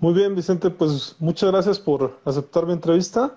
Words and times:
Muy 0.00 0.14
bien, 0.14 0.36
Vicente, 0.36 0.70
pues 0.70 1.16
muchas 1.18 1.50
gracias 1.50 1.80
por 1.80 2.20
aceptar 2.24 2.64
mi 2.66 2.72
entrevista. 2.72 3.34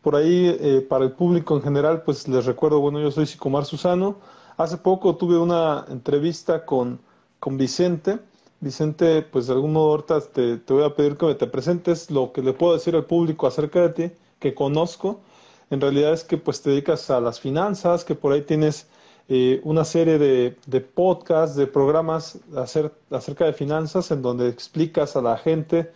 Por 0.00 0.16
ahí, 0.16 0.56
eh, 0.58 0.86
para 0.88 1.04
el 1.04 1.12
público 1.12 1.54
en 1.54 1.62
general, 1.62 2.02
pues 2.02 2.26
les 2.28 2.46
recuerdo, 2.46 2.80
bueno, 2.80 2.98
yo 2.98 3.10
soy 3.10 3.26
Sicomar 3.26 3.66
Susano. 3.66 4.16
Hace 4.56 4.78
poco 4.78 5.16
tuve 5.16 5.36
una 5.36 5.84
entrevista 5.90 6.64
con, 6.64 6.98
con 7.40 7.58
Vicente. 7.58 8.20
Vicente, 8.60 9.20
pues 9.20 9.48
de 9.48 9.52
algún 9.52 9.74
modo 9.74 9.90
ahorita 9.90 10.20
te, 10.22 10.56
te 10.56 10.72
voy 10.72 10.84
a 10.84 10.94
pedir 10.94 11.18
que 11.18 11.26
me 11.26 11.34
te 11.34 11.46
presentes 11.46 12.10
lo 12.10 12.32
que 12.32 12.40
le 12.40 12.54
puedo 12.54 12.72
decir 12.72 12.96
al 12.96 13.04
público 13.04 13.46
acerca 13.46 13.82
de 13.82 13.88
ti, 13.90 14.16
que 14.38 14.54
conozco. 14.54 15.20
En 15.68 15.78
realidad 15.78 16.14
es 16.14 16.24
que 16.24 16.38
pues 16.38 16.62
te 16.62 16.70
dedicas 16.70 17.10
a 17.10 17.20
las 17.20 17.38
finanzas, 17.38 18.06
que 18.06 18.14
por 18.14 18.32
ahí 18.32 18.40
tienes 18.40 18.86
eh, 19.28 19.60
una 19.64 19.84
serie 19.84 20.18
de, 20.18 20.56
de, 20.66 20.80
podcasts, 20.80 21.56
de 21.56 21.66
programas 21.66 22.38
acerca 22.54 23.44
de 23.44 23.52
finanzas 23.52 24.10
en 24.10 24.22
donde 24.22 24.48
explicas 24.48 25.16
a 25.16 25.22
la 25.22 25.36
gente 25.36 25.90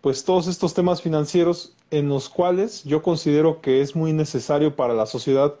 pues 0.00 0.24
todos 0.24 0.46
estos 0.46 0.74
temas 0.74 1.02
financieros 1.02 1.74
en 1.90 2.08
los 2.08 2.28
cuales 2.28 2.84
yo 2.84 3.02
considero 3.02 3.60
que 3.60 3.82
es 3.82 3.94
muy 3.94 4.12
necesario 4.12 4.74
para 4.76 4.94
la 4.94 5.06
sociedad 5.06 5.56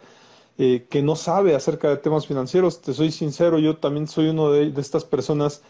eh, 0.58 0.86
que 0.88 1.02
no 1.02 1.16
sabe 1.16 1.54
acerca 1.54 1.88
de 1.88 1.96
temas 1.96 2.26
financieros. 2.26 2.80
Te 2.80 2.94
soy 2.94 3.10
sincero, 3.10 3.58
yo 3.58 3.76
también 3.76 4.08
soy 4.08 4.28
uno 4.28 4.50
de, 4.50 4.70
de 4.70 4.80
estas 4.80 5.04
personas 5.04 5.62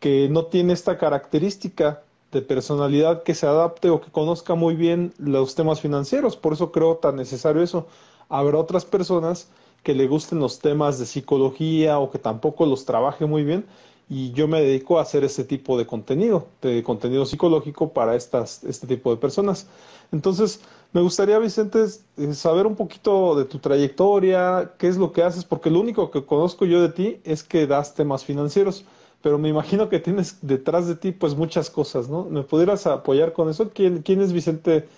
que 0.00 0.28
no 0.28 0.46
tiene 0.46 0.72
esta 0.72 0.98
característica 0.98 2.02
de 2.32 2.42
personalidad 2.42 3.22
que 3.24 3.34
se 3.34 3.46
adapte 3.46 3.90
o 3.90 4.00
que 4.00 4.10
conozca 4.10 4.54
muy 4.54 4.74
bien 4.74 5.12
los 5.18 5.54
temas 5.54 5.80
financieros. 5.80 6.36
Por 6.36 6.54
eso 6.54 6.72
creo 6.72 6.96
tan 6.96 7.16
necesario 7.16 7.62
eso. 7.62 7.86
Habrá 8.28 8.58
otras 8.58 8.84
personas 8.84 9.48
que 9.82 9.94
le 9.94 10.06
gusten 10.06 10.38
los 10.38 10.58
temas 10.58 10.98
de 10.98 11.06
psicología 11.06 11.98
o 11.98 12.10
que 12.10 12.18
tampoco 12.18 12.66
los 12.66 12.84
trabaje 12.84 13.26
muy 13.26 13.44
bien 13.44 13.66
y 14.08 14.32
yo 14.32 14.46
me 14.46 14.60
dedico 14.60 14.98
a 14.98 15.02
hacer 15.02 15.24
este 15.24 15.42
tipo 15.44 15.78
de 15.78 15.86
contenido, 15.86 16.48
de 16.60 16.82
contenido 16.82 17.24
psicológico 17.24 17.94
para 17.94 18.14
estas, 18.14 18.62
este 18.64 18.86
tipo 18.86 19.10
de 19.10 19.16
personas. 19.16 19.68
Entonces, 20.12 20.60
me 20.92 21.00
gustaría, 21.00 21.38
Vicente, 21.38 21.84
eh, 22.18 22.34
saber 22.34 22.66
un 22.66 22.76
poquito 22.76 23.34
de 23.34 23.46
tu 23.46 23.58
trayectoria, 23.58 24.74
qué 24.78 24.88
es 24.88 24.98
lo 24.98 25.12
que 25.12 25.22
haces, 25.22 25.44
porque 25.46 25.70
lo 25.70 25.80
único 25.80 26.10
que 26.10 26.26
conozco 26.26 26.66
yo 26.66 26.82
de 26.82 26.90
ti 26.90 27.20
es 27.24 27.42
que 27.42 27.66
das 27.66 27.94
temas 27.94 28.24
financieros, 28.24 28.84
pero 29.22 29.38
me 29.38 29.48
imagino 29.48 29.88
que 29.88 29.98
tienes 30.00 30.38
detrás 30.42 30.86
de 30.86 30.96
ti 30.96 31.12
pues 31.12 31.34
muchas 31.34 31.70
cosas, 31.70 32.08
¿no? 32.10 32.24
¿Me 32.24 32.42
pudieras 32.42 32.86
apoyar 32.86 33.32
con 33.32 33.48
eso? 33.48 33.70
¿Quién, 33.70 34.02
quién 34.02 34.20
es 34.20 34.32
Vicente 34.34 34.88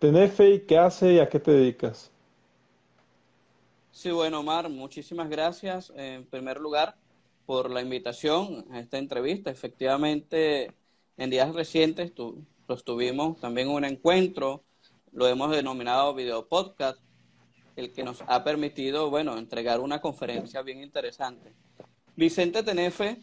Tenefe 0.00 0.50
y 0.50 0.60
qué 0.60 0.78
hace 0.78 1.14
y 1.14 1.18
a 1.20 1.28
qué 1.28 1.38
te 1.38 1.52
dedicas? 1.52 2.13
Sí, 3.94 4.10
bueno, 4.10 4.40
Omar, 4.40 4.68
muchísimas 4.68 5.30
gracias 5.30 5.92
en 5.94 6.26
primer 6.26 6.58
lugar 6.58 6.96
por 7.46 7.70
la 7.70 7.80
invitación 7.80 8.66
a 8.72 8.80
esta 8.80 8.98
entrevista. 8.98 9.52
Efectivamente, 9.52 10.72
en 11.16 11.30
días 11.30 11.54
recientes 11.54 12.12
tu, 12.12 12.44
tuvimos 12.84 13.38
también 13.38 13.68
un 13.68 13.84
encuentro, 13.84 14.64
lo 15.12 15.28
hemos 15.28 15.52
denominado 15.52 16.12
video 16.12 16.48
podcast, 16.48 16.98
el 17.76 17.92
que 17.92 18.02
nos 18.02 18.24
ha 18.26 18.42
permitido, 18.42 19.10
bueno, 19.10 19.38
entregar 19.38 19.78
una 19.78 20.00
conferencia 20.00 20.60
bien 20.62 20.82
interesante. 20.82 21.54
Vicente 22.16 22.64
Tenefe, 22.64 23.22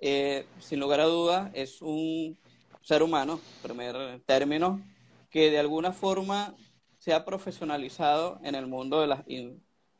eh, 0.00 0.44
sin 0.58 0.80
lugar 0.80 1.00
a 1.00 1.06
dudas, 1.06 1.50
es 1.54 1.80
un 1.80 2.38
ser 2.82 3.02
humano, 3.02 3.40
primer 3.62 4.20
término, 4.26 4.82
que 5.30 5.50
de 5.50 5.58
alguna 5.58 5.92
forma 5.92 6.54
se 6.98 7.14
ha 7.14 7.24
profesionalizado 7.24 8.38
en 8.42 8.54
el 8.54 8.66
mundo 8.66 9.00
de 9.00 9.06
las 9.06 9.26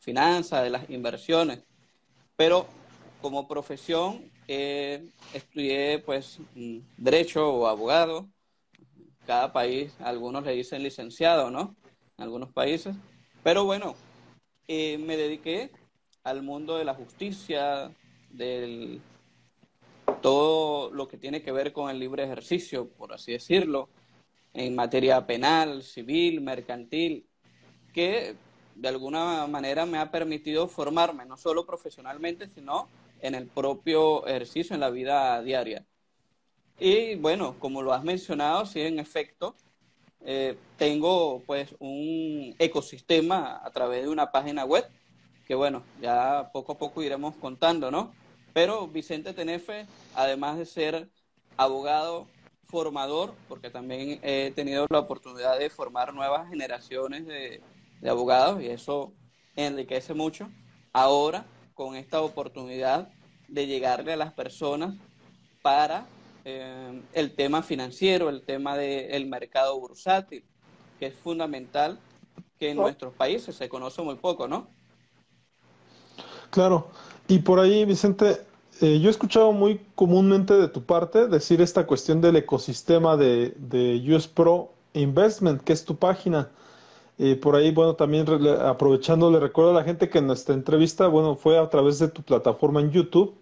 finanzas, 0.01 0.65
de 0.65 0.70
las 0.70 0.91
inversiones. 0.91 1.62
Pero 2.37 2.67
como 3.20 3.47
profesión 3.47 4.31
eh, 4.48 5.07
estudié 5.33 6.01
pues 6.01 6.41
mm, 6.55 6.79
derecho 6.97 7.48
o 7.48 7.67
abogado. 7.67 8.29
Cada 9.27 9.52
país, 9.52 9.95
algunos 10.01 10.45
le 10.45 10.52
dicen 10.52 10.83
licenciado, 10.83 11.51
¿no? 11.51 11.77
En 12.17 12.24
algunos 12.24 12.52
países. 12.52 12.97
Pero 13.45 13.64
bueno, 13.64 13.95
eh, 14.67 14.98
me 14.98 15.17
dediqué 15.17 15.70
al 16.24 16.42
mundo 16.42 16.77
de 16.77 16.85
la 16.85 16.95
justicia, 16.95 17.92
del 18.30 19.01
todo 20.20 20.91
lo 20.91 21.08
que 21.08 21.17
tiene 21.17 21.42
que 21.42 21.53
ver 21.53 21.73
con 21.73 21.91
el 21.91 21.98
libre 21.98 22.24
ejercicio, 22.24 22.89
por 22.89 23.13
así 23.13 23.33
decirlo, 23.33 23.89
en 24.53 24.74
materia 24.74 25.24
penal, 25.27 25.83
civil, 25.83 26.41
mercantil, 26.41 27.27
que 27.92 28.35
de 28.80 28.89
alguna 28.89 29.46
manera 29.46 29.85
me 29.85 29.98
ha 29.98 30.11
permitido 30.11 30.67
formarme, 30.67 31.27
no 31.27 31.36
solo 31.36 31.67
profesionalmente, 31.67 32.48
sino 32.48 32.89
en 33.20 33.35
el 33.35 33.46
propio 33.46 34.27
ejercicio, 34.27 34.73
en 34.74 34.80
la 34.80 34.89
vida 34.89 35.42
diaria. 35.42 35.85
Y 36.79 37.17
bueno, 37.17 37.57
como 37.58 37.83
lo 37.83 37.92
has 37.92 38.02
mencionado, 38.02 38.64
sí, 38.64 38.80
en 38.80 38.98
efecto, 38.98 39.55
eh, 40.24 40.57
tengo 40.79 41.42
pues 41.46 41.74
un 41.79 42.55
ecosistema 42.58 43.61
a 43.63 43.70
través 43.70 44.05
de 44.05 44.08
una 44.08 44.33
página 44.33 44.64
web, 44.64 44.89
que 45.47 45.55
bueno, 45.55 45.83
ya 46.01 46.51
poco 46.51 46.73
a 46.73 46.79
poco 46.79 47.02
iremos 47.02 47.36
contando, 47.36 47.91
¿no? 47.91 48.14
Pero 48.55 48.89
Vicente 48.89 49.35
Tenefe, 49.35 49.86
además 50.14 50.57
de 50.57 50.64
ser 50.64 51.08
abogado, 51.58 52.27
formador, 52.64 53.35
porque 53.47 53.68
también 53.68 54.20
he 54.23 54.52
tenido 54.55 54.86
la 54.89 55.01
oportunidad 55.01 55.58
de 55.58 55.68
formar 55.68 56.14
nuevas 56.14 56.48
generaciones 56.48 57.27
de, 57.27 57.61
de 58.00 58.11
abogados 58.11 58.62
y 58.62 58.68
eso 58.68 59.12
enriquece 59.56 60.14
mucho. 60.14 60.48
Ahora, 60.92 61.44
con 61.74 61.96
esta 61.96 62.20
oportunidad 62.20 63.08
de 63.48 63.66
llegarle 63.66 64.12
a 64.12 64.16
las 64.16 64.33
personas 64.33 64.96
para 65.62 66.06
eh, 66.44 67.02
el 67.12 67.34
tema 67.34 67.62
financiero, 67.62 68.28
el 68.28 68.42
tema 68.42 68.77
del 68.77 69.27
mercado 69.27 69.78
bursátil, 69.78 70.44
que 70.98 71.06
es 71.06 71.14
fundamental 71.14 71.98
que 72.58 72.70
en 72.70 72.78
oh. 72.78 72.83
nuestros 72.83 73.14
países 73.14 73.56
se 73.56 73.68
conoce 73.68 74.02
muy 74.02 74.17
poco, 74.17 74.46
¿no? 74.46 74.68
Claro. 76.50 76.88
Y 77.28 77.38
por 77.38 77.61
ahí, 77.61 77.84
Vicente, 77.84 78.40
eh, 78.80 78.98
yo 79.00 79.08
he 79.08 79.11
escuchado 79.11 79.52
muy 79.52 79.80
comúnmente 79.94 80.55
de 80.55 80.68
tu 80.68 80.82
parte 80.82 81.28
decir 81.28 81.61
esta 81.61 81.86
cuestión 81.86 82.20
del 82.20 82.36
ecosistema 82.36 83.17
de, 83.17 83.55
de 83.56 84.02
US 84.12 84.27
Pro 84.27 84.72
Investment, 84.94 85.62
que 85.62 85.72
es 85.72 85.84
tu 85.84 85.96
página. 85.96 86.50
Y 87.23 87.35
por 87.35 87.55
ahí, 87.55 87.70
bueno, 87.70 87.97
también 87.97 88.25
aprovechando, 88.63 89.31
le 89.31 89.39
recuerdo 89.39 89.73
a 89.73 89.75
la 89.75 89.85
gente 89.85 90.08
que 90.08 90.23
nuestra 90.23 90.55
entrevista, 90.55 91.07
bueno, 91.07 91.36
fue 91.36 91.58
a 91.58 91.69
través 91.69 91.98
de 91.98 92.08
tu 92.08 92.23
plataforma 92.23 92.81
en 92.81 92.92
YouTube, 92.92 93.35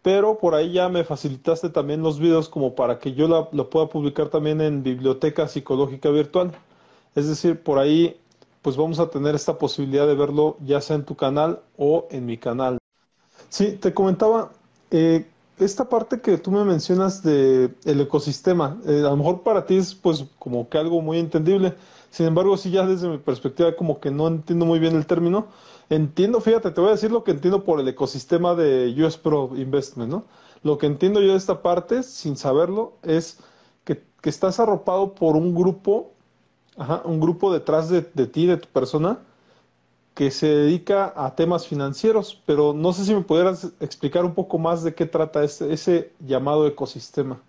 pero 0.00 0.38
por 0.38 0.54
ahí 0.54 0.74
ya 0.74 0.88
me 0.88 1.02
facilitaste 1.02 1.70
también 1.70 2.04
los 2.04 2.20
videos 2.20 2.48
como 2.48 2.76
para 2.76 3.00
que 3.00 3.12
yo 3.12 3.26
lo 3.50 3.68
pueda 3.68 3.88
publicar 3.88 4.28
también 4.28 4.60
en 4.60 4.84
Biblioteca 4.84 5.48
Psicológica 5.48 6.08
Virtual. 6.10 6.52
Es 7.16 7.26
decir, 7.26 7.60
por 7.60 7.80
ahí, 7.80 8.16
pues 8.62 8.76
vamos 8.76 9.00
a 9.00 9.10
tener 9.10 9.34
esta 9.34 9.58
posibilidad 9.58 10.06
de 10.06 10.14
verlo 10.14 10.56
ya 10.64 10.80
sea 10.80 10.94
en 10.94 11.04
tu 11.04 11.16
canal 11.16 11.62
o 11.76 12.06
en 12.12 12.24
mi 12.26 12.38
canal. 12.38 12.78
Sí, 13.48 13.72
te 13.72 13.92
comentaba, 13.92 14.52
eh, 14.92 15.26
esta 15.58 15.88
parte 15.88 16.20
que 16.20 16.38
tú 16.38 16.52
me 16.52 16.64
mencionas 16.64 17.24
de 17.24 17.74
ecosistema, 17.84 18.78
eh, 18.86 19.00
a 19.00 19.10
lo 19.10 19.16
mejor 19.16 19.42
para 19.42 19.66
ti 19.66 19.78
es 19.78 19.96
pues 19.96 20.24
como 20.38 20.68
que 20.68 20.78
algo 20.78 21.00
muy 21.00 21.18
entendible, 21.18 21.74
sin 22.14 22.26
embargo, 22.26 22.56
sí, 22.56 22.70
ya 22.70 22.86
desde 22.86 23.08
mi 23.08 23.18
perspectiva, 23.18 23.74
como 23.74 23.98
que 23.98 24.12
no 24.12 24.28
entiendo 24.28 24.64
muy 24.64 24.78
bien 24.78 24.94
el 24.94 25.04
término. 25.04 25.48
Entiendo, 25.90 26.40
fíjate, 26.40 26.70
te 26.70 26.80
voy 26.80 26.90
a 26.90 26.92
decir 26.92 27.10
lo 27.10 27.24
que 27.24 27.32
entiendo 27.32 27.64
por 27.64 27.80
el 27.80 27.88
ecosistema 27.88 28.54
de 28.54 28.94
US 29.02 29.18
Pro 29.18 29.50
Investment, 29.56 30.12
¿no? 30.12 30.24
Lo 30.62 30.78
que 30.78 30.86
entiendo 30.86 31.20
yo 31.20 31.32
de 31.32 31.36
esta 31.36 31.60
parte, 31.60 32.04
sin 32.04 32.36
saberlo, 32.36 32.92
es 33.02 33.40
que, 33.84 34.00
estás 34.22 34.60
arropado 34.60 35.12
por 35.16 35.34
un 35.34 35.56
grupo, 35.56 36.12
ajá, 36.76 37.02
un 37.04 37.18
grupo 37.18 37.52
detrás 37.52 37.88
de, 37.88 38.02
ti, 38.02 38.46
de 38.46 38.58
tu 38.58 38.68
persona, 38.68 39.18
que 40.14 40.30
se 40.30 40.46
dedica 40.46 41.12
a 41.16 41.34
temas 41.34 41.66
financieros, 41.66 42.40
pero 42.46 42.72
no 42.74 42.92
sé 42.92 43.06
si 43.06 43.12
me 43.12 43.22
pudieras 43.22 43.72
explicar 43.80 44.24
un 44.24 44.34
poco 44.34 44.56
más 44.58 44.84
de 44.84 44.94
qué 44.94 45.04
trata 45.04 45.42
ese 45.42 46.12
llamado 46.20 46.64
ecosistema. 46.68 47.40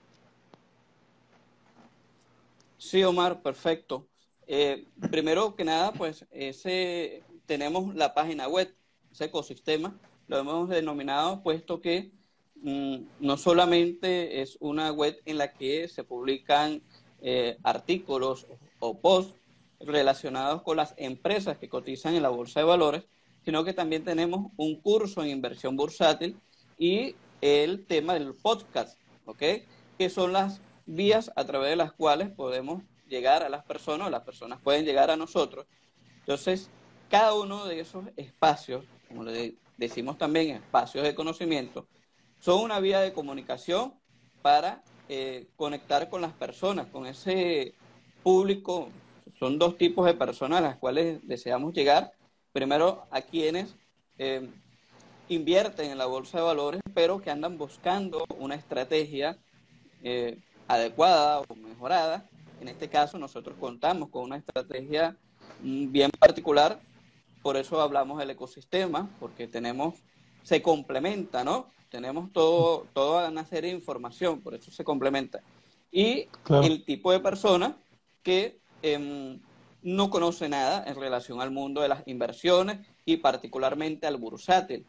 Sí, 2.77 3.03
Omar, 3.03 3.41
perfecto. 3.43 4.07
Eh, 4.47 4.85
primero 5.09 5.55
que 5.55 5.63
nada, 5.63 5.91
pues 5.93 6.25
ese, 6.31 7.23
tenemos 7.45 7.95
la 7.95 8.13
página 8.13 8.47
web, 8.47 8.73
ese 9.11 9.25
ecosistema, 9.25 9.97
lo 10.27 10.37
hemos 10.37 10.69
denominado 10.69 11.41
puesto 11.41 11.81
que 11.81 12.11
mm, 12.61 12.97
no 13.19 13.37
solamente 13.37 14.41
es 14.41 14.57
una 14.59 14.91
web 14.91 15.19
en 15.25 15.37
la 15.37 15.53
que 15.53 15.87
se 15.87 16.03
publican 16.03 16.81
eh, 17.21 17.57
artículos 17.63 18.45
o 18.79 18.99
posts 18.99 19.35
relacionados 19.79 20.61
con 20.61 20.77
las 20.77 20.93
empresas 20.97 21.57
que 21.57 21.69
cotizan 21.69 22.15
en 22.15 22.23
la 22.23 22.29
bolsa 22.29 22.59
de 22.59 22.65
valores, 22.65 23.03
sino 23.43 23.63
que 23.63 23.73
también 23.73 24.03
tenemos 24.03 24.51
un 24.57 24.81
curso 24.81 25.23
en 25.23 25.29
inversión 25.29 25.75
bursátil 25.75 26.39
y 26.77 27.15
el 27.41 27.85
tema 27.85 28.13
del 28.13 28.33
podcast, 28.33 28.99
¿ok? 29.25 29.43
Que 29.97 30.09
son 30.09 30.33
las 30.33 30.59
vías 30.85 31.31
a 31.35 31.45
través 31.45 31.69
de 31.69 31.75
las 31.75 31.93
cuales 31.93 32.29
podemos 32.29 32.83
llegar 33.07 33.43
a 33.43 33.49
las 33.49 33.63
personas, 33.63 34.11
las 34.11 34.23
personas 34.23 34.59
pueden 34.61 34.85
llegar 34.85 35.09
a 35.09 35.17
nosotros. 35.17 35.65
Entonces, 36.19 36.69
cada 37.09 37.33
uno 37.33 37.65
de 37.65 37.79
esos 37.79 38.05
espacios, 38.15 38.85
como 39.07 39.23
le 39.23 39.55
decimos 39.77 40.17
también 40.17 40.55
espacios 40.55 41.03
de 41.03 41.15
conocimiento, 41.15 41.87
son 42.39 42.63
una 42.63 42.79
vía 42.79 42.99
de 42.99 43.13
comunicación 43.13 43.93
para 44.41 44.83
eh, 45.07 45.47
conectar 45.55 46.09
con 46.09 46.21
las 46.21 46.33
personas, 46.33 46.87
con 46.87 47.05
ese 47.05 47.73
público. 48.23 48.89
Son 49.37 49.59
dos 49.59 49.77
tipos 49.77 50.05
de 50.05 50.13
personas 50.13 50.59
a 50.59 50.63
las 50.63 50.77
cuales 50.77 51.19
deseamos 51.27 51.73
llegar. 51.73 52.11
Primero, 52.51 53.05
a 53.11 53.21
quienes 53.21 53.75
eh, 54.17 54.49
invierten 55.27 55.91
en 55.91 55.97
la 55.97 56.05
bolsa 56.05 56.37
de 56.37 56.43
valores, 56.43 56.81
pero 56.93 57.21
que 57.21 57.31
andan 57.31 57.57
buscando 57.57 58.25
una 58.37 58.55
estrategia 58.55 59.37
eh, 60.03 60.39
adecuada 60.67 61.41
o 61.41 61.55
mejorada. 61.55 62.29
En 62.61 62.67
este 62.67 62.89
caso, 62.89 63.17
nosotros 63.17 63.55
contamos 63.59 64.09
con 64.09 64.23
una 64.23 64.37
estrategia 64.37 65.17
mm, 65.61 65.91
bien 65.91 66.11
particular, 66.11 66.79
por 67.41 67.57
eso 67.57 67.79
hablamos 67.81 68.17
del 68.17 68.31
ecosistema, 68.31 69.09
porque 69.19 69.47
tenemos, 69.47 69.95
se 70.43 70.61
complementa, 70.61 71.43
¿no? 71.43 71.69
Tenemos 71.89 72.31
todo, 72.33 72.87
toda 72.93 73.29
una 73.29 73.45
serie 73.45 73.69
de 73.69 73.77
información, 73.77 74.41
por 74.41 74.55
eso 74.55 74.71
se 74.71 74.83
complementa. 74.83 75.41
Y 75.91 76.27
el 76.49 76.83
tipo 76.83 77.11
de 77.11 77.19
persona 77.19 77.77
que 78.23 78.59
em, 78.81 79.39
no 79.81 80.09
conoce 80.09 80.49
nada 80.49 80.83
en 80.87 80.95
relación 80.95 81.41
al 81.41 81.51
mundo 81.51 81.81
de 81.81 81.87
las 81.87 82.07
inversiones 82.07 82.79
y 83.05 83.17
particularmente 83.17 84.07
al 84.07 84.17
bursátil. 84.17 84.85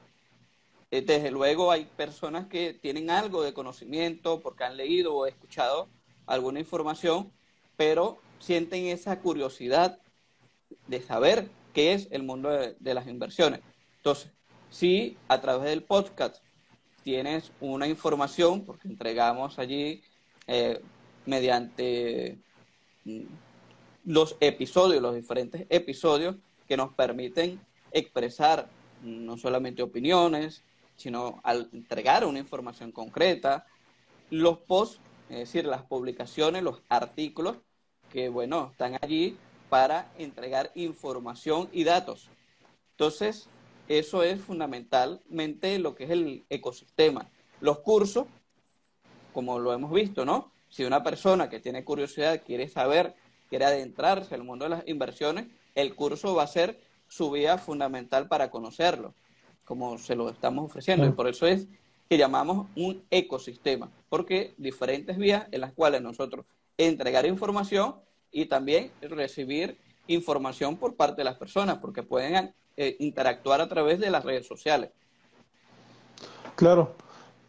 Eh, 0.90 1.02
desde 1.02 1.30
luego 1.30 1.70
hay 1.70 1.84
personas 1.84 2.46
que 2.46 2.72
tienen 2.72 3.10
algo 3.10 3.42
de 3.42 3.52
conocimiento 3.52 4.40
porque 4.40 4.64
han 4.64 4.76
leído 4.76 5.14
o 5.14 5.26
escuchado 5.26 5.90
alguna 6.26 6.60
información, 6.60 7.30
pero 7.76 8.18
sienten 8.38 8.86
esa 8.86 9.20
curiosidad 9.20 9.98
de 10.86 11.02
saber 11.02 11.48
qué 11.72 11.92
es 11.92 12.08
el 12.10 12.22
mundo 12.22 12.50
de, 12.50 12.94
las 12.94 13.06
inversiones. 13.06 13.60
Entonces, 13.96 14.30
si 14.70 15.16
a 15.28 15.40
través 15.40 15.68
del 15.68 15.82
podcast 15.82 16.42
tienes 17.02 17.52
una 17.60 17.86
información, 17.86 18.64
porque 18.64 18.88
entregamos 18.88 19.58
allí 19.58 20.02
eh, 20.46 20.80
mediante 21.26 22.38
mm, 23.04 23.22
los 24.06 24.36
episodios, 24.40 25.02
los 25.02 25.14
diferentes 25.14 25.66
episodios 25.68 26.36
que 26.68 26.76
nos 26.76 26.94
permiten 26.94 27.60
expresar 27.92 28.68
no 29.02 29.36
solamente 29.36 29.82
opiniones, 29.82 30.64
sino 30.96 31.40
al 31.44 31.68
entregar 31.72 32.24
una 32.24 32.38
información 32.38 32.90
concreta, 32.90 33.66
los 34.30 34.58
posts, 34.58 35.00
es 35.28 35.38
decir, 35.38 35.66
las 35.66 35.82
publicaciones, 35.82 36.62
los 36.62 36.82
artículos 36.88 37.58
que, 38.16 38.30
bueno, 38.30 38.70
están 38.72 38.96
allí 39.02 39.36
para 39.68 40.10
entregar 40.16 40.70
información 40.74 41.68
y 41.70 41.84
datos. 41.84 42.30
Entonces, 42.92 43.46
eso 43.88 44.22
es 44.22 44.40
fundamentalmente 44.40 45.78
lo 45.78 45.94
que 45.94 46.04
es 46.04 46.10
el 46.10 46.46
ecosistema. 46.48 47.28
Los 47.60 47.80
cursos, 47.80 48.24
como 49.34 49.58
lo 49.58 49.74
hemos 49.74 49.92
visto, 49.92 50.24
¿no? 50.24 50.50
Si 50.70 50.84
una 50.84 51.02
persona 51.02 51.50
que 51.50 51.60
tiene 51.60 51.84
curiosidad 51.84 52.40
quiere 52.42 52.68
saber, 52.68 53.14
quiere 53.50 53.66
adentrarse 53.66 54.34
al 54.34 54.44
mundo 54.44 54.64
de 54.64 54.70
las 54.70 54.88
inversiones, 54.88 55.48
el 55.74 55.94
curso 55.94 56.34
va 56.34 56.44
a 56.44 56.46
ser 56.46 56.80
su 57.08 57.30
vía 57.30 57.58
fundamental 57.58 58.28
para 58.28 58.50
conocerlo 58.50 59.12
como 59.66 59.98
se 59.98 60.16
lo 60.16 60.30
estamos 60.30 60.64
ofreciendo. 60.64 61.04
Y 61.04 61.10
por 61.10 61.28
eso 61.28 61.46
es 61.46 61.66
que 62.08 62.16
llamamos 62.16 62.68
un 62.76 63.04
ecosistema, 63.10 63.90
porque 64.08 64.54
diferentes 64.56 65.18
vías 65.18 65.48
en 65.50 65.60
las 65.60 65.74
cuales 65.74 66.00
nosotros 66.00 66.46
entregar 66.78 67.26
información 67.26 67.96
y 68.30 68.46
también 68.46 68.90
recibir 69.00 69.78
información 70.08 70.76
por 70.76 70.94
parte 70.94 71.22
de 71.22 71.24
las 71.24 71.36
personas, 71.36 71.78
porque 71.78 72.02
pueden 72.02 72.54
eh, 72.76 72.96
interactuar 73.00 73.60
a 73.60 73.68
través 73.68 73.98
de 73.98 74.10
las 74.10 74.24
redes 74.24 74.46
sociales. 74.46 74.90
Claro. 76.54 76.94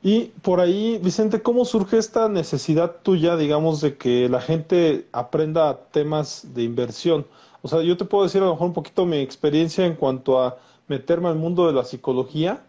Y 0.04 0.26
por 0.42 0.60
ahí, 0.60 1.00
Vicente, 1.04 1.42
¿cómo 1.42 1.66
surge 1.66 1.98
esta 1.98 2.30
necesidad 2.30 2.98
tuya, 3.04 3.36
digamos, 3.36 3.82
de 3.82 3.98
que 3.98 4.30
la 4.30 4.40
gente 4.40 5.08
aprenda 5.12 5.78
temas 5.92 6.54
de 6.54 6.64
inversión? 6.64 7.26
O 7.62 7.68
sea, 7.68 7.82
yo 7.82 7.98
te 7.98 8.06
puedo 8.06 8.24
decir 8.24 8.42
a 8.42 8.46
lo 8.46 8.52
mejor 8.52 8.68
un 8.68 8.74
poquito 8.74 9.06
mi 9.06 9.18
experiencia 9.18 9.86
en 9.86 9.96
cuanto 9.96 10.42
a 10.42 10.58
meterme 10.88 11.28
al 11.28 11.36
mundo 11.36 11.68
de 11.68 11.74
la 11.74 11.84
psicología, 11.84 12.62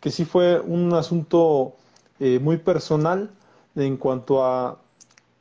que 0.00 0.10
sí 0.10 0.24
fue 0.24 0.60
un 0.60 0.92
asunto 0.92 1.74
eh, 2.18 2.38
muy 2.40 2.58
personal 2.58 3.30
en 3.74 3.96
cuanto 3.96 4.44
a 4.44 4.78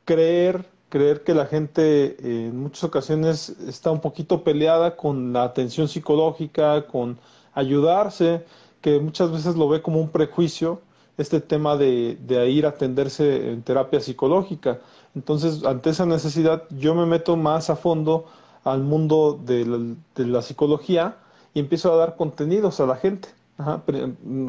creer, 0.05 0.65
creer 0.89 1.23
que 1.23 1.33
la 1.33 1.45
gente 1.47 2.15
eh, 2.19 2.47
en 2.47 2.57
muchas 2.59 2.83
ocasiones 2.85 3.49
está 3.67 3.91
un 3.91 4.01
poquito 4.01 4.43
peleada 4.43 4.95
con 4.95 5.33
la 5.33 5.43
atención 5.43 5.87
psicológica, 5.87 6.87
con 6.87 7.17
ayudarse, 7.53 8.45
que 8.81 8.99
muchas 8.99 9.31
veces 9.31 9.55
lo 9.55 9.67
ve 9.67 9.81
como 9.81 9.99
un 9.99 10.09
prejuicio, 10.09 10.81
este 11.17 11.41
tema 11.41 11.75
de, 11.77 12.17
de 12.21 12.49
ir 12.49 12.65
a 12.65 12.69
atenderse 12.69 13.51
en 13.51 13.63
terapia 13.63 13.99
psicológica. 13.99 14.79
Entonces, 15.15 15.63
ante 15.63 15.89
esa 15.89 16.05
necesidad, 16.05 16.63
yo 16.69 16.93
me 16.93 17.05
meto 17.05 17.35
más 17.37 17.69
a 17.69 17.75
fondo 17.75 18.25
al 18.63 18.81
mundo 18.83 19.39
de 19.43 19.95
la 20.17 20.41
psicología 20.41 21.17
y 21.53 21.59
empiezo 21.59 21.93
a 21.93 21.95
dar 21.95 22.15
contenidos 22.15 22.79
a 22.79 22.85
la 22.85 22.97
gente. 22.97 23.29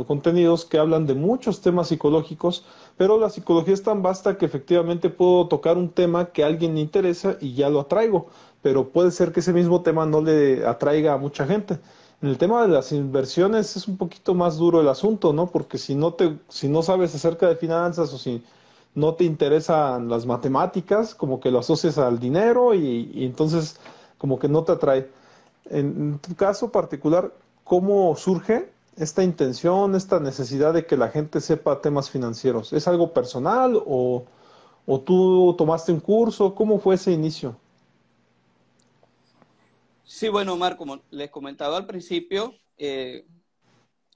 Contenidos 0.06 0.64
que 0.64 0.78
hablan 0.78 1.06
de 1.06 1.14
muchos 1.14 1.60
temas 1.60 1.88
psicológicos, 1.88 2.64
pero 2.96 3.18
la 3.18 3.30
psicología 3.30 3.74
es 3.74 3.82
tan 3.82 4.02
vasta 4.02 4.36
que 4.36 4.46
efectivamente 4.46 5.10
puedo 5.10 5.46
tocar 5.46 5.78
un 5.78 5.90
tema 5.90 6.26
que 6.26 6.42
a 6.42 6.46
alguien 6.46 6.74
le 6.74 6.80
interesa 6.80 7.36
y 7.40 7.54
ya 7.54 7.68
lo 7.68 7.80
atraigo, 7.80 8.26
pero 8.62 8.88
puede 8.88 9.12
ser 9.12 9.32
que 9.32 9.40
ese 9.40 9.52
mismo 9.52 9.82
tema 9.82 10.06
no 10.06 10.22
le 10.22 10.66
atraiga 10.66 11.12
a 11.12 11.18
mucha 11.18 11.46
gente. 11.46 11.78
En 12.22 12.30
el 12.30 12.38
tema 12.38 12.62
de 12.62 12.68
las 12.68 12.92
inversiones 12.92 13.76
es 13.76 13.86
un 13.86 13.96
poquito 13.96 14.34
más 14.34 14.56
duro 14.56 14.80
el 14.80 14.88
asunto, 14.88 15.32
¿no? 15.32 15.48
Porque 15.48 15.78
si 15.78 15.94
no 15.94 16.14
te, 16.14 16.38
si 16.48 16.68
no 16.68 16.82
sabes 16.82 17.14
acerca 17.14 17.46
de 17.46 17.56
finanzas 17.56 18.12
o 18.12 18.18
si 18.18 18.42
no 18.94 19.14
te 19.14 19.24
interesan 19.24 20.08
las 20.08 20.26
matemáticas, 20.26 21.14
como 21.14 21.38
que 21.38 21.50
lo 21.50 21.58
asocias 21.60 21.98
al 21.98 22.18
dinero 22.18 22.74
y, 22.74 23.24
entonces 23.24 23.78
como 24.18 24.38
que 24.38 24.48
no 24.48 24.64
te 24.64 24.72
atrae. 24.72 25.08
En 25.68 26.18
tu 26.18 26.34
caso 26.34 26.72
particular, 26.72 27.32
¿cómo 27.64 28.16
surge 28.16 28.70
esta 28.96 29.22
intención, 29.22 29.94
esta 29.94 30.18
necesidad 30.20 30.72
de 30.72 30.86
que 30.86 30.96
la 30.96 31.08
gente 31.08 31.40
sepa 31.40 31.80
temas 31.80 32.10
financieros? 32.10 32.72
¿Es 32.72 32.88
algo 32.88 33.12
personal 33.12 33.80
o, 33.84 34.24
tú 35.04 35.54
tomaste 35.58 35.92
un 35.92 36.00
curso? 36.00 36.54
¿Cómo 36.54 36.78
fue 36.78 36.94
ese 36.94 37.12
inicio? 37.12 37.56
Sí, 40.04 40.28
bueno, 40.28 40.54
Omar, 40.54 40.76
como 40.76 41.00
les 41.10 41.30
comentaba 41.30 41.76
al 41.76 41.86
principio, 41.86 42.54
eh, 42.78 43.26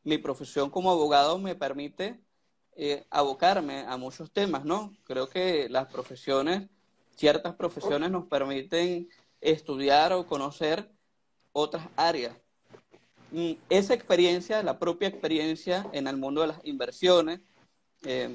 mi 0.04 0.18
profesión 0.18 0.70
como 0.70 0.90
abogado 0.90 1.38
me 1.38 1.54
permite 1.54 2.20
eh, 2.76 3.04
abocarme 3.10 3.80
a 3.80 3.96
muchos 3.98 4.32
temas, 4.32 4.64
¿no? 4.64 4.94
Creo 5.04 5.28
que 5.28 5.68
las 5.68 5.92
profesiones, 5.92 6.70
ciertas 7.16 7.54
profesiones 7.54 8.10
nos 8.10 8.26
permiten 8.26 9.08
estudiar 9.40 10.14
o 10.14 10.26
conocer 10.26 10.90
otras 11.52 11.86
áreas. 11.96 12.36
Esa 13.68 13.94
experiencia, 13.94 14.62
la 14.62 14.78
propia 14.78 15.08
experiencia 15.08 15.86
en 15.92 16.08
el 16.08 16.16
mundo 16.16 16.40
de 16.40 16.48
las 16.48 16.60
inversiones, 16.64 17.40
eh, 18.04 18.34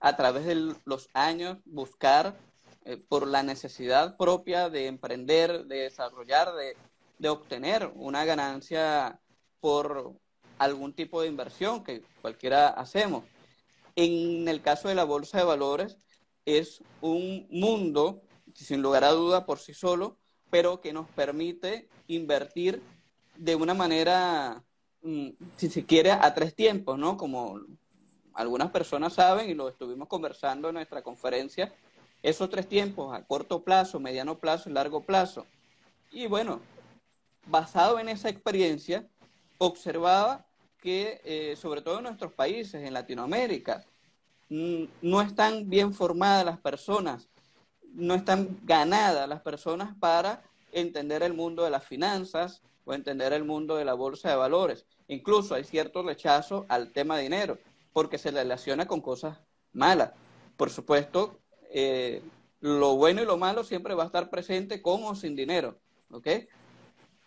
a 0.00 0.16
través 0.16 0.44
de 0.44 0.74
los 0.84 1.08
años, 1.14 1.58
buscar 1.64 2.36
eh, 2.84 2.98
por 3.08 3.26
la 3.26 3.42
necesidad 3.42 4.16
propia 4.18 4.68
de 4.68 4.86
emprender, 4.86 5.64
de 5.64 5.76
desarrollar, 5.82 6.54
de, 6.54 6.76
de 7.18 7.28
obtener 7.30 7.90
una 7.94 8.26
ganancia 8.26 9.18
por 9.60 10.12
algún 10.58 10.92
tipo 10.92 11.22
de 11.22 11.28
inversión 11.28 11.82
que 11.82 12.02
cualquiera 12.20 12.68
hacemos. 12.68 13.24
En 13.96 14.46
el 14.46 14.60
caso 14.60 14.88
de 14.88 14.94
la 14.94 15.04
bolsa 15.04 15.38
de 15.38 15.44
valores, 15.44 15.96
es 16.44 16.82
un 17.00 17.46
mundo, 17.48 18.20
sin 18.54 18.82
lugar 18.82 19.04
a 19.04 19.12
duda, 19.12 19.46
por 19.46 19.58
sí 19.58 19.72
solo, 19.72 20.18
pero 20.50 20.80
que 20.80 20.92
nos 20.92 21.08
permite 21.10 21.88
invertir 22.06 22.82
de 23.36 23.56
una 23.56 23.74
manera, 23.74 24.62
mm, 25.02 25.28
si 25.56 25.68
se 25.68 25.84
quiere, 25.84 26.12
a 26.12 26.34
tres 26.34 26.54
tiempos, 26.54 26.98
¿no? 26.98 27.16
Como 27.16 27.60
algunas 28.34 28.70
personas 28.70 29.14
saben 29.14 29.50
y 29.50 29.54
lo 29.54 29.68
estuvimos 29.68 30.08
conversando 30.08 30.68
en 30.68 30.74
nuestra 30.74 31.02
conferencia, 31.02 31.72
esos 32.22 32.48
tres 32.50 32.68
tiempos, 32.68 33.14
a 33.14 33.22
corto 33.24 33.62
plazo, 33.62 34.00
mediano 34.00 34.38
plazo 34.38 34.70
y 34.70 34.72
largo 34.72 35.02
plazo. 35.02 35.46
Y 36.10 36.26
bueno, 36.26 36.60
basado 37.46 37.98
en 37.98 38.08
esa 38.08 38.28
experiencia, 38.28 39.06
observaba 39.58 40.46
que, 40.80 41.20
eh, 41.24 41.56
sobre 41.56 41.82
todo 41.82 41.98
en 41.98 42.04
nuestros 42.04 42.32
países, 42.32 42.82
en 42.82 42.94
Latinoamérica, 42.94 43.84
mm, 44.48 44.84
no 45.02 45.20
están 45.22 45.68
bien 45.68 45.92
formadas 45.92 46.44
las 46.44 46.58
personas 46.58 47.28
no 47.94 48.14
están 48.14 48.58
ganadas 48.64 49.28
las 49.28 49.40
personas 49.40 49.96
para 49.98 50.42
entender 50.72 51.22
el 51.22 51.32
mundo 51.32 51.62
de 51.64 51.70
las 51.70 51.84
finanzas 51.84 52.62
o 52.84 52.94
entender 52.94 53.32
el 53.32 53.44
mundo 53.44 53.76
de 53.76 53.84
la 53.84 53.94
bolsa 53.94 54.30
de 54.30 54.36
valores. 54.36 54.86
Incluso 55.08 55.54
hay 55.54 55.64
cierto 55.64 56.02
rechazo 56.02 56.66
al 56.68 56.92
tema 56.92 57.18
dinero 57.18 57.58
porque 57.92 58.18
se 58.18 58.30
relaciona 58.30 58.86
con 58.86 59.00
cosas 59.00 59.38
malas. 59.72 60.12
Por 60.56 60.70
supuesto, 60.70 61.40
eh, 61.70 62.22
lo 62.60 62.96
bueno 62.96 63.22
y 63.22 63.26
lo 63.26 63.36
malo 63.36 63.64
siempre 63.64 63.94
va 63.94 64.04
a 64.04 64.06
estar 64.06 64.30
presente 64.30 64.82
con 64.82 65.02
o 65.04 65.14
sin 65.14 65.36
dinero. 65.36 65.78
¿ok? 66.10 66.28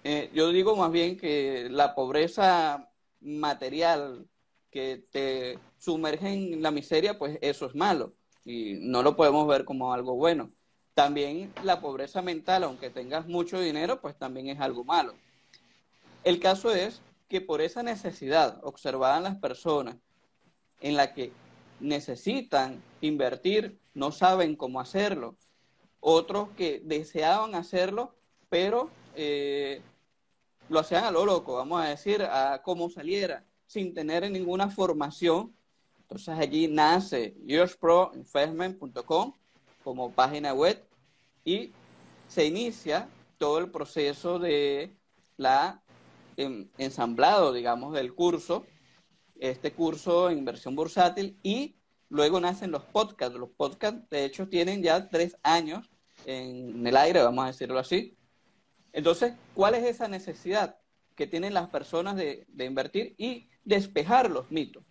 Eh, 0.03 0.29
yo 0.33 0.49
digo 0.49 0.75
más 0.75 0.91
bien 0.91 1.17
que 1.17 1.67
la 1.69 1.95
pobreza 1.95 2.89
material 3.19 4.27
que 4.69 5.03
te 5.11 5.59
sumerge 5.77 6.29
en 6.29 6.61
la 6.61 6.71
miseria, 6.71 7.17
pues 7.17 7.37
eso 7.41 7.65
es 7.65 7.75
malo 7.75 8.13
y 8.47 8.75
no 8.79 9.03
lo 9.03 9.15
podemos 9.15 9.45
ver 9.47 9.65
como 9.65 9.93
algo 9.93 10.15
bueno. 10.15 10.49
También 10.93 11.53
la 11.63 11.81
pobreza 11.81 12.21
mental, 12.21 12.63
aunque 12.63 12.89
tengas 12.89 13.27
mucho 13.27 13.59
dinero, 13.59 14.01
pues 14.01 14.17
también 14.17 14.47
es 14.47 14.59
algo 14.59 14.83
malo. 14.83 15.13
El 16.27 16.39
caso 16.41 16.71
es 16.73 16.99
que 17.29 17.39
por 17.39 17.61
esa 17.61 17.83
necesidad 17.83 18.59
observada 18.65 19.15
en 19.15 19.23
las 19.23 19.37
personas, 19.37 19.95
en 20.81 20.97
la 20.97 21.13
que 21.13 21.31
necesitan 21.79 22.83
invertir, 22.99 23.79
no 23.93 24.11
saben 24.11 24.57
cómo 24.57 24.81
hacerlo, 24.81 25.37
otros 26.01 26.49
que 26.57 26.81
deseaban 26.83 27.55
hacerlo, 27.55 28.13
pero 28.49 28.89
eh, 29.15 29.81
lo 30.67 30.79
hacían 30.79 31.05
a 31.05 31.11
lo 31.11 31.23
loco, 31.25 31.55
vamos 31.55 31.81
a 31.81 31.87
decir, 31.87 32.21
a 32.21 32.61
cómo 32.61 32.89
saliera, 32.89 33.45
sin 33.65 33.93
tener 33.93 34.29
ninguna 34.29 34.69
formación. 34.69 35.55
Entonces 36.01 36.37
allí 36.37 36.67
nace 36.67 37.37
yoshproinvestment.com 37.45 39.31
como 39.81 40.11
página 40.11 40.53
web 40.53 40.83
y 41.45 41.71
se 42.27 42.43
inicia 42.43 43.07
todo 43.37 43.59
el 43.59 43.71
proceso 43.71 44.39
de 44.39 44.93
la 45.37 45.81
ensamblado, 46.37 47.51
digamos, 47.51 47.93
del 47.93 48.13
curso, 48.13 48.65
este 49.39 49.73
curso 49.73 50.29
en 50.29 50.39
inversión 50.39 50.75
bursátil 50.75 51.37
y 51.43 51.75
luego 52.09 52.39
nacen 52.39 52.71
los 52.71 52.83
podcasts. 52.83 53.37
Los 53.37 53.49
podcasts, 53.49 54.09
de 54.09 54.25
hecho, 54.25 54.47
tienen 54.47 54.81
ya 54.81 55.09
tres 55.09 55.35
años 55.43 55.89
en 56.25 56.85
el 56.85 56.97
aire, 56.97 57.21
vamos 57.21 57.43
a 57.43 57.47
decirlo 57.47 57.79
así. 57.79 58.17
Entonces, 58.93 59.33
¿cuál 59.53 59.75
es 59.75 59.83
esa 59.83 60.07
necesidad 60.07 60.77
que 61.15 61.27
tienen 61.27 61.53
las 61.53 61.69
personas 61.69 62.15
de, 62.15 62.47
invertir 62.57 63.15
y 63.17 63.49
despejar 63.63 64.29
los 64.29 64.49
mitos? 64.51 64.85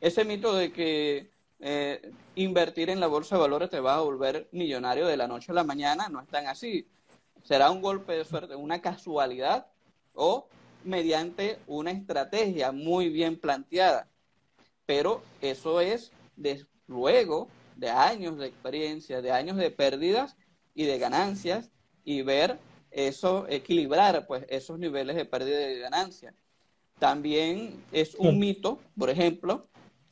Ese 0.00 0.24
mito 0.24 0.54
de 0.54 0.72
que 0.72 1.30
eh, 1.60 2.12
invertir 2.34 2.90
en 2.90 3.00
la 3.00 3.06
bolsa 3.06 3.36
de 3.36 3.42
valores 3.42 3.70
te 3.70 3.80
va 3.80 3.96
a 3.96 4.00
volver 4.00 4.48
millonario 4.52 5.06
de 5.06 5.16
la 5.16 5.26
noche 5.26 5.52
a 5.52 5.54
la 5.54 5.64
mañana 5.64 6.08
no 6.08 6.20
es 6.20 6.28
tan 6.28 6.46
así. 6.46 6.88
Será 7.42 7.70
un 7.70 7.80
golpe 7.80 8.12
de 8.12 8.24
suerte, 8.24 8.54
una 8.54 8.80
casualidad 8.80 9.66
o 10.12 10.48
mediante 10.84 11.58
una 11.66 11.90
estrategia 11.90 12.72
muy 12.72 13.08
bien 13.08 13.38
planteada. 13.38 14.08
Pero 14.86 15.22
eso 15.40 15.80
es 15.80 16.12
de, 16.36 16.66
luego 16.86 17.48
de 17.76 17.90
años 17.90 18.38
de 18.38 18.46
experiencia, 18.46 19.22
de 19.22 19.32
años 19.32 19.56
de 19.56 19.70
pérdidas 19.70 20.36
y 20.74 20.84
de 20.84 20.98
ganancias 20.98 21.70
y 22.04 22.22
ver 22.22 22.58
eso, 22.90 23.46
equilibrar 23.48 24.26
pues 24.26 24.44
esos 24.48 24.78
niveles 24.78 25.16
de 25.16 25.24
pérdida 25.24 25.62
y 25.62 25.74
de 25.74 25.80
ganancia. 25.80 26.34
También 26.98 27.82
es 27.90 28.14
un 28.14 28.38
mito, 28.38 28.78
por 28.96 29.10
ejemplo, 29.10 29.68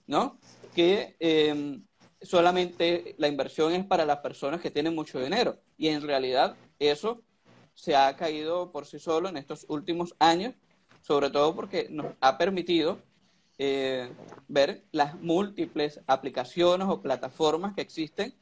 ¿no? 0.07 0.39
Que 0.75 1.17
em, 1.21 1.85
solamente 2.21 3.15
la 3.19 3.29
inversión 3.29 3.73
es 3.73 3.85
para 3.85 4.05
las 4.05 4.19
personas 4.19 4.61
que 4.61 4.71
tienen 4.71 4.95
mucho 4.95 5.21
dinero 5.21 5.59
y 5.77 5.89
en 5.89 6.03
realidad 6.03 6.57
eso 6.79 7.23
se 7.75 7.97
ha 7.97 8.15
caído 8.17 8.71
por 8.73 8.87
sí 8.87 8.99
solo 8.99 9.29
en 9.29 9.37
estos 9.37 9.65
últimos 9.69 10.15
años, 10.19 10.55
sobre 11.03 11.31
todo 11.31 11.55
porque 11.55 11.89
nos 11.91 12.07
ha 12.21 12.39
permitido 12.39 12.99
eh, 13.59 14.09
ver 14.49 14.85
las 14.93 15.21
múltiples 15.21 16.01
aplicaciones 16.07 16.89
o 16.89 17.01
plataformas 17.01 17.75
que 17.75 17.83
existen 17.83 18.35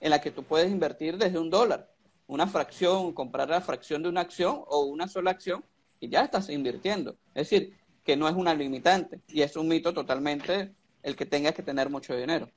en 0.00 0.10
las 0.10 0.20
que 0.20 0.30
tú 0.30 0.42
puedes 0.42 0.70
invertir 0.70 1.18
desde 1.18 1.38
un 1.38 1.50
dólar, 1.50 1.90
una 2.26 2.46
fracción, 2.46 3.12
comprar 3.12 3.48
la 3.48 3.60
fracción 3.60 4.02
de 4.02 4.08
una 4.08 4.22
acción 4.22 4.62
o 4.66 4.84
una 4.84 5.08
sola 5.08 5.30
acción 5.30 5.64
y 6.00 6.08
ya 6.08 6.22
estás 6.22 6.48
invirtiendo. 6.48 7.16
Es 7.34 7.50
decir, 7.50 7.76
que 8.02 8.16
no 8.16 8.28
es 8.28 8.34
una 8.34 8.54
limitante 8.54 9.20
y 9.28 9.42
es 9.42 9.56
un 9.56 9.68
mito 9.68 9.92
totalmente 9.92 10.72
el 11.02 11.16
que 11.16 11.26
tengas 11.26 11.54
que 11.54 11.62
tener 11.62 11.90
mucho 11.90 12.16
dinero. 12.16 12.48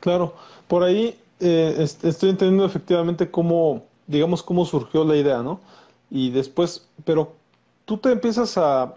Claro, 0.00 0.34
por 0.68 0.82
ahí 0.82 1.18
eh, 1.40 1.74
estoy 1.78 2.30
entendiendo 2.30 2.64
efectivamente 2.64 3.30
cómo 3.30 3.86
digamos, 4.06 4.42
cómo 4.42 4.64
surgió 4.64 5.04
la 5.04 5.16
idea, 5.16 5.42
¿no? 5.42 5.60
Y 6.10 6.30
después, 6.30 6.88
pero 7.04 7.34
tú 7.86 7.96
te 7.98 8.12
empiezas 8.12 8.58
a, 8.58 8.96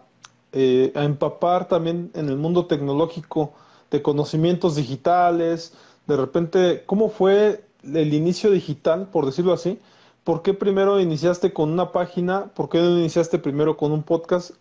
eh, 0.51 0.91
a 0.95 1.05
empapar 1.05 1.69
también 1.69 2.11
en 2.15 2.27
el 2.27 2.35
mundo 2.35 2.65
tecnológico 2.65 3.53
de 3.89 4.01
conocimientos 4.01 4.75
digitales, 4.75 5.73
de 6.09 6.17
repente, 6.17 6.83
¿cómo 6.85 7.09
fue 7.09 7.63
el 7.83 8.13
inicio 8.13 8.49
digital, 8.51 9.07
por 9.11 9.27
decirlo 9.27 9.53
así? 9.53 9.79
¿Por 10.23 10.41
qué 10.41 10.53
primero 10.53 10.99
iniciaste 10.99 11.53
con 11.53 11.71
una 11.71 11.91
página? 11.91 12.47
¿Por 12.55 12.67
qué 12.67 12.79
no 12.79 12.97
iniciaste 12.97 13.39
primero 13.39 13.77
con 13.77 13.91
un 13.91 14.03
podcast? 14.03 14.51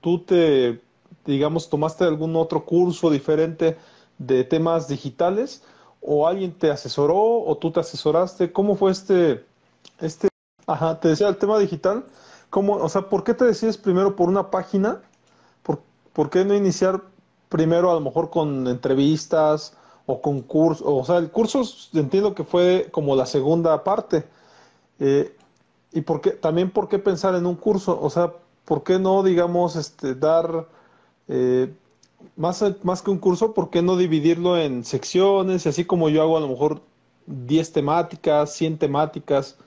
¿Tú 0.00 0.20
te, 0.20 0.80
digamos, 1.26 1.68
tomaste 1.68 2.04
algún 2.04 2.36
otro 2.36 2.64
curso 2.64 3.10
diferente 3.10 3.76
de 4.18 4.44
temas 4.44 4.88
digitales? 4.88 5.64
¿O 6.00 6.28
alguien 6.28 6.52
te 6.52 6.70
asesoró 6.70 7.42
o 7.42 7.56
tú 7.58 7.72
te 7.72 7.80
asesoraste? 7.80 8.52
¿Cómo 8.52 8.76
fue 8.76 8.92
este, 8.92 9.44
este, 10.00 10.28
ajá, 10.66 11.00
te 11.00 11.08
decía 11.08 11.28
el 11.28 11.36
tema 11.38 11.58
digital, 11.58 12.04
¿cómo, 12.54 12.74
o 12.74 12.88
sea, 12.88 13.08
¿por 13.08 13.24
qué 13.24 13.34
te 13.34 13.44
decides 13.44 13.76
primero 13.76 14.14
por 14.14 14.28
una 14.28 14.48
página? 14.52 15.02
¿Por, 15.64 15.80
¿Por, 16.12 16.30
qué 16.30 16.44
no 16.44 16.54
iniciar 16.54 17.02
primero 17.48 17.90
a 17.90 17.94
lo 17.94 18.00
mejor 18.00 18.30
con 18.30 18.68
entrevistas 18.68 19.76
o 20.06 20.22
con 20.22 20.40
cursos? 20.40 20.86
O 20.88 21.04
sea, 21.04 21.16
el 21.16 21.32
curso 21.32 21.62
entiendo 21.94 22.32
que 22.32 22.44
fue 22.44 22.90
como 22.92 23.16
la 23.16 23.26
segunda 23.26 23.82
parte. 23.82 24.24
Eh, 25.00 25.36
y 25.92 26.02
por 26.02 26.20
qué, 26.20 26.30
también 26.30 26.70
por 26.70 26.86
qué 26.88 27.00
pensar 27.00 27.34
en 27.34 27.44
un 27.44 27.56
curso, 27.56 27.98
o 28.00 28.08
sea, 28.08 28.32
¿por 28.64 28.84
qué 28.84 29.00
no, 29.00 29.24
digamos, 29.24 29.74
este, 29.74 30.14
dar 30.14 30.68
eh, 31.26 31.74
más, 32.36 32.64
más 32.84 33.02
que 33.02 33.10
un 33.10 33.18
curso, 33.18 33.52
¿por 33.52 33.68
qué 33.70 33.82
no 33.82 33.96
dividirlo 33.96 34.56
en 34.58 34.84
secciones? 34.84 35.66
Y 35.66 35.70
así 35.70 35.84
como 35.84 36.08
yo 36.08 36.22
hago 36.22 36.36
a 36.36 36.40
lo 36.40 36.46
mejor 36.46 36.82
10 37.26 37.72
temáticas, 37.72 38.52
100 38.52 38.78
temáticas, 38.78 39.58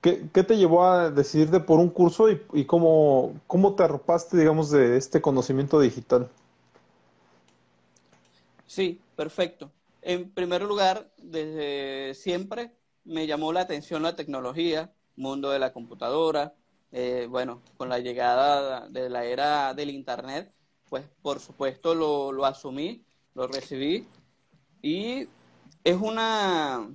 ¿Qué, 0.00 0.14
te 0.14 0.56
llevó 0.56 0.84
a 0.84 1.10
decidirte 1.10 1.60
por 1.60 1.78
un 1.78 1.90
curso 1.90 2.30
y, 2.30 2.64
cómo, 2.64 3.34
cómo, 3.46 3.74
te 3.74 3.82
arropaste, 3.82 4.38
digamos, 4.38 4.70
de 4.70 4.96
este 4.96 5.20
conocimiento 5.20 5.78
digital? 5.78 6.28
Sí, 8.66 9.00
perfecto. 9.14 9.70
En 10.00 10.30
primer 10.30 10.62
lugar, 10.62 11.10
desde 11.18 12.14
siempre 12.14 12.72
me 13.04 13.26
llamó 13.26 13.52
la 13.52 13.60
atención 13.60 14.02
la 14.02 14.16
tecnología, 14.16 14.90
mundo 15.16 15.50
de 15.50 15.58
la 15.58 15.72
computadora. 15.72 16.54
Eh, 16.92 17.26
bueno, 17.28 17.60
con 17.76 17.90
la 17.90 17.98
llegada 17.98 18.88
de 18.88 19.10
la 19.10 19.24
era 19.24 19.74
del 19.74 19.90
Internet, 19.90 20.50
pues 20.88 21.04
por 21.20 21.40
supuesto 21.40 21.94
lo, 21.94 22.32
lo 22.32 22.46
asumí, 22.46 23.04
lo 23.34 23.46
recibí 23.46 24.06
y 24.82 25.28
es 25.84 25.96
una, 26.00 26.88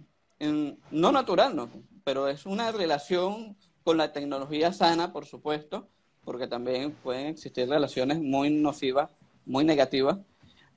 no 0.92 1.12
natural, 1.12 1.56
¿no? 1.56 1.70
Pero 2.06 2.30
es 2.30 2.46
una 2.46 2.72
relación 2.72 3.58
con 3.84 3.98
la 3.98 4.14
tecnología 4.14 4.72
sana, 4.72 5.12
por 5.12 5.26
supuesto, 5.26 5.90
porque 6.24 6.48
también 6.48 6.92
pueden 6.92 7.28
existir 7.28 7.68
relaciones 7.68 8.20
muy 8.20 8.52
nocivas, 8.52 9.10
muy 9.46 9.66
negativas, 9.66 10.20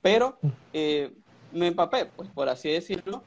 pero 0.00 0.38
eh, 0.72 1.14
me 1.52 1.66
empapé, 1.66 2.06
pues 2.06 2.30
por 2.30 2.48
así 2.48 2.70
decirlo, 2.70 3.22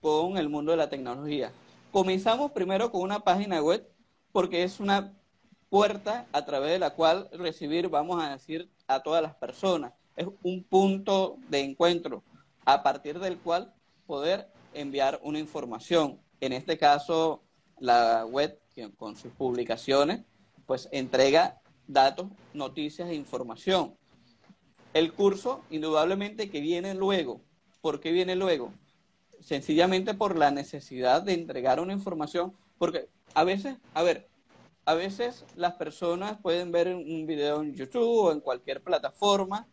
con 0.00 0.36
el 0.36 0.48
mundo 0.48 0.72
de 0.72 0.78
la 0.78 0.90
tecnología. 0.90 1.52
Comenzamos 1.92 2.50
primero 2.50 2.90
con 2.90 3.02
una 3.02 3.20
página 3.20 3.62
web 3.62 3.88
porque 4.32 4.64
es 4.64 4.80
una 4.80 5.14
puerta 5.70 6.26
a 6.32 6.44
través 6.44 6.72
de 6.72 6.80
la 6.80 6.94
cual 6.94 7.28
recibir, 7.32 7.88
vamos 7.88 8.20
a 8.22 8.30
decir, 8.30 8.68
a 8.88 9.00
todas 9.00 9.22
las 9.22 9.36
personas. 9.36 9.92
Es 10.16 10.26
un 10.42 10.64
punto 10.64 11.36
de 11.48 11.60
encuentro 11.60 12.24
a 12.64 12.82
partir 12.82 13.20
del 13.20 13.38
cual 13.38 13.72
poder 14.06 14.48
enviar 14.72 15.20
una 15.22 15.38
información. 15.38 16.20
En 16.40 16.52
este 16.52 16.76
caso, 16.76 17.43
la 17.78 18.24
web 18.26 18.58
con 18.96 19.16
sus 19.16 19.32
publicaciones, 19.32 20.22
pues 20.66 20.88
entrega 20.92 21.60
datos, 21.86 22.28
noticias 22.52 23.08
e 23.08 23.14
información. 23.14 23.96
El 24.92 25.12
curso, 25.12 25.62
indudablemente 25.70 26.50
que 26.50 26.60
viene 26.60 26.94
luego. 26.94 27.40
¿Por 27.80 28.00
qué 28.00 28.12
viene 28.12 28.36
luego? 28.36 28.72
Sencillamente 29.40 30.14
por 30.14 30.38
la 30.38 30.50
necesidad 30.50 31.22
de 31.22 31.34
entregar 31.34 31.80
una 31.80 31.92
información, 31.92 32.54
porque 32.78 33.08
a 33.34 33.44
veces, 33.44 33.76
a 33.92 34.02
ver, 34.02 34.28
a 34.86 34.94
veces 34.94 35.44
las 35.56 35.74
personas 35.74 36.38
pueden 36.40 36.72
ver 36.72 36.94
un 36.94 37.26
video 37.26 37.62
en 37.62 37.74
YouTube 37.74 38.26
o 38.26 38.32
en 38.32 38.40
cualquier 38.40 38.82
plataforma 38.82 39.66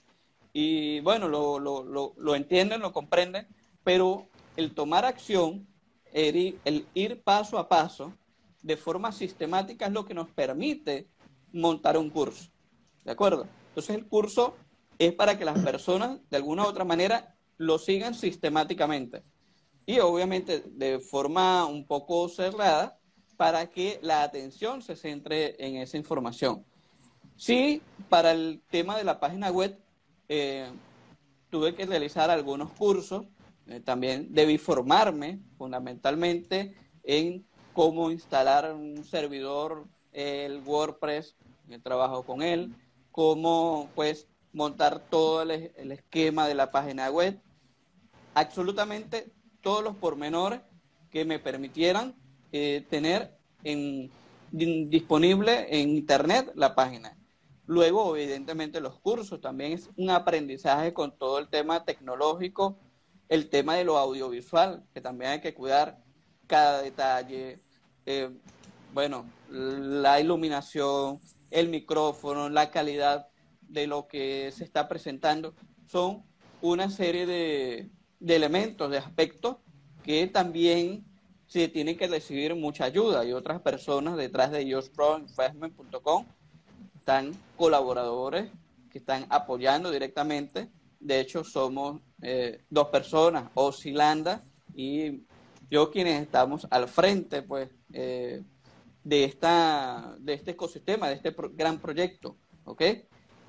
y 0.54 1.00
bueno, 1.02 1.28
lo, 1.28 1.60
lo, 1.60 1.84
lo, 1.84 2.14
lo 2.18 2.36
entienden, 2.36 2.82
lo 2.82 2.92
comprenden, 2.92 3.48
pero 3.84 4.28
el 4.58 4.74
tomar 4.74 5.06
acción 5.06 5.68
el, 6.14 6.88
ir 6.94 7.22
paso 7.22 7.58
a 7.58 7.68
paso 7.68 8.14
de 8.62 8.78
forma 8.78 9.12
sistemática 9.12 9.88
es 9.88 9.92
lo 9.92 10.06
que 10.06 10.14
nos 10.14 10.30
permite 10.30 11.08
montar 11.52 11.98
un 11.98 12.10
curso. 12.10 12.50
¿De 13.04 13.12
acuerdo? 13.12 13.48
Entonces 13.70 13.96
el 13.96 14.06
curso 14.06 14.56
es 15.00 15.14
para 15.14 15.38
que 15.38 15.46
las 15.46 15.60
personas 15.60 16.20
de 16.30 16.38
alguna 16.38 16.64
u 16.64 16.68
otra 16.68 16.84
manera 16.84 17.36
lo 17.58 17.80
sigan 17.80 18.14
sistemáticamente. 18.14 19.24
Y 19.86 20.00
obviamente 20.00 20.64
de 20.68 21.00
forma 21.00 21.66
un 21.66 21.86
poco 21.86 22.30
cerrada 22.30 23.00
para 23.38 23.68
que 23.68 24.00
la 24.04 24.24
atención 24.24 24.82
se 24.82 24.96
centre 24.96 25.56
en 25.58 25.78
esa 25.78 25.98
información. 25.98 26.64
Sí, 27.36 27.82
para 28.08 28.34
el 28.34 28.62
tema 28.70 28.96
de 28.96 29.04
la 29.04 29.20
página 29.20 29.50
web 29.50 29.80
eh, 30.30 30.70
tuve 31.50 31.74
que 31.74 31.88
realizar 31.88 32.30
algunos 32.30 32.72
cursos 32.74 33.26
eh, 33.68 33.80
también 33.80 34.28
debí 34.34 34.58
formarme 34.58 35.40
fundamentalmente 35.58 36.76
en 37.04 37.46
cómo 37.74 38.12
instalar 38.12 38.74
un 38.74 39.04
servidor, 39.04 39.88
el 40.12 40.62
WordPress, 40.66 41.36
trabajo 41.84 42.24
con 42.24 42.42
él, 42.42 42.76
cómo 43.12 43.90
pues 43.96 44.28
montar 44.52 45.00
todo 45.10 45.42
el, 45.44 45.72
el 45.78 45.92
esquema 45.94 46.48
de 46.48 46.56
la 46.56 46.70
página 46.70 47.10
web, 47.10 47.40
absolutamente 48.34 49.32
todos 49.62 49.84
los 49.84 49.96
pormenores 49.96 50.62
que 51.10 51.26
me 51.26 51.40
permitieran 51.40 52.16
eh, 52.52 52.86
tener 52.90 53.38
en, 53.64 54.10
disponible 54.52 55.68
en 55.70 55.90
Internet 55.90 56.52
la 56.56 56.76
página. 56.76 57.18
Luego, 57.68 58.16
evidentemente, 58.18 58.82
los 58.82 59.00
cursos 59.00 59.40
también 59.40 59.74
es 59.74 59.90
un 59.96 60.10
aprendizaje 60.10 60.94
con 60.94 61.18
todo 61.18 61.40
el 61.40 61.48
tema 61.48 61.86
tecnológico, 61.86 62.78
el 63.32 63.50
tema 63.50 63.76
de 63.76 63.86
lo 63.86 63.98
audiovisual, 63.98 64.84
que 64.94 65.00
también 65.00 65.32
hay 65.32 65.40
que 65.40 65.54
cuidar 65.54 66.04
cada 66.48 66.82
detalle. 66.82 67.60
Eh, 68.06 68.30
bueno, 68.94 69.26
la 69.50 70.20
iluminación, 70.20 71.22
el 71.50 71.70
micrófono, 71.70 72.50
la 72.50 72.72
calidad 72.72 73.30
de 73.62 73.88
lo 73.88 74.10
que 74.10 74.52
se 74.52 74.66
está 74.66 74.90
presentando, 74.90 75.56
son 75.88 76.24
una 76.62 76.90
serie 76.90 77.26
de, 77.26 77.90
de 78.20 78.36
elementos, 78.36 78.92
de 78.92 78.98
aspectos 78.98 79.56
que 80.04 80.28
también 80.28 81.06
se 81.48 81.70
tienen 81.70 81.98
que 81.98 82.08
recibir 82.08 82.54
mucha 82.56 82.84
ayuda 82.84 83.24
y 83.24 83.32
otras 83.32 83.62
personas 83.62 84.18
detrás 84.18 84.52
de 84.52 84.68
yourproinvestment.com 84.68 86.26
están 86.98 87.32
colaboradores 87.56 88.52
que 88.92 88.98
están 88.98 89.26
apoyando 89.30 89.90
directamente. 89.90 90.70
De 91.02 91.20
hecho, 91.20 91.44
somos 91.44 92.02
eh, 92.22 92.64
dos 92.70 92.88
personas, 92.88 93.50
Osilanda 93.56 94.42
y 94.76 95.24
yo 95.70 95.92
quienes 95.92 96.22
estamos 96.22 96.68
al 96.70 96.88
frente 96.88 97.42
pues, 97.42 97.70
eh, 97.92 98.44
de, 99.04 99.24
esta, 99.24 100.16
de 100.20 100.34
este 100.34 100.52
ecosistema, 100.52 101.10
de 101.10 101.16
este 101.16 101.36
gran 101.54 101.80
proyecto. 101.80 102.38
¿ok? 102.66 102.84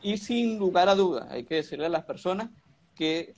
Y 0.03 0.17
sin 0.17 0.59
lugar 0.59 0.89
a 0.89 0.95
dudas, 0.95 1.31
hay 1.31 1.45
que 1.45 1.57
decirle 1.57 1.87
a 1.87 1.91
las 1.91 2.05
personas 2.05 2.51
que 2.97 3.35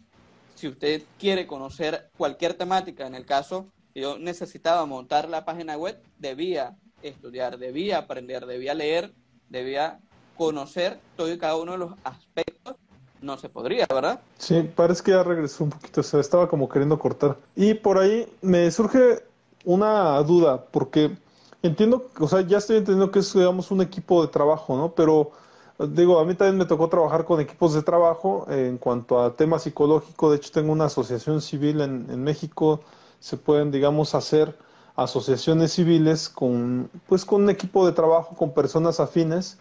si 0.55 0.69
usted 0.69 1.03
quiere 1.19 1.47
conocer 1.47 2.11
cualquier 2.17 2.55
temática, 2.55 3.07
en 3.07 3.15
el 3.15 3.27
caso 3.27 3.69
yo 3.95 4.19
necesitaba 4.19 4.87
montar 4.87 5.29
la 5.29 5.45
página 5.45 5.77
web, 5.77 6.01
debía 6.19 6.77
estudiar, 7.03 7.59
debía 7.59 7.99
aprender, 7.99 8.47
debía 8.47 8.75
leer, 8.75 9.15
debía 9.49 10.01
conocer 10.37 10.99
todo 11.17 11.33
y 11.33 11.39
cada 11.39 11.57
uno 11.57 11.73
de 11.73 11.79
los 11.79 11.95
aspectos. 12.03 12.77
No 13.25 13.39
se 13.39 13.49
podría, 13.49 13.87
¿verdad? 13.89 14.21
Sí, 14.39 14.71
parece 14.77 15.03
que 15.03 15.13
ya 15.13 15.23
regresó 15.23 15.65
un 15.65 15.71
poquito, 15.71 16.03
o 16.03 16.05
sea, 16.05 16.21
estaba 16.21 16.47
como 16.47 16.69
queriendo 16.69 16.99
cortar. 16.99 17.39
Y 17.57 17.73
por 17.73 17.97
ahí 17.97 18.29
me 18.43 18.71
surge 18.71 19.25
una 19.65 20.23
duda, 20.23 20.63
porque 20.71 21.17
entiendo, 21.63 22.11
o 22.21 22.29
sea, 22.29 22.43
ya 22.43 22.59
estoy 22.59 22.77
entendiendo 22.77 23.11
que 23.11 23.21
es, 23.21 23.33
digamos, 23.33 23.71
un 23.71 23.81
equipo 23.81 24.21
de 24.21 24.29
trabajo, 24.29 24.77
¿no? 24.77 24.93
Pero 24.93 25.31
digo, 25.79 26.21
a 26.21 26.25
mí 26.27 26.35
también 26.35 26.59
me 26.59 26.67
tocó 26.67 26.89
trabajar 26.89 27.25
con 27.25 27.41
equipos 27.41 27.73
de 27.73 27.83
trabajo 27.83 28.47
en 28.51 28.77
cuanto 28.77 29.23
a 29.23 29.35
temas 29.35 29.63
psicológicos. 29.63 30.31
De 30.31 30.37
hecho, 30.37 30.53
tengo 30.53 30.73
una 30.73 30.85
asociación 30.85 31.41
civil 31.41 31.81
en, 31.81 32.07
en 32.11 32.23
México 32.23 32.81
se 33.21 33.39
pueden, 33.39 33.71
digamos, 33.71 34.15
hacer 34.15 34.55
asociaciones 34.97 35.73
civiles 35.73 36.29
con, 36.29 36.91
pues, 37.09 37.25
con 37.25 37.45
un 37.45 37.49
equipo 37.49 37.87
de 37.87 37.93
trabajo, 37.93 38.37
con 38.37 38.53
personas 38.53 39.01
afines 39.01 39.57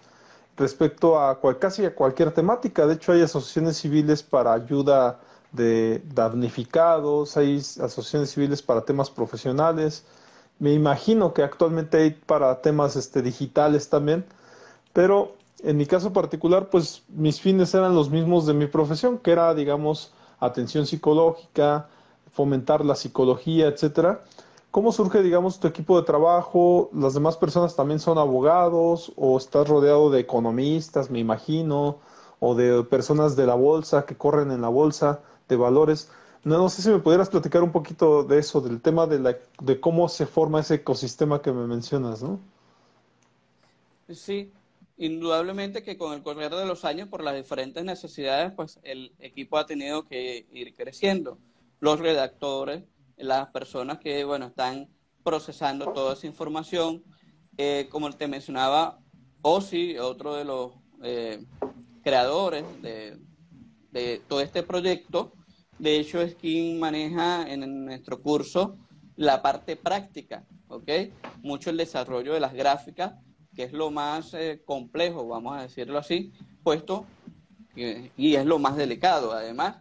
respecto 0.57 1.19
a 1.19 1.39
casi 1.59 1.85
a 1.85 1.95
cualquier 1.95 2.31
temática. 2.31 2.85
De 2.85 2.95
hecho, 2.95 3.11
hay 3.11 3.21
asociaciones 3.21 3.77
civiles 3.77 4.23
para 4.23 4.53
ayuda 4.53 5.19
de 5.51 6.01
damnificados, 6.13 7.37
hay 7.37 7.57
asociaciones 7.57 8.31
civiles 8.31 8.61
para 8.61 8.81
temas 8.81 9.09
profesionales. 9.09 10.03
Me 10.59 10.73
imagino 10.73 11.33
que 11.33 11.43
actualmente 11.43 11.97
hay 11.97 12.11
para 12.11 12.61
temas 12.61 12.95
este, 12.95 13.21
digitales 13.21 13.89
también, 13.89 14.25
pero 14.93 15.35
en 15.63 15.77
mi 15.77 15.85
caso 15.85 16.11
particular, 16.11 16.69
pues 16.69 17.03
mis 17.09 17.39
fines 17.39 17.73
eran 17.73 17.95
los 17.95 18.09
mismos 18.09 18.45
de 18.45 18.53
mi 18.53 18.67
profesión, 18.67 19.17
que 19.17 19.31
era, 19.31 19.53
digamos, 19.53 20.13
atención 20.39 20.85
psicológica, 20.85 21.87
fomentar 22.33 22.83
la 22.83 22.95
psicología, 22.95 23.67
etcétera. 23.67 24.21
¿Cómo 24.73 24.91
surge, 24.91 25.21
digamos, 25.21 25.59
tu 25.59 25.67
equipo 25.67 25.99
de 25.99 26.03
trabajo? 26.07 26.89
¿Las 26.93 27.13
demás 27.13 27.37
personas 27.37 27.75
también 27.75 27.99
son 27.99 28.17
abogados 28.17 29.13
o 29.15 29.37
estás 29.37 29.67
rodeado 29.67 30.09
de 30.09 30.19
economistas, 30.19 31.11
me 31.11 31.19
imagino, 31.19 31.99
o 32.39 32.55
de 32.55 32.83
personas 32.83 33.35
de 33.35 33.45
la 33.45 33.53
bolsa 33.53 34.07
que 34.07 34.17
corren 34.17 34.49
en 34.49 34.61
la 34.61 34.69
bolsa 34.69 35.21
de 35.47 35.57
valores? 35.57 36.09
No, 36.43 36.57
no 36.57 36.69
sé 36.69 36.81
si 36.81 36.89
me 36.89 36.97
pudieras 36.97 37.29
platicar 37.29 37.61
un 37.61 37.71
poquito 37.71 38.23
de 38.23 38.39
eso, 38.39 38.61
del 38.61 38.81
tema 38.81 39.05
de, 39.05 39.19
la, 39.19 39.37
de 39.61 39.79
cómo 39.79 40.09
se 40.09 40.25
forma 40.25 40.61
ese 40.61 40.73
ecosistema 40.73 41.39
que 41.43 41.51
me 41.51 41.67
mencionas, 41.67 42.23
¿no? 42.23 42.39
Sí, 44.09 44.51
indudablemente 44.97 45.83
que 45.83 45.99
con 45.99 46.13
el 46.13 46.23
correr 46.23 46.51
de 46.51 46.65
los 46.65 46.83
años, 46.83 47.09
por 47.09 47.23
las 47.23 47.35
diferentes 47.35 47.85
necesidades, 47.85 48.51
pues 48.53 48.79
el 48.81 49.11
equipo 49.19 49.59
ha 49.59 49.67
tenido 49.67 50.07
que 50.07 50.47
ir 50.51 50.73
creciendo 50.73 51.37
los 51.79 51.99
redactores, 51.99 52.85
las 53.17 53.49
personas 53.49 53.99
que, 53.99 54.23
bueno, 54.23 54.47
están 54.47 54.89
procesando 55.23 55.91
toda 55.93 56.13
esa 56.13 56.27
información. 56.27 57.03
Eh, 57.57 57.87
como 57.89 58.11
te 58.11 58.27
mencionaba, 58.27 58.99
Osi, 59.41 59.97
otro 59.97 60.35
de 60.35 60.45
los 60.45 60.71
eh, 61.03 61.43
creadores 62.03 62.65
de, 62.81 63.19
todo 64.27 64.41
este 64.41 64.63
proyecto, 64.63 65.33
de 65.77 65.99
hecho 65.99 66.21
es 66.21 66.35
quien 66.35 66.79
maneja 66.79 67.47
en 67.51 67.85
nuestro 67.85 68.21
curso 68.21 68.77
la 69.15 69.41
parte 69.41 69.75
práctica, 69.75 70.45
¿ok? 70.67 70.89
Mucho 71.43 71.69
el 71.69 71.77
desarrollo 71.77 72.33
de 72.33 72.39
las 72.39 72.53
gráficas, 72.53 73.13
que 73.55 73.63
es 73.63 73.73
lo 73.73 73.91
más 73.91 74.33
eh, 74.33 74.63
complejo, 74.65 75.27
vamos 75.27 75.55
a 75.55 75.61
decirlo 75.61 75.99
así, 75.99 76.31
puesto 76.63 77.05
y 77.75 78.35
es 78.35 78.45
lo 78.45 78.59
más 78.59 78.75
delicado 78.75 79.31
además, 79.33 79.77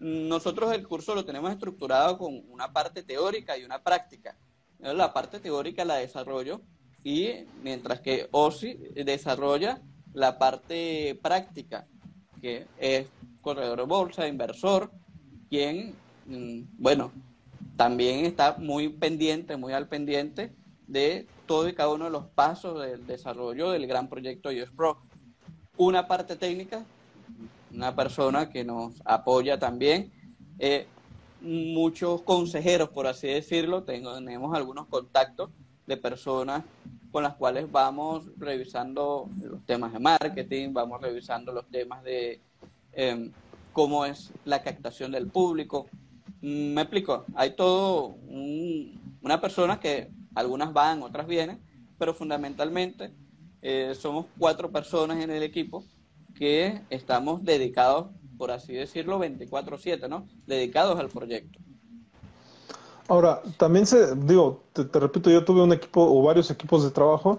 nosotros 0.00 0.72
el 0.72 0.86
curso 0.86 1.14
lo 1.14 1.24
tenemos 1.24 1.50
estructurado 1.50 2.18
con 2.18 2.42
una 2.48 2.72
parte 2.72 3.02
teórica 3.02 3.56
y 3.56 3.64
una 3.64 3.82
práctica. 3.82 4.36
La 4.78 5.12
parte 5.12 5.40
teórica 5.40 5.84
la 5.84 5.96
desarrollo 5.96 6.60
y 7.02 7.46
mientras 7.62 8.00
que 8.00 8.28
OSI 8.30 8.74
desarrolla 9.04 9.80
la 10.12 10.38
parte 10.38 11.18
práctica, 11.22 11.86
que 12.40 12.66
es 12.78 13.08
corredor 13.40 13.78
de 13.78 13.84
bolsa, 13.84 14.26
inversor, 14.26 14.90
quien, 15.48 15.94
mm, 16.26 16.62
bueno, 16.78 17.12
también 17.76 18.24
está 18.24 18.56
muy 18.58 18.88
pendiente, 18.88 19.56
muy 19.56 19.72
al 19.72 19.88
pendiente 19.88 20.52
de 20.86 21.26
todo 21.46 21.68
y 21.68 21.74
cada 21.74 21.92
uno 21.92 22.06
de 22.06 22.10
los 22.10 22.26
pasos 22.26 22.80
del 22.80 23.06
desarrollo 23.06 23.70
del 23.70 23.86
gran 23.86 24.08
proyecto 24.08 24.50
iOS 24.50 24.70
Pro. 24.70 24.98
Una 25.76 26.08
parte 26.08 26.36
técnica 26.36 26.84
una 27.72 27.94
persona 27.94 28.50
que 28.50 28.64
nos 28.64 29.02
apoya 29.04 29.58
también. 29.58 30.12
Eh, 30.58 30.86
muchos 31.40 32.22
consejeros, 32.22 32.88
por 32.88 33.06
así 33.06 33.28
decirlo, 33.28 33.82
tenemos 33.84 34.54
algunos 34.56 34.86
contactos 34.86 35.50
de 35.86 35.96
personas 35.96 36.64
con 37.12 37.22
las 37.22 37.34
cuales 37.34 37.70
vamos 37.70 38.24
revisando 38.36 39.28
los 39.40 39.64
temas 39.64 39.92
de 39.92 39.98
marketing, 39.98 40.72
vamos 40.72 41.00
revisando 41.00 41.52
los 41.52 41.66
temas 41.68 42.02
de 42.02 42.40
em, 42.92 43.30
cómo 43.72 44.04
es 44.04 44.32
la 44.44 44.62
captación 44.62 45.12
del 45.12 45.28
público. 45.28 45.86
Mm, 46.42 46.74
me 46.74 46.82
explico, 46.82 47.24
hay 47.34 47.50
todo 47.50 48.16
una 49.22 49.40
persona 49.40 49.78
que 49.78 50.10
algunas 50.34 50.72
van, 50.72 51.02
otras 51.02 51.26
vienen, 51.26 51.60
pero 51.98 52.12
fundamentalmente 52.12 53.12
eh, 53.62 53.94
somos 53.94 54.26
cuatro 54.38 54.70
personas 54.70 55.22
en 55.22 55.30
el 55.30 55.42
equipo 55.42 55.84
que 56.38 56.82
estamos 56.90 57.44
dedicados, 57.44 58.08
por 58.38 58.50
así 58.50 58.74
decirlo, 58.74 59.18
24/7, 59.18 60.08
¿no? 60.08 60.26
Dedicados 60.46 60.98
al 61.00 61.08
proyecto. 61.08 61.58
Ahora, 63.08 63.40
también 63.56 63.86
se, 63.86 64.14
digo, 64.16 64.62
te, 64.72 64.84
repito, 64.98 65.30
yo 65.30 65.44
tuve 65.44 65.62
un 65.62 65.72
equipo 65.72 66.02
o 66.02 66.22
varios 66.22 66.50
equipos 66.50 66.82
de 66.82 66.90
trabajo 66.90 67.38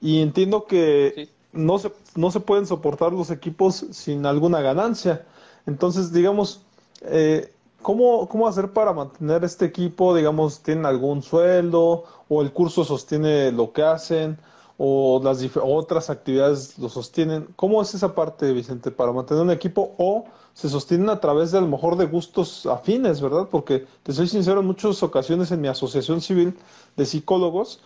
y 0.00 0.22
entiendo 0.22 0.64
que 0.64 1.28
no, 1.52 1.78
se, 1.78 1.92
no 2.14 2.30
se 2.30 2.40
pueden 2.40 2.66
soportar 2.66 3.12
los 3.12 3.30
equipos 3.30 3.86
sin 3.90 4.24
alguna 4.24 4.60
ganancia. 4.60 5.26
Entonces, 5.66 6.12
digamos, 6.12 6.62
eh, 7.02 7.52
¿cómo, 7.82 8.26
¿cómo 8.28 8.48
hacer 8.48 8.72
para 8.72 8.94
mantener 8.94 9.44
este 9.44 9.66
equipo? 9.66 10.14
Digamos, 10.14 10.60
¿tienen 10.60 10.86
algún 10.86 11.22
sueldo 11.22 12.04
o 12.28 12.42
el 12.42 12.52
curso 12.52 12.84
sostiene 12.84 13.52
lo 13.52 13.72
que 13.72 13.82
hacen? 13.82 14.38
O 14.78 15.20
las 15.22 15.42
otras 15.62 16.10
actividades 16.10 16.78
lo 16.78 16.88
sostienen. 16.88 17.48
¿Cómo 17.56 17.80
es 17.80 17.94
esa 17.94 18.14
parte, 18.14 18.52
Vicente, 18.52 18.90
para 18.90 19.12
mantener 19.12 19.42
un 19.42 19.50
equipo 19.50 19.94
o 19.98 20.24
se 20.54 20.68
sostienen 20.68 21.08
a 21.10 21.20
través 21.20 21.52
de 21.52 21.58
a 21.58 21.60
lo 21.60 21.68
mejor 21.68 21.96
de 21.96 22.06
gustos 22.06 22.66
afines, 22.66 23.20
¿verdad? 23.20 23.48
Porque 23.50 23.86
te 24.02 24.12
soy 24.12 24.28
sincero, 24.28 24.60
en 24.60 24.66
muchas 24.66 25.02
ocasiones 25.02 25.50
en 25.50 25.60
mi 25.60 25.68
asociación 25.68 26.20
civil 26.20 26.56
de 26.96 27.06
psicólogos 27.06 27.80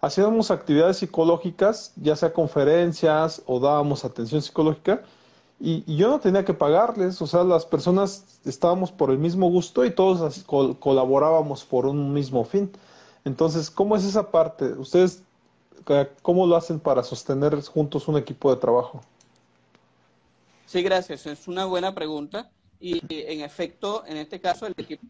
hacíamos 0.00 0.50
actividades 0.50 0.98
psicológicas, 0.98 1.92
ya 1.96 2.16
sea 2.16 2.32
conferencias 2.32 3.42
o 3.46 3.60
dábamos 3.60 4.04
atención 4.04 4.42
psicológica, 4.42 5.02
y, 5.58 5.96
yo 5.96 6.08
no 6.08 6.20
tenía 6.20 6.44
que 6.44 6.52
pagarles, 6.52 7.22
o 7.22 7.26
sea, 7.26 7.42
las 7.42 7.64
personas 7.64 8.40
estábamos 8.44 8.92
por 8.92 9.10
el 9.10 9.18
mismo 9.18 9.48
gusto 9.50 9.84
y 9.86 9.90
todos 9.90 10.44
colaborábamos 10.78 11.64
por 11.64 11.86
un 11.86 12.12
mismo 12.12 12.44
fin. 12.44 12.70
Entonces, 13.24 13.70
¿cómo 13.70 13.96
es 13.96 14.04
esa 14.04 14.30
parte? 14.30 14.66
¿Ustedes 14.74 15.22
cómo 16.22 16.46
lo 16.46 16.56
hacen 16.56 16.80
para 16.80 17.02
sostener 17.02 17.60
juntos 17.62 18.08
un 18.08 18.16
equipo 18.16 18.54
de 18.54 18.60
trabajo? 18.60 19.00
Sí, 20.66 20.82
gracias. 20.82 21.26
Es 21.26 21.48
una 21.48 21.64
buena 21.64 21.94
pregunta. 21.94 22.50
Y 22.80 23.00
en 23.10 23.40
efecto, 23.40 24.04
en 24.06 24.18
este 24.18 24.40
caso, 24.40 24.66
el 24.66 24.74
equipo 24.76 25.06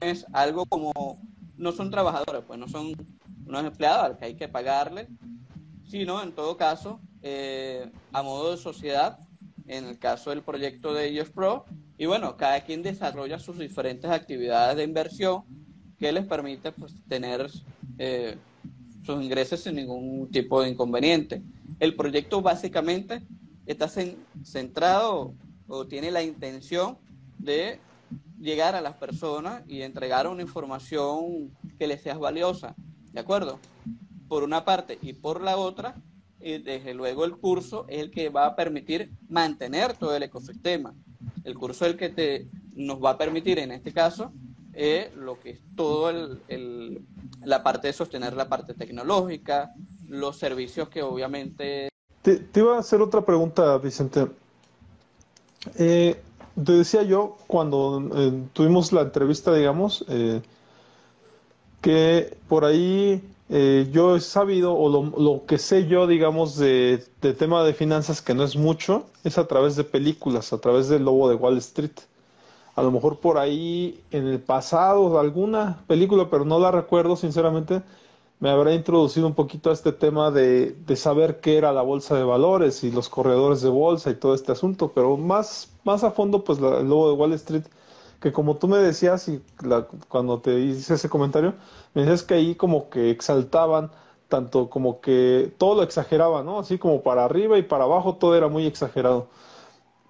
es 0.00 0.24
algo 0.32 0.64
como, 0.66 0.92
no 1.56 1.72
son 1.72 1.90
trabajadores, 1.90 2.44
pues 2.46 2.58
no 2.58 2.68
son 2.68 2.94
unos 3.46 3.64
empleados 3.64 4.16
que 4.16 4.26
hay 4.26 4.34
que 4.34 4.48
pagarle, 4.48 5.08
sino 5.86 6.22
en 6.22 6.32
todo 6.32 6.56
caso, 6.56 7.00
eh, 7.22 7.90
a 8.12 8.22
modo 8.22 8.52
de 8.52 8.56
sociedad, 8.56 9.18
en 9.66 9.84
el 9.84 9.98
caso 9.98 10.30
del 10.30 10.42
proyecto 10.42 10.94
de 10.94 11.08
ellos 11.08 11.28
Pro, 11.30 11.64
y 11.98 12.06
bueno, 12.06 12.36
cada 12.36 12.60
quien 12.62 12.82
desarrolla 12.82 13.38
sus 13.38 13.58
diferentes 13.58 14.10
actividades 14.10 14.76
de 14.76 14.84
inversión 14.84 15.42
que 15.98 16.12
les 16.12 16.24
permite 16.24 16.72
pues, 16.72 16.94
tener 17.08 17.50
eh, 17.98 18.36
sus 19.08 19.24
ingresos 19.24 19.60
sin 19.60 19.76
ningún 19.76 20.28
tipo 20.30 20.60
de 20.60 20.68
inconveniente. 20.68 21.42
El 21.80 21.96
proyecto 21.96 22.42
básicamente 22.42 23.22
está 23.64 23.88
centrado 24.44 25.32
o 25.66 25.86
tiene 25.86 26.10
la 26.10 26.22
intención 26.22 26.98
de 27.38 27.80
llegar 28.38 28.74
a 28.74 28.82
las 28.82 28.96
personas 28.96 29.62
y 29.66 29.80
entregar 29.80 30.28
una 30.28 30.42
información 30.42 31.50
que 31.78 31.86
les 31.86 32.02
sea 32.02 32.18
valiosa, 32.18 32.74
¿de 33.14 33.20
acuerdo? 33.20 33.58
Por 34.28 34.42
una 34.42 34.66
parte 34.66 34.98
y 35.00 35.14
por 35.14 35.40
la 35.40 35.56
otra, 35.56 35.96
y 36.38 36.58
desde 36.58 36.92
luego 36.92 37.24
el 37.24 37.38
curso 37.38 37.86
es 37.88 38.00
el 38.00 38.10
que 38.10 38.28
va 38.28 38.44
a 38.44 38.56
permitir 38.56 39.10
mantener 39.30 39.94
todo 39.94 40.14
el 40.14 40.22
ecosistema. 40.22 40.94
El 41.44 41.54
curso 41.54 41.86
es 41.86 41.92
el 41.92 41.96
que 41.96 42.10
te, 42.10 42.46
nos 42.74 43.02
va 43.02 43.12
a 43.12 43.18
permitir, 43.18 43.58
en 43.58 43.72
este 43.72 43.90
caso, 43.90 44.34
eh, 44.74 45.10
lo 45.16 45.40
que 45.40 45.50
es 45.50 45.60
todo 45.76 46.10
el, 46.10 47.00
la 47.48 47.62
parte 47.62 47.88
de 47.88 47.92
sostener 47.94 48.34
la 48.34 48.48
parte 48.48 48.74
tecnológica, 48.74 49.72
los 50.08 50.36
servicios 50.36 50.88
que 50.88 51.02
obviamente... 51.02 51.88
Te, 52.22 52.46
iba 52.54 52.76
a 52.76 52.80
hacer 52.80 53.00
otra 53.00 53.24
pregunta, 53.24 53.78
Vicente. 53.78 54.26
Eh, 55.76 56.20
te 56.62 56.72
decía 56.72 57.02
yo 57.02 57.36
cuando 57.46 58.06
eh, 58.14 58.42
tuvimos 58.52 58.92
la 58.92 59.02
entrevista, 59.02 59.54
digamos, 59.54 60.04
eh, 60.08 60.42
que 61.80 62.36
por 62.48 62.66
ahí 62.66 63.22
eh, 63.48 63.88
yo 63.92 64.16
he 64.16 64.20
sabido, 64.20 64.74
o 64.74 64.90
lo, 64.90 65.46
que 65.46 65.56
sé 65.56 65.86
yo, 65.86 66.06
digamos, 66.06 66.58
de, 66.58 67.02
de, 67.22 67.32
tema 67.32 67.64
de 67.64 67.72
finanzas, 67.72 68.20
que 68.20 68.34
no 68.34 68.44
es 68.44 68.56
mucho, 68.56 69.06
es 69.24 69.38
a 69.38 69.46
través 69.46 69.74
de 69.76 69.84
películas, 69.84 70.52
a 70.52 70.58
través 70.58 70.88
del 70.88 71.04
Lobo 71.04 71.30
de 71.30 71.36
Wall 71.36 71.56
Street. 71.58 71.92
A 72.78 72.82
lo 72.82 72.92
mejor 72.92 73.18
por 73.18 73.38
ahí 73.38 74.00
en 74.12 74.28
el 74.28 74.40
pasado, 74.40 75.18
alguna 75.18 75.82
película, 75.88 76.30
pero 76.30 76.44
no 76.44 76.60
la 76.60 76.70
recuerdo, 76.70 77.16
sinceramente, 77.16 77.82
me 78.38 78.50
habrá 78.50 78.72
introducido 78.72 79.26
un 79.26 79.34
poquito 79.34 79.70
a 79.70 79.72
este 79.72 79.90
tema 79.90 80.30
de, 80.30 80.76
de, 80.86 80.94
saber 80.94 81.40
qué 81.40 81.58
era 81.58 81.72
la 81.72 81.82
bolsa 81.82 82.14
de 82.14 82.22
valores 82.22 82.84
y 82.84 82.92
los 82.92 83.08
corredores 83.08 83.62
de 83.62 83.68
bolsa 83.68 84.10
y 84.10 84.14
todo 84.14 84.32
este 84.32 84.52
asunto, 84.52 84.92
pero 84.94 85.16
más, 85.16 85.72
más 85.82 86.04
a 86.04 86.12
fondo, 86.12 86.44
pues 86.44 86.60
lobo 86.60 87.10
de 87.10 87.16
Wall 87.16 87.32
Street, 87.32 87.64
que 88.20 88.32
como 88.32 88.56
tú 88.58 88.68
me 88.68 88.78
decías 88.78 89.28
y 89.28 89.42
cuando 90.08 90.38
te 90.40 90.60
hice 90.60 90.94
ese 90.94 91.08
comentario, 91.08 91.54
me 91.94 92.02
decías 92.02 92.22
que 92.22 92.34
ahí 92.34 92.54
como 92.54 92.90
que 92.90 93.10
exaltaban 93.10 93.90
tanto 94.28 94.70
como 94.70 95.00
que 95.00 95.52
todo 95.58 95.74
lo 95.74 95.82
exageraban, 95.82 96.46
¿no? 96.46 96.60
Así 96.60 96.78
como 96.78 97.02
para 97.02 97.24
arriba 97.24 97.58
y 97.58 97.62
para 97.62 97.84
abajo 97.84 98.14
todo 98.18 98.36
era 98.36 98.46
muy 98.46 98.66
exagerado. 98.66 99.26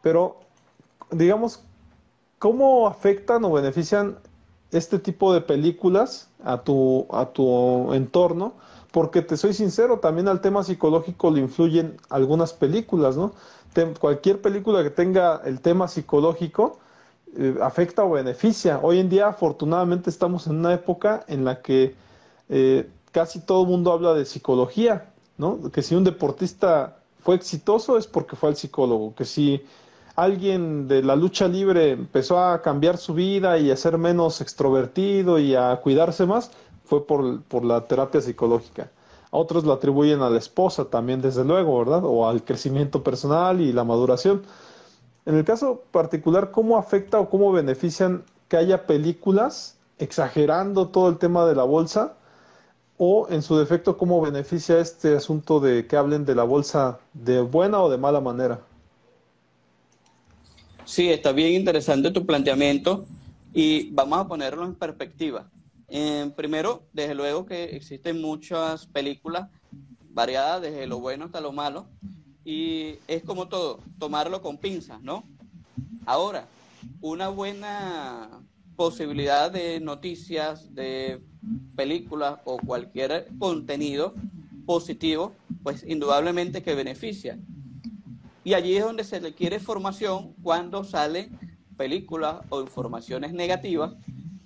Pero, 0.03 0.37
digamos, 1.11 1.63
¿cómo 2.39 2.87
afectan 2.87 3.45
o 3.45 3.53
benefician 3.53 4.19
este 4.71 4.99
tipo 4.99 5.33
de 5.33 5.41
películas 5.41 6.29
a 6.45 6.59
tu, 6.63 7.07
a 7.11 7.27
tu 7.27 7.93
entorno, 7.95 8.55
porque 8.93 9.23
te 9.23 9.37
soy 9.37 9.55
sincero, 9.55 9.99
también 9.99 10.29
al 10.29 10.41
tema 10.41 10.63
psicológico 10.63 11.31
le 11.31 11.41
influyen 11.41 11.97
algunas 12.11 12.53
películas, 12.53 13.17
¿no? 13.17 13.33
cualquier 14.01 14.41
película 14.41 14.83
que 14.83 14.91
tenga 14.91 15.41
el 15.45 15.61
tema 15.61 15.87
psicológico 15.87 16.79
eh, 17.37 17.57
afecta 17.63 18.05
o 18.05 18.11
beneficia. 18.11 18.81
Hoy 18.83 18.99
en 18.99 19.09
día, 19.09 19.29
afortunadamente, 19.29 20.11
estamos 20.11 20.47
en 20.47 20.57
una 20.57 20.75
época 20.75 21.25
en 21.29 21.45
la 21.45 21.63
que 21.63 21.95
eh, 22.49 22.91
casi 23.13 23.41
todo 23.41 23.63
el 23.63 23.69
mundo 23.69 23.93
habla 23.93 24.15
de 24.15 24.25
psicología, 24.25 25.11
¿no? 25.37 25.71
Que 25.71 25.83
si 25.83 25.95
un 25.95 26.05
deportista 26.05 26.97
fue 27.21 27.37
exitoso 27.37 27.99
es 27.99 28.07
porque 28.07 28.35
fue 28.35 28.49
al 28.49 28.57
psicólogo, 28.57 29.15
que 29.15 29.25
si 29.25 29.63
alguien 30.19 30.89
de 30.89 31.01
la 31.05 31.15
lucha 31.15 31.47
libre 31.47 31.93
empezó 31.93 32.41
a 32.41 32.61
cambiar 32.61 32.97
su 32.99 33.15
vida 33.15 33.57
y 33.57 33.71
a 33.71 33.77
ser 33.77 33.99
menos 33.99 34.41
extrovertido 34.41 35.39
y 35.39 35.55
a 35.55 35.77
cuidarse 35.77 36.27
más, 36.27 36.51
fue 36.85 37.07
por, 37.07 37.43
por 37.43 37.65
la 37.65 37.87
terapia 37.87 38.21
psicológica. 38.21 38.91
A 39.31 39.37
otros 39.37 39.63
lo 39.63 39.73
atribuyen 39.73 40.21
a 40.23 40.29
la 40.29 40.39
esposa 40.39 40.87
también, 40.87 41.23
desde 41.23 41.45
luego, 41.45 41.79
¿verdad? 41.79 42.03
O 42.05 42.29
al 42.29 42.43
crecimiento 42.43 43.05
personal 43.05 43.61
y 43.61 43.73
la 43.73 43.85
maduración. 43.85 44.43
En 45.25 45.37
el 45.37 45.45
caso 45.45 45.83
particular, 45.93 46.51
¿cómo 46.51 46.79
afecta 46.79 47.21
o 47.21 47.31
cómo 47.31 47.53
benefician 47.53 48.25
que 48.49 48.57
haya 48.57 48.87
películas 48.87 49.77
exagerando 49.99 50.89
todo 50.89 51.11
el 51.11 51.19
tema 51.19 51.47
de 51.47 51.55
la 51.55 51.65
bolsa? 51.65 52.15
O 52.97 53.29
en 53.31 53.43
su 53.43 53.57
defecto, 53.57 53.97
¿cómo 53.97 54.21
beneficia 54.21 54.81
este 54.81 55.17
asunto 55.17 55.61
de 55.61 55.87
que 55.87 55.97
hablen 55.97 56.25
de 56.25 56.35
la 56.35 56.43
bolsa 56.43 56.99
de 57.13 57.41
buena 57.41 57.81
o 57.81 57.89
de 57.89 57.99
mala 57.99 58.21
manera? 58.21 58.59
Sí, 60.89 61.11
está 61.11 61.33
bien 61.33 61.53
interesante 61.53 62.11
tu 62.11 62.25
planteamiento 62.25 63.05
y 63.53 63.91
vamos 63.91 64.21
a 64.21 64.27
ponerlo 64.27 64.65
en 64.65 64.75
perspectiva. 64.75 65.51
Eh, 65.87 66.33
primero, 66.35 66.83
desde 66.95 67.15
luego 67.15 67.45
que 67.45 67.65
existen 67.77 68.23
muchas 68.23 68.87
películas 68.87 69.51
variadas 70.13 70.63
desde 70.63 70.87
lo 70.87 70.99
bueno 70.99 71.27
hasta 71.27 71.43
lo 71.43 71.53
malo 71.53 71.85
y 72.43 72.95
es 73.07 73.23
como 73.23 73.49
todo, 73.49 73.81
tomarlo 73.99 74.41
con 74.41 74.57
pinzas, 74.57 75.03
¿no? 75.03 75.25
Ahora, 76.07 76.47
una 77.03 77.29
buena 77.29 78.41
posibilidad 78.75 79.51
de 79.51 79.81
noticias, 79.81 80.75
de 80.75 81.21
películas 81.77 82.39
o 82.45 82.57
cualquier 82.57 83.29
contenido 83.39 84.15
positivo, 84.65 85.35
pues 85.63 85.85
indudablemente 85.87 86.63
que 86.63 86.75
beneficia. 86.75 87.39
Y 88.45 88.55
allí 88.55 88.77
es 88.77 88.85
donde 88.85 89.05
se 89.05 89.21
requiere 89.21 89.61
formación 89.61 90.35
cuando 90.43 90.85
salen 90.85 91.39
películas 91.77 92.41
o 92.51 92.61
informaciones 92.61 93.33
negativas. 93.33 93.95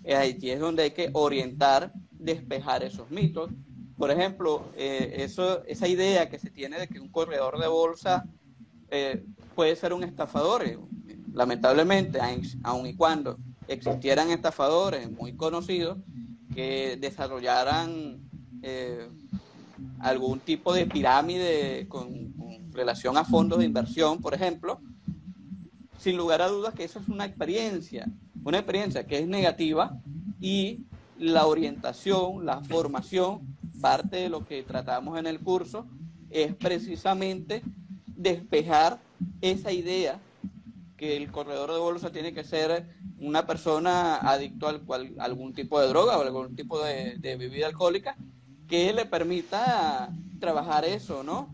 Allí 0.07 0.51
es 0.51 0.61
donde 0.61 0.85
hay 0.85 0.91
que 0.93 1.11
orientar, 1.13 1.93
despejar 2.11 2.83
esos 2.83 3.11
mitos. 3.11 3.51
Por 3.97 4.11
ejemplo, 4.11 4.65
eh, 4.77 5.15
eso, 5.19 5.65
esa 5.65 5.87
idea 5.89 6.29
que 6.29 6.39
se 6.39 6.51
tiene 6.51 6.79
de 6.79 6.89
que 6.89 6.99
un 7.01 7.09
corredor 7.09 7.59
de 7.61 7.69
bolsa 7.69 8.25
eh, 8.91 9.25
puede 9.55 9.77
ser 9.77 9.93
un 9.93 10.03
estafador. 10.03 10.65
Eh, 10.67 10.79
lamentablemente, 11.33 12.19
aun 12.63 12.87
y 12.87 12.95
cuando 12.95 13.39
existieran 13.69 14.31
estafadores 14.31 15.11
muy 15.11 15.35
conocidos 15.37 15.99
que 16.55 16.99
desarrollaran 17.01 18.21
algún 20.01 20.39
tipo 20.41 20.73
de 20.75 20.87
pirámide 20.87 21.87
con 21.89 22.33
relación 22.73 23.17
a 23.17 23.25
fondos 23.25 23.59
de 23.59 23.65
inversión, 23.65 24.21
por 24.21 24.35
ejemplo, 24.35 24.81
sin 25.99 26.17
lugar 26.17 26.43
a 26.43 26.49
dudas 26.49 26.75
que 26.75 26.85
eso 26.85 26.99
es 26.99 27.09
una 27.09 27.25
experiencia, 27.25 28.07
una 28.45 28.59
experiencia 28.59 29.07
que 29.07 29.19
es 29.19 29.29
negativa 29.29 29.97
y 30.41 30.81
la 31.19 31.47
orientación, 31.47 32.45
la 32.45 32.61
formación, 32.63 33.41
parte 33.81 34.17
de 34.17 34.29
lo 34.29 34.45
que 34.45 34.63
tratamos 34.63 35.19
en 35.19 35.27
el 35.27 35.41
curso, 35.41 35.87
es 36.31 36.55
precisamente 36.55 37.63
despejar 38.07 38.99
esa 39.41 39.73
idea 39.73 40.19
que 40.97 41.17
el 41.17 41.31
corredor 41.31 41.73
de 41.73 41.79
bolsa 41.79 42.11
tiene 42.11 42.33
que 42.33 42.45
ser 42.45 42.87
una 43.19 43.47
persona 43.47 44.17
adicto 44.17 44.69
al 44.69 44.81
cual, 44.83 45.13
algún 45.19 45.53
tipo 45.53 45.81
de 45.81 45.89
droga 45.89 46.19
o 46.19 46.23
algún 46.23 46.57
tipo 46.57 46.83
de, 46.83 47.17
de 47.19 47.37
bebida 47.37 47.67
alcohólica 47.67 48.17
que 48.69 48.93
le 48.93 49.05
permita 49.05 50.11
trabajar 50.41 50.85
eso, 50.85 51.23
¿no? 51.23 51.49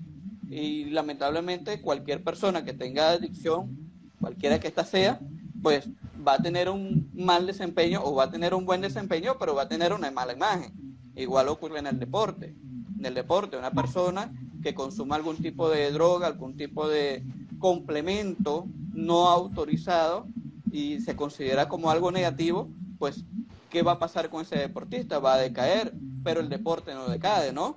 Y 0.50 0.86
lamentablemente 0.86 1.80
cualquier 1.80 2.24
persona 2.24 2.64
que 2.64 2.72
tenga 2.72 3.10
adicción, 3.10 3.76
cualquiera 4.20 4.58
que 4.58 4.68
ésta 4.68 4.84
sea, 4.84 5.20
pues 5.62 5.88
va 6.26 6.34
a 6.34 6.42
tener 6.42 6.68
un 6.68 7.10
mal 7.14 7.46
desempeño 7.46 8.00
o 8.02 8.14
va 8.14 8.24
a 8.24 8.30
tener 8.30 8.54
un 8.54 8.64
buen 8.64 8.80
desempeño, 8.80 9.36
pero 9.38 9.54
va 9.54 9.62
a 9.62 9.68
tener 9.68 9.92
una 9.92 10.10
mala 10.10 10.32
imagen. 10.32 10.72
Igual 11.14 11.48
ocurre 11.48 11.80
en 11.80 11.86
el 11.86 11.98
deporte. 11.98 12.54
En 12.98 13.06
el 13.06 13.14
deporte, 13.14 13.56
una 13.56 13.70
persona 13.70 14.30
que 14.62 14.74
consuma 14.74 15.16
algún 15.16 15.36
tipo 15.36 15.68
de 15.68 15.90
droga, 15.92 16.26
algún 16.26 16.56
tipo 16.56 16.88
de 16.88 17.24
complemento 17.58 18.66
no 18.92 19.28
autorizado 19.28 20.26
y 20.70 21.00
se 21.00 21.16
considera 21.16 21.68
como 21.68 21.90
algo 21.90 22.10
negativo, 22.10 22.68
pues, 22.98 23.24
¿qué 23.70 23.82
va 23.82 23.92
a 23.92 23.98
pasar 23.98 24.30
con 24.30 24.42
ese 24.42 24.56
deportista? 24.56 25.18
Va 25.18 25.34
a 25.34 25.38
decaer, 25.38 25.92
pero 26.24 26.40
el 26.40 26.48
deporte 26.48 26.94
no 26.94 27.08
decae, 27.08 27.52
¿no? 27.52 27.76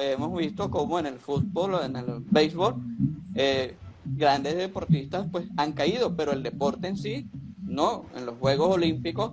Hemos 0.00 0.36
visto 0.36 0.70
como 0.70 0.98
en 0.98 1.06
el 1.06 1.18
fútbol 1.18 1.74
o 1.74 1.84
en 1.84 1.96
el 1.96 2.06
béisbol, 2.30 2.76
eh, 3.34 3.76
grandes 4.04 4.56
deportistas 4.56 5.26
pues 5.30 5.46
han 5.56 5.72
caído, 5.72 6.16
pero 6.16 6.32
el 6.32 6.42
deporte 6.42 6.88
en 6.88 6.96
sí, 6.96 7.28
no. 7.62 8.06
En 8.16 8.26
los 8.26 8.36
Juegos 8.38 8.74
Olímpicos, 8.74 9.32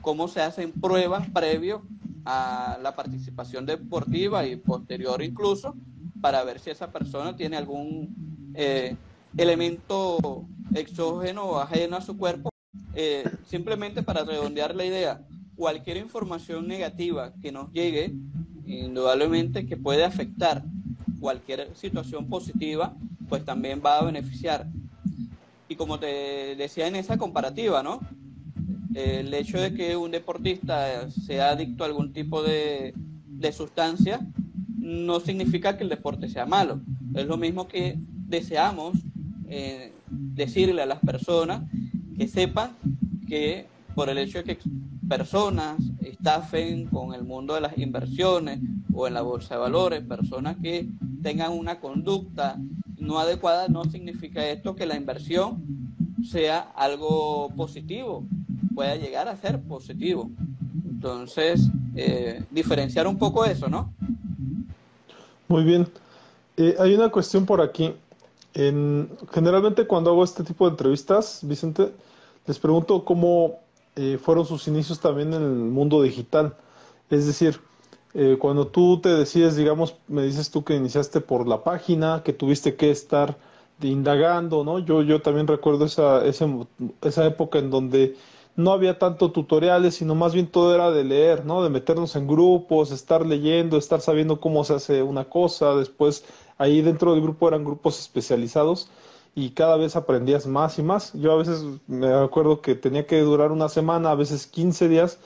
cómo 0.00 0.28
se 0.28 0.40
hacen 0.40 0.72
pruebas 0.72 1.28
previo 1.30 1.82
a 2.24 2.78
la 2.82 2.94
participación 2.94 3.66
deportiva 3.66 4.46
y 4.46 4.56
posterior 4.56 5.22
incluso, 5.22 5.74
para 6.20 6.42
ver 6.44 6.58
si 6.60 6.70
esa 6.70 6.90
persona 6.90 7.36
tiene 7.36 7.56
algún 7.56 8.52
eh, 8.54 8.96
elemento 9.36 10.46
exógeno 10.74 11.44
o 11.44 11.58
ajeno 11.58 11.96
a 11.96 12.02
su 12.02 12.16
cuerpo. 12.16 12.50
Eh, 12.94 13.24
simplemente 13.46 14.02
para 14.02 14.24
redondear 14.24 14.74
la 14.74 14.84
idea, 14.84 15.20
cualquier 15.54 15.98
información 15.98 16.66
negativa 16.66 17.32
que 17.40 17.52
nos 17.52 17.72
llegue, 17.72 18.14
indudablemente 18.66 19.66
que 19.66 19.76
puede 19.76 20.04
afectar 20.04 20.64
cualquier 21.20 21.70
situación 21.74 22.26
positiva, 22.26 22.94
pues 23.28 23.44
también 23.44 23.80
va 23.84 23.98
a 23.98 24.04
beneficiar. 24.04 24.66
Y 25.68 25.76
como 25.76 25.98
te 25.98 26.54
decía 26.56 26.86
en 26.86 26.96
esa 26.96 27.18
comparativa, 27.18 27.82
¿no? 27.82 28.00
El 28.94 29.32
hecho 29.34 29.60
de 29.60 29.74
que 29.74 29.96
un 29.96 30.10
deportista 30.10 31.10
sea 31.10 31.50
adicto 31.50 31.84
a 31.84 31.86
algún 31.86 32.12
tipo 32.12 32.42
de, 32.42 32.94
de 33.26 33.52
sustancia 33.52 34.20
no 34.78 35.20
significa 35.20 35.76
que 35.76 35.84
el 35.84 35.90
deporte 35.90 36.28
sea 36.28 36.46
malo. 36.46 36.80
Es 37.14 37.26
lo 37.26 37.36
mismo 37.36 37.66
que 37.66 37.98
deseamos 37.98 38.96
eh, 39.48 39.92
decirle 40.10 40.82
a 40.82 40.86
las 40.86 41.00
personas 41.00 41.62
que 42.16 42.28
sepan 42.28 42.76
que 43.28 43.66
por 43.94 44.08
el 44.08 44.18
hecho 44.18 44.42
de 44.42 44.56
que 44.56 44.70
personas 45.08 45.78
estafen 46.00 46.86
con 46.86 47.14
el 47.14 47.24
mundo 47.24 47.54
de 47.54 47.60
las 47.60 47.78
inversiones 47.78 48.60
o 48.92 49.06
en 49.06 49.14
la 49.14 49.22
bolsa 49.22 49.54
de 49.54 49.60
valores, 49.60 50.02
personas 50.02 50.56
que 50.62 50.88
tengan 51.22 51.52
una 51.52 51.80
conducta 51.80 52.58
no 52.98 53.18
adecuada, 53.18 53.68
no 53.68 53.84
significa 53.84 54.46
esto 54.48 54.74
que 54.74 54.86
la 54.86 54.96
inversión 54.96 55.62
sea 56.28 56.72
algo 56.74 57.50
positivo, 57.56 58.24
pueda 58.74 58.96
llegar 58.96 59.28
a 59.28 59.36
ser 59.36 59.60
positivo. 59.60 60.30
Entonces, 60.88 61.68
eh, 61.94 62.42
diferenciar 62.50 63.06
un 63.06 63.18
poco 63.18 63.44
eso, 63.44 63.68
¿no? 63.68 63.92
Muy 65.48 65.62
bien. 65.62 65.86
Eh, 66.56 66.74
hay 66.78 66.94
una 66.94 67.10
cuestión 67.10 67.46
por 67.46 67.60
aquí. 67.60 67.94
generalmente 69.32 69.86
cuando 69.86 70.10
hago 70.10 70.24
este 70.24 70.42
tipo 70.42 70.64
de 70.64 70.70
entrevistas, 70.70 71.40
Vicente, 71.42 71.92
les 72.46 72.58
pregunto 72.58 73.04
cómo 73.04 73.65
eh, 73.96 74.18
fueron 74.22 74.46
sus 74.46 74.68
inicios 74.68 75.00
también 75.00 75.32
en 75.34 75.42
el 75.42 75.50
mundo 75.50 76.02
digital. 76.02 76.56
Es 77.10 77.26
decir, 77.26 77.60
eh, 78.14 78.36
cuando 78.38 78.68
tú 78.68 79.00
te 79.00 79.08
decides, 79.10 79.56
digamos, 79.56 79.96
me 80.08 80.22
dices 80.22 80.50
tú 80.50 80.64
que 80.64 80.76
iniciaste 80.76 81.20
por 81.20 81.46
la 81.48 81.64
página, 81.64 82.22
que 82.24 82.32
tuviste 82.32 82.76
que 82.76 82.90
estar 82.90 83.38
indagando, 83.80 84.64
¿no? 84.64 84.78
Yo, 84.78 85.02
yo 85.02 85.20
también 85.22 85.46
recuerdo 85.46 85.84
esa, 85.86 86.24
esa, 86.24 86.46
esa 87.02 87.26
época 87.26 87.58
en 87.58 87.70
donde 87.70 88.16
no 88.56 88.72
había 88.72 88.98
tanto 88.98 89.32
tutoriales, 89.32 89.96
sino 89.96 90.14
más 90.14 90.32
bien 90.34 90.46
todo 90.46 90.74
era 90.74 90.90
de 90.90 91.04
leer, 91.04 91.44
¿no? 91.44 91.62
De 91.62 91.68
meternos 91.70 92.16
en 92.16 92.26
grupos, 92.26 92.90
estar 92.90 93.24
leyendo, 93.26 93.76
estar 93.76 94.00
sabiendo 94.00 94.40
cómo 94.40 94.64
se 94.64 94.74
hace 94.74 95.02
una 95.02 95.24
cosa, 95.28 95.74
después 95.74 96.24
ahí 96.58 96.80
dentro 96.80 97.12
del 97.12 97.22
grupo 97.22 97.48
eran 97.48 97.64
grupos 97.64 97.98
especializados 98.00 98.88
y 99.36 99.50
cada 99.50 99.76
vez 99.76 99.96
aprendías 99.96 100.46
más 100.46 100.78
y 100.78 100.82
más. 100.82 101.12
Yo 101.12 101.30
a 101.32 101.36
veces 101.36 101.62
me 101.86 102.12
acuerdo 102.12 102.62
que 102.62 102.74
tenía 102.74 103.06
que 103.06 103.20
durar 103.20 103.52
una 103.52 103.68
semana, 103.68 104.10
a 104.10 104.14
veces 104.16 104.46
15 104.46 104.88
días, 104.88 105.18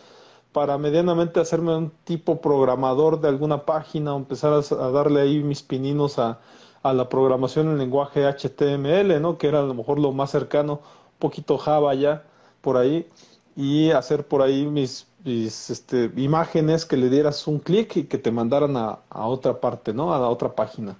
para 0.52 0.78
medianamente 0.78 1.38
hacerme 1.40 1.76
un 1.76 1.92
tipo 2.04 2.40
programador 2.40 3.20
de 3.20 3.28
alguna 3.28 3.64
página 3.64 4.14
o 4.14 4.18
empezar 4.18 4.52
a, 4.52 4.90
darle 4.90 5.20
ahí 5.22 5.42
mis 5.44 5.62
pininos 5.62 6.18
a, 6.18 6.40
a 6.82 6.92
la 6.92 7.08
programación 7.08 7.68
en 7.68 7.78
lenguaje 7.78 8.26
HTML, 8.26 9.20
¿no? 9.22 9.38
Que 9.38 9.46
era 9.46 9.60
a 9.60 9.62
lo 9.62 9.74
mejor 9.74 10.00
lo 10.00 10.10
más 10.12 10.30
cercano, 10.32 10.74
un 10.74 11.18
poquito 11.20 11.56
Java 11.56 11.94
ya 11.94 12.24
por 12.62 12.76
ahí 12.76 13.06
y 13.54 13.90
hacer 13.92 14.26
por 14.26 14.42
ahí 14.42 14.66
mis, 14.66 15.06
este, 15.24 16.10
imágenes 16.16 16.84
que 16.84 16.96
le 16.96 17.10
dieras 17.10 17.46
un 17.46 17.60
clic 17.60 17.96
y 17.96 18.04
que 18.04 18.18
te 18.18 18.32
mandaran 18.32 18.76
a, 18.76 18.98
a, 19.08 19.26
otra 19.28 19.60
parte, 19.60 19.92
¿no? 19.92 20.12
A 20.12 20.18
la 20.18 20.28
otra 20.28 20.54
página. 20.54 20.96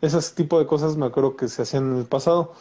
Ese 0.00 0.18
tipo 0.34 0.58
de 0.58 0.66
cosas 0.66 0.96
me 0.96 1.06
acuerdo 1.06 1.36
que 1.36 1.48
se 1.48 1.62
hacían 1.62 1.92
en 1.92 1.98
el 1.98 2.04
pasado. 2.04 2.52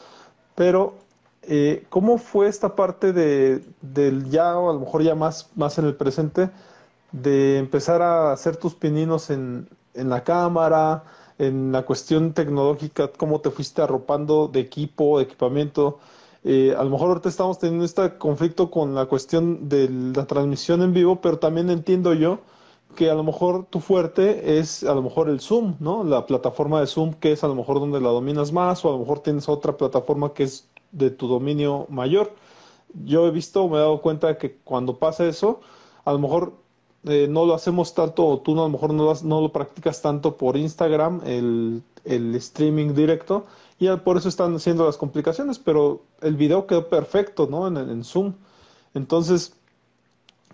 Pero, 0.55 0.95
eh, 1.43 1.85
¿cómo 1.89 2.17
fue 2.17 2.47
esta 2.47 2.75
parte 2.75 3.13
de, 3.13 3.63
del 3.81 4.29
ya, 4.29 4.57
o 4.57 4.69
a 4.69 4.73
lo 4.73 4.79
mejor 4.79 5.03
ya 5.03 5.15
más, 5.15 5.49
más 5.55 5.77
en 5.77 5.85
el 5.85 5.95
presente, 5.95 6.49
de 7.11 7.57
empezar 7.59 8.01
a 8.01 8.31
hacer 8.31 8.57
tus 8.57 8.75
pininos 8.75 9.29
en, 9.29 9.69
en 9.93 10.09
la 10.09 10.23
cámara, 10.23 11.03
en 11.37 11.71
la 11.71 11.83
cuestión 11.85 12.33
tecnológica, 12.33 13.09
cómo 13.17 13.41
te 13.41 13.51
fuiste 13.51 13.81
arropando 13.81 14.47
de 14.47 14.61
equipo, 14.61 15.17
de 15.17 15.25
equipamiento? 15.25 15.99
Eh, 16.43 16.75
a 16.77 16.83
lo 16.83 16.91
mejor 16.91 17.09
ahorita 17.09 17.29
estamos 17.29 17.57
teniendo 17.59 17.85
este 17.85 18.17
conflicto 18.17 18.69
con 18.69 18.93
la 18.93 19.07
cuestión 19.07 19.67
de 19.67 19.89
la 19.89 20.25
transmisión 20.25 20.81
en 20.83 20.93
vivo, 20.93 21.19
pero 21.19 21.39
también 21.39 21.69
entiendo 21.69 22.13
yo 22.13 22.39
que 22.95 23.09
a 23.09 23.15
lo 23.15 23.23
mejor 23.23 23.65
tu 23.65 23.79
fuerte 23.79 24.59
es 24.59 24.83
a 24.83 24.95
lo 24.95 25.03
mejor 25.03 25.29
el 25.29 25.39
Zoom, 25.39 25.75
¿no? 25.79 26.03
La 26.03 26.25
plataforma 26.25 26.79
de 26.79 26.87
Zoom 26.87 27.13
que 27.13 27.33
es 27.33 27.43
a 27.43 27.47
lo 27.47 27.55
mejor 27.55 27.79
donde 27.79 28.01
la 28.01 28.09
dominas 28.09 28.51
más 28.51 28.83
o 28.85 28.89
a 28.89 28.91
lo 28.93 28.99
mejor 28.99 29.19
tienes 29.19 29.47
otra 29.49 29.77
plataforma 29.77 30.33
que 30.33 30.43
es 30.43 30.67
de 30.91 31.11
tu 31.11 31.27
dominio 31.27 31.85
mayor. 31.89 32.33
Yo 33.05 33.27
he 33.27 33.31
visto, 33.31 33.67
me 33.67 33.75
he 33.75 33.79
dado 33.79 34.01
cuenta 34.01 34.37
que 34.37 34.57
cuando 34.63 34.97
pasa 34.97 35.25
eso, 35.27 35.59
a 36.05 36.13
lo 36.13 36.19
mejor 36.19 36.53
eh, 37.07 37.27
no 37.29 37.45
lo 37.45 37.53
hacemos 37.53 37.93
tanto, 37.93 38.25
o 38.25 38.39
tú 38.39 38.53
a 38.53 38.63
lo 38.63 38.69
mejor 38.69 38.93
no 38.93 39.41
lo, 39.41 39.51
practicas 39.51 40.01
tanto 40.01 40.37
por 40.37 40.57
Instagram, 40.57 41.21
el, 41.25 41.83
el 42.03 42.33
streaming 42.35 42.93
directo, 42.93 43.45
y 43.77 43.89
por 43.97 44.17
eso 44.17 44.29
están 44.29 44.55
haciendo 44.55 44.85
las 44.85 44.97
complicaciones, 44.97 45.59
pero 45.59 46.01
el 46.21 46.35
video 46.35 46.65
quedó 46.65 46.87
perfecto, 46.87 47.47
¿no? 47.49 47.67
En, 47.67 48.03
Zoom. 48.03 48.33
Entonces, 48.93 49.53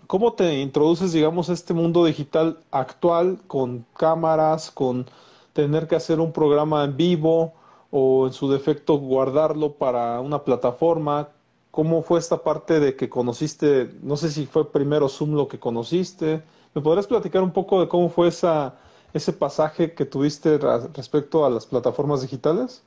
¿cómo 0.06 0.32
te 0.34 0.60
introduces, 0.60 1.12
digamos, 1.12 1.48
a 1.50 1.52
este 1.52 1.74
mundo 1.74 2.04
digital 2.04 2.58
actual 2.70 3.38
con 3.46 3.84
cámaras, 3.96 4.70
con 4.70 5.06
tener 5.52 5.88
que 5.88 5.96
hacer 5.96 6.20
un 6.20 6.32
programa 6.32 6.84
en 6.84 6.96
vivo 6.96 7.52
o 7.90 8.26
en 8.26 8.32
su 8.32 8.50
defecto 8.50 8.98
guardarlo 8.98 9.72
para 9.72 10.20
una 10.20 10.44
plataforma? 10.44 11.28
¿Cómo 11.70 12.02
fue 12.02 12.18
esta 12.18 12.42
parte 12.42 12.80
de 12.80 12.96
que 12.96 13.08
conociste, 13.08 13.94
no 14.02 14.16
sé 14.16 14.30
si 14.30 14.46
fue 14.46 14.70
primero 14.70 15.08
Zoom 15.08 15.34
lo 15.34 15.48
que 15.48 15.58
conociste? 15.58 16.42
¿Me 16.74 16.82
podrías 16.82 17.06
platicar 17.06 17.42
un 17.42 17.52
poco 17.52 17.80
de 17.80 17.88
cómo 17.88 18.08
fue 18.08 18.28
esa, 18.28 18.74
ese 19.12 19.32
pasaje 19.32 19.94
que 19.94 20.04
tuviste 20.04 20.58
respecto 20.94 21.44
a 21.44 21.50
las 21.50 21.66
plataformas 21.66 22.22
digitales? 22.22 22.82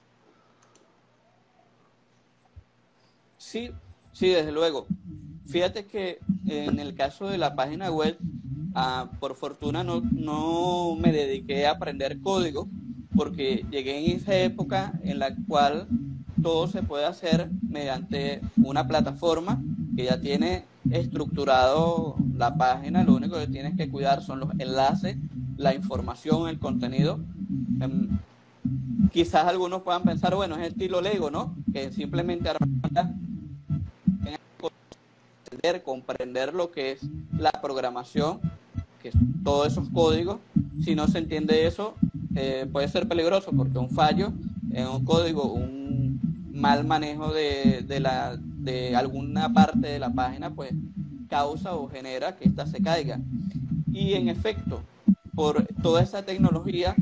Sí, 3.38 3.72
sí, 4.14 4.30
desde 4.30 4.52
luego. 4.52 4.88
Fíjate 5.48 5.86
que 5.86 6.20
en 6.48 6.80
el 6.80 6.96
caso 6.96 7.28
de 7.28 7.38
la 7.38 7.56
página 7.56 7.92
web, 7.92 8.18
ah, 8.74 9.10
por 9.20 9.36
fortuna 9.36 9.84
no, 9.84 10.02
no 10.02 10.96
me 10.96 11.12
dediqué 11.12 11.68
a 11.68 11.72
aprender 11.72 12.20
código, 12.20 12.68
porque 13.16 13.66
llegué 13.72 14.00
en 14.00 14.18
esa 14.18 14.36
época 14.36 15.00
en 15.04 15.20
la 15.20 15.36
cual 15.48 15.88
todo 16.42 16.68
se 16.68 16.84
puede 16.84 17.06
hacer 17.06 17.50
mediante 17.68 18.42
una 18.58 18.88
plataforma 18.88 19.62
que 19.96 20.06
ya 20.06 20.20
tiene 20.20 20.66
estructurado 20.92 22.16
la 22.36 22.56
página, 22.56 23.04
lo 23.04 23.16
único 23.16 23.38
que 23.38 23.48
tienes 23.48 23.76
que 23.78 23.90
cuidar 23.90 24.22
son 24.22 24.42
los 24.42 24.50
enlaces, 24.60 25.18
la 25.58 25.74
información, 25.74 26.50
el 26.50 26.60
contenido. 26.60 27.20
Em, 27.80 28.10
quizás 29.12 29.48
algunos 29.48 29.82
puedan 29.84 30.04
pensar, 30.04 30.36
bueno, 30.36 30.58
es 30.58 30.68
estilo 30.68 31.02
Lego, 31.02 31.32
¿no? 31.32 31.56
Que 31.72 31.92
simplemente 31.92 32.50
comprender 35.84 36.54
lo 36.54 36.72
que 36.72 36.92
es 36.92 37.02
la 37.38 37.52
programación, 37.52 38.40
que 39.02 39.10
es 39.10 39.16
todos 39.44 39.68
esos 39.68 39.90
códigos. 39.90 40.40
Si 40.84 40.96
no 40.96 41.08
se 41.08 41.20
entiende 41.20 41.66
eso, 41.68 41.96
eh, 42.36 42.68
puede 42.72 42.88
ser 42.88 43.08
peligroso 43.08 43.52
porque 43.56 43.78
un 43.78 43.90
fallo 43.90 44.34
en 44.72 44.88
un 44.88 45.06
código, 45.06 45.54
un 45.54 46.20
mal 46.54 46.86
manejo 46.86 47.32
de, 47.34 47.84
de, 47.88 48.00
la, 48.00 48.38
de 48.38 48.96
alguna 48.96 49.52
parte 49.54 49.88
de 49.88 50.00
la 50.00 50.12
página, 50.12 50.54
pues 50.54 50.72
causa 51.30 51.76
o 51.76 51.90
genera 51.90 52.36
que 52.36 52.46
ésta 52.46 52.66
se 52.66 52.82
caiga. 52.82 53.20
Y 53.92 54.14
en 54.14 54.30
efecto, 54.30 54.82
por 55.34 55.66
toda 55.82 56.02
esa 56.02 56.24
tecnología 56.24 56.96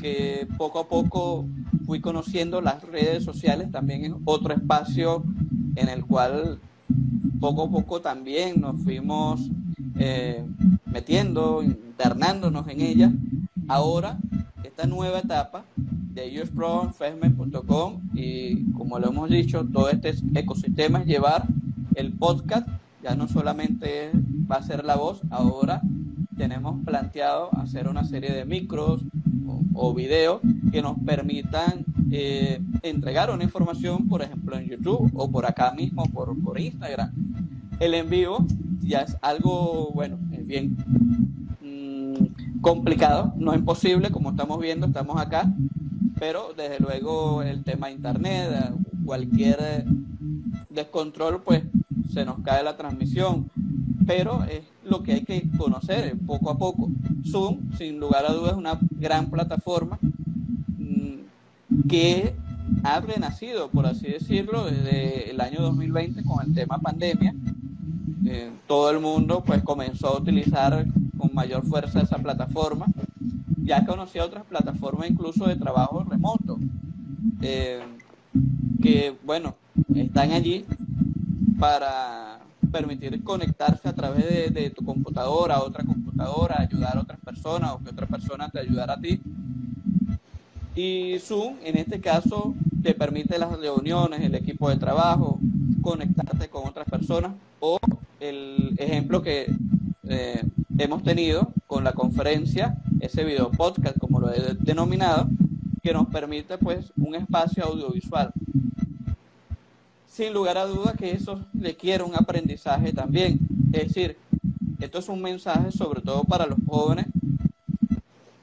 que 0.00 0.46
poco 0.56 0.80
a 0.80 0.88
poco 0.88 1.46
fui 1.86 2.00
conociendo, 2.00 2.60
las 2.60 2.82
redes 2.82 3.24
sociales 3.24 3.70
también 3.70 4.04
es 4.04 4.12
otro 4.24 4.54
espacio 4.54 5.24
en 5.76 5.88
el 5.88 6.04
cual 6.04 6.60
poco 7.40 7.64
a 7.64 7.70
poco 7.70 8.00
también 8.00 8.60
nos 8.60 8.80
fuimos 8.82 9.48
eh, 9.98 10.44
metiendo, 10.86 11.62
internándonos 11.62 12.68
en 12.68 12.80
ella. 12.80 13.12
Ahora, 13.68 14.18
esta 14.64 14.86
nueva 14.86 15.20
etapa 15.20 15.64
de 15.76 16.42
usprofesmen.com 16.42 18.00
y 18.14 18.70
como 18.72 18.98
lo 18.98 19.08
hemos 19.08 19.30
dicho, 19.30 19.64
todo 19.64 19.90
este 19.90 20.14
ecosistema 20.34 21.00
es 21.00 21.06
llevar 21.06 21.44
el 21.94 22.12
podcast, 22.12 22.68
ya 23.02 23.14
no 23.14 23.28
solamente 23.28 24.10
va 24.50 24.56
a 24.56 24.62
ser 24.62 24.84
la 24.84 24.96
voz, 24.96 25.20
ahora 25.30 25.80
tenemos 26.36 26.82
planteado 26.84 27.50
hacer 27.54 27.88
una 27.88 28.04
serie 28.04 28.32
de 28.32 28.44
micros 28.44 29.02
o, 29.46 29.60
o 29.74 29.94
videos 29.94 30.40
que 30.70 30.82
nos 30.82 30.98
permitan 31.00 31.84
eh, 32.10 32.60
entregar 32.82 33.30
una 33.30 33.44
información, 33.44 34.08
por 34.08 34.22
ejemplo, 34.22 34.56
en 34.56 34.66
YouTube 34.66 35.10
o 35.14 35.30
por 35.30 35.44
acá 35.44 35.72
mismo, 35.72 36.04
por, 36.06 36.38
por 36.42 36.58
Instagram. 36.58 37.12
El 37.80 37.94
envío 37.94 38.44
ya 38.80 39.02
es 39.02 39.16
algo, 39.22 39.90
bueno, 39.92 40.18
es 40.32 40.46
bien 40.46 40.76
mm, 41.62 42.60
complicado, 42.60 43.32
no 43.36 43.52
es 43.52 43.58
imposible, 43.58 44.10
como 44.10 44.30
estamos 44.30 44.58
viendo, 44.60 44.86
estamos 44.86 45.20
acá, 45.20 45.52
pero 46.18 46.52
desde 46.56 46.80
luego 46.80 47.42
el 47.42 47.62
tema 47.62 47.86
de 47.86 47.94
Internet, 47.94 48.74
cualquier 49.04 49.84
descontrol, 50.70 51.42
pues 51.42 51.62
se 52.12 52.24
nos 52.24 52.40
cae 52.40 52.64
la 52.64 52.76
transmisión, 52.76 53.50
pero 54.06 54.44
es 54.44 54.62
lo 54.84 55.02
que 55.02 55.12
hay 55.12 55.22
que 55.22 55.44
conocer 55.56 56.16
poco 56.26 56.50
a 56.50 56.58
poco. 56.58 56.88
Zoom, 57.30 57.72
sin 57.76 58.00
lugar 58.00 58.24
a 58.26 58.32
dudas, 58.32 58.52
es 58.52 58.58
una 58.58 58.78
gran 58.92 59.30
plataforma 59.30 59.98
mm, 60.78 61.88
que 61.88 62.34
ha 62.82 63.00
renacido, 63.00 63.68
por 63.70 63.86
así 63.86 64.08
decirlo, 64.08 64.64
desde 64.64 65.30
el 65.30 65.40
año 65.40 65.60
2020 65.60 66.22
con 66.24 66.44
el 66.46 66.54
tema 66.54 66.78
pandemia. 66.78 67.34
Eh, 68.30 68.50
todo 68.66 68.90
el 68.90 69.00
mundo 69.00 69.42
pues 69.42 69.62
comenzó 69.62 70.08
a 70.08 70.18
utilizar 70.18 70.84
con 71.16 71.30
mayor 71.32 71.64
fuerza 71.64 72.02
esa 72.02 72.18
plataforma. 72.18 72.84
Ya 73.64 73.86
conocía 73.86 74.22
otras 74.22 74.44
plataformas 74.44 75.08
incluso 75.08 75.46
de 75.46 75.56
trabajo 75.56 76.04
remoto, 76.04 76.58
eh, 77.40 77.80
que 78.82 79.16
bueno, 79.24 79.54
están 79.94 80.32
allí 80.32 80.66
para 81.58 82.40
permitir 82.70 83.24
conectarse 83.24 83.88
a 83.88 83.94
través 83.94 84.52
de, 84.52 84.70
tu 84.76 84.84
computadora 84.84 85.54
a 85.54 85.62
otra 85.62 85.82
computadora, 85.82 86.60
ayudar 86.60 86.98
a 86.98 87.00
otras 87.00 87.20
personas 87.20 87.72
o 87.72 87.78
que 87.78 87.90
otra 87.90 88.06
persona 88.06 88.50
te 88.50 88.60
ayudara 88.60 88.92
a 88.92 89.00
ti. 89.00 89.22
Y 90.76 91.18
Zoom, 91.20 91.54
en 91.64 91.78
este 91.78 91.98
caso, 91.98 92.54
te 92.82 92.92
permite 92.92 93.38
las 93.38 93.58
reuniones, 93.58 94.20
el 94.20 94.34
equipo 94.34 94.68
de 94.68 94.76
trabajo, 94.76 95.40
conectarte 95.88 96.48
con 96.48 96.66
otras 96.66 96.88
personas 96.88 97.32
o 97.60 97.78
el 98.20 98.74
ejemplo 98.78 99.22
que 99.22 99.46
eh, 100.04 100.42
hemos 100.76 101.02
tenido 101.02 101.52
con 101.66 101.82
la 101.82 101.92
conferencia, 101.92 102.76
ese 103.00 103.24
video 103.24 103.50
podcast, 103.50 103.98
como 103.98 104.20
lo 104.20 104.32
he 104.32 104.54
denominado, 104.60 105.28
que 105.82 105.92
nos 105.92 106.06
permite 106.08 106.58
pues 106.58 106.92
un 106.96 107.14
espacio 107.14 107.64
audiovisual 107.64 108.32
sin 110.18 110.32
lugar 110.32 110.58
a 110.58 110.66
dudas 110.66 110.96
que 110.96 111.12
eso 111.12 111.46
requiere 111.54 112.02
un 112.02 112.16
aprendizaje 112.16 112.92
también. 112.92 113.38
Es 113.72 113.88
decir, 113.88 114.16
esto 114.80 114.98
es 114.98 115.08
un 115.08 115.22
mensaje 115.22 115.70
sobre 115.70 116.00
todo 116.00 116.24
para 116.24 116.44
los 116.44 116.58
jóvenes 116.66 117.06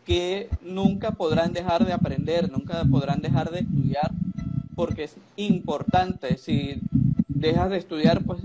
que 0.06 0.48
nunca 0.64 1.12
podrán 1.12 1.52
dejar 1.52 1.86
de 1.86 1.92
aprender, 1.92 2.50
nunca 2.50 2.86
podrán 2.86 3.22
dejar 3.22 3.52
de 3.52 3.60
estudiar, 3.60 4.10
porque 4.74 5.04
es 5.04 5.18
importante. 5.36 6.38
Si 6.38 6.80
dejas 7.36 7.70
de 7.70 7.78
estudiar, 7.78 8.24
pues 8.24 8.40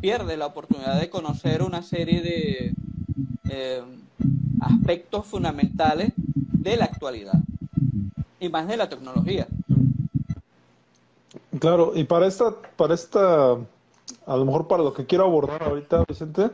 pierdes 0.00 0.36
la 0.36 0.46
oportunidad 0.46 1.00
de 1.00 1.08
conocer 1.08 1.62
una 1.62 1.82
serie 1.82 2.20
de 2.20 2.74
eh, 3.48 3.82
aspectos 4.60 5.26
fundamentales 5.26 6.12
de 6.16 6.76
la 6.76 6.86
actualidad 6.86 7.38
y 8.40 8.48
más 8.48 8.66
de 8.66 8.76
la 8.76 8.88
tecnología. 8.88 9.46
Claro, 11.60 11.92
y 11.94 12.04
para 12.04 12.26
esta, 12.26 12.54
para 12.76 12.94
esta, 12.94 13.52
a 13.52 14.36
lo 14.36 14.44
mejor 14.44 14.66
para 14.66 14.82
lo 14.82 14.92
que 14.92 15.06
quiero 15.06 15.24
abordar 15.24 15.62
ahorita, 15.62 16.04
Vicente, 16.08 16.50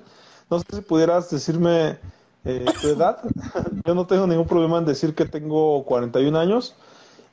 no 0.50 0.58
sé 0.58 0.66
si 0.70 0.80
pudieras 0.82 1.30
decirme 1.30 1.96
eh, 2.44 2.66
tu 2.82 2.88
edad. 2.94 3.20
Yo 3.86 3.94
no 3.94 4.06
tengo 4.06 4.26
ningún 4.26 4.46
problema 4.46 4.78
en 4.78 4.84
decir 4.84 5.14
que 5.14 5.24
tengo 5.24 5.84
41 5.84 6.38
años 6.38 6.74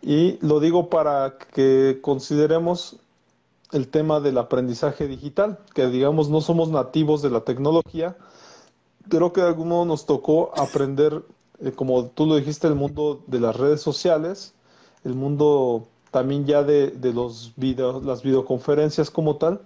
y 0.01 0.38
lo 0.45 0.62
digo 0.62 0.89
para 0.89 1.38
que 1.54 1.99
consideremos 2.01 2.97
el 3.71 3.88
tema 3.88 4.19
del 4.19 4.38
aprendizaje 4.38 5.08
digital, 5.08 5.60
que 5.73 5.88
digamos 5.88 6.30
no 6.30 6.41
somos 6.41 6.69
nativos 6.69 7.21
de 7.21 7.30
la 7.30 7.41
tecnología, 7.41 8.15
creo 9.10 9.34
que 9.34 9.41
de 9.41 9.47
algún 9.47 9.69
modo 9.69 9.86
nos 9.86 10.06
tocó 10.06 10.51
aprender, 10.58 11.23
eh, 11.60 11.71
como 11.71 12.06
tú 12.06 12.25
lo 12.25 12.36
dijiste, 12.36 12.67
el 12.67 12.75
mundo 12.75 13.23
de 13.28 13.39
las 13.39 13.56
redes 13.56 13.82
sociales, 13.82 14.54
el 15.04 15.13
mundo 15.13 15.88
también 16.12 16.45
ya 16.45 16.63
de, 16.63 16.91
de 16.91 17.13
los 17.13 17.54
videos, 17.56 18.04
las 18.06 18.23
videoconferencias 18.23 19.12
como 19.12 19.36
tal. 19.36 19.62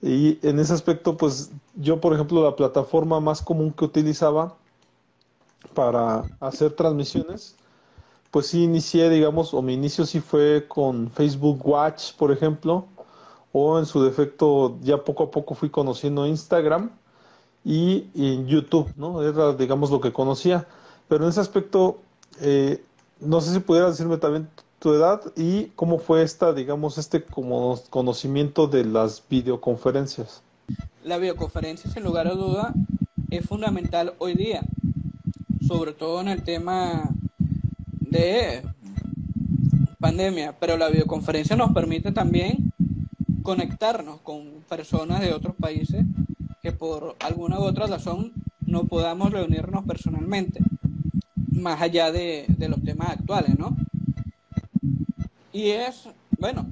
Y 0.00 0.38
en 0.46 0.58
ese 0.58 0.72
aspecto, 0.72 1.16
pues 1.16 1.50
yo, 1.76 2.00
por 2.00 2.14
ejemplo, 2.14 2.42
la 2.42 2.56
plataforma 2.56 3.20
más 3.20 3.40
común 3.42 3.72
que 3.72 3.84
utilizaba 3.84 4.56
para 5.74 6.24
hacer 6.40 6.72
transmisiones, 6.72 7.56
pues 8.30 8.48
sí 8.48 8.64
inicié, 8.64 9.08
digamos, 9.10 9.54
o 9.54 9.62
mi 9.62 9.74
inicio 9.74 10.04
sí 10.06 10.20
fue 10.20 10.66
con 10.68 11.10
Facebook 11.10 11.66
Watch, 11.66 12.14
por 12.14 12.32
ejemplo, 12.32 12.86
o 13.56 13.78
en 13.78 13.86
su 13.86 14.02
defecto 14.02 14.76
ya 14.82 15.04
poco 15.04 15.22
a 15.22 15.30
poco 15.30 15.54
fui 15.54 15.70
conociendo 15.70 16.26
Instagram 16.26 16.90
y, 17.64 18.08
YouTube, 18.46 18.92
¿no? 18.96 19.22
Era, 19.22 19.52
digamos, 19.52 19.92
lo 19.92 20.00
que 20.00 20.12
conocía. 20.12 20.66
Pero 21.06 21.22
en 21.22 21.30
ese 21.30 21.40
aspecto, 21.40 22.00
eh, 22.40 22.82
no 23.20 23.40
sé 23.40 23.54
si 23.54 23.60
pudieras 23.60 23.92
decirme 23.92 24.16
también 24.16 24.48
tu 24.80 24.92
edad 24.92 25.22
y 25.36 25.66
cómo 25.76 26.00
fue 26.00 26.24
esta, 26.24 26.52
digamos, 26.52 26.98
este 26.98 27.22
como 27.22 27.80
conocimiento 27.90 28.66
de 28.66 28.84
las 28.84 29.22
videoconferencias. 29.30 30.42
La 31.04 31.18
videoconferencia, 31.18 31.88
sin 31.88 32.02
lugar 32.02 32.26
a 32.26 32.34
duda, 32.34 32.74
es 33.30 33.46
fundamental 33.46 34.14
hoy 34.18 34.34
día, 34.34 34.62
sobre 35.68 35.92
todo 35.92 36.20
en 36.20 36.26
el 36.26 36.42
tema 36.42 37.08
de 38.00 38.62
pandemia, 40.00 40.56
pero 40.58 40.76
la 40.76 40.88
videoconferencia 40.88 41.54
nos 41.54 41.72
permite 41.72 42.10
también 42.10 42.63
conectarnos 43.44 44.22
con 44.22 44.64
personas 44.70 45.20
de 45.20 45.34
otros 45.34 45.54
países 45.54 46.02
que 46.62 46.72
por 46.72 47.14
alguna 47.20 47.60
u 47.60 47.64
otra 47.64 47.86
razón 47.86 48.32
no 48.66 48.84
podamos 48.84 49.30
reunirnos 49.30 49.84
personalmente, 49.84 50.60
más 51.52 51.82
allá 51.82 52.10
de, 52.10 52.46
de 52.48 52.68
los 52.70 52.82
temas 52.82 53.10
actuales, 53.10 53.58
¿no? 53.58 53.76
Y 55.52 55.68
es, 55.68 56.08
bueno, 56.38 56.70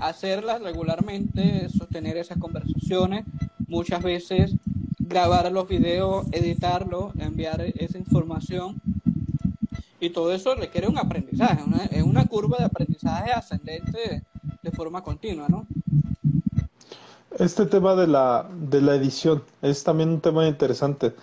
hacerlas 0.00 0.62
regularmente, 0.62 1.68
sostener 1.68 2.16
esas 2.18 2.38
conversaciones, 2.38 3.24
muchas 3.66 4.00
veces 4.00 4.54
grabar 4.96 5.50
los 5.50 5.66
videos, 5.68 6.24
editarlos, 6.30 7.12
enviar 7.18 7.62
esa 7.62 7.98
información. 7.98 8.80
Y 9.98 10.10
todo 10.10 10.32
eso 10.32 10.54
requiere 10.54 10.86
un 10.86 10.98
aprendizaje, 10.98 11.62
es 11.90 12.04
una 12.04 12.26
curva 12.26 12.58
de 12.58 12.64
aprendizaje 12.66 13.32
ascendente 13.32 14.22
de 14.62 14.70
forma 14.70 15.02
continua, 15.02 15.48
¿no? 15.48 15.66
Este 17.40 17.64
tema 17.64 17.94
de 17.96 18.06
la, 18.06 18.50
de 18.52 18.82
la 18.82 18.94
edición 18.94 19.42
es 19.62 19.82
también 19.82 20.10
un 20.10 20.20
tema 20.20 20.46
interesante. 20.46 21.14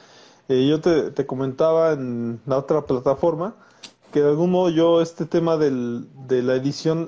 Eh, 0.49 0.65
yo 0.67 0.81
te, 0.81 1.11
te, 1.11 1.27
comentaba 1.27 1.91
en 1.91 2.41
la 2.47 2.57
otra 2.57 2.87
plataforma 2.87 3.53
que 4.11 4.21
de 4.21 4.29
algún 4.29 4.49
modo 4.49 4.69
yo 4.71 4.99
este 4.99 5.27
tema 5.27 5.57
del, 5.57 6.07
de 6.27 6.41
la 6.41 6.55
edición 6.55 7.05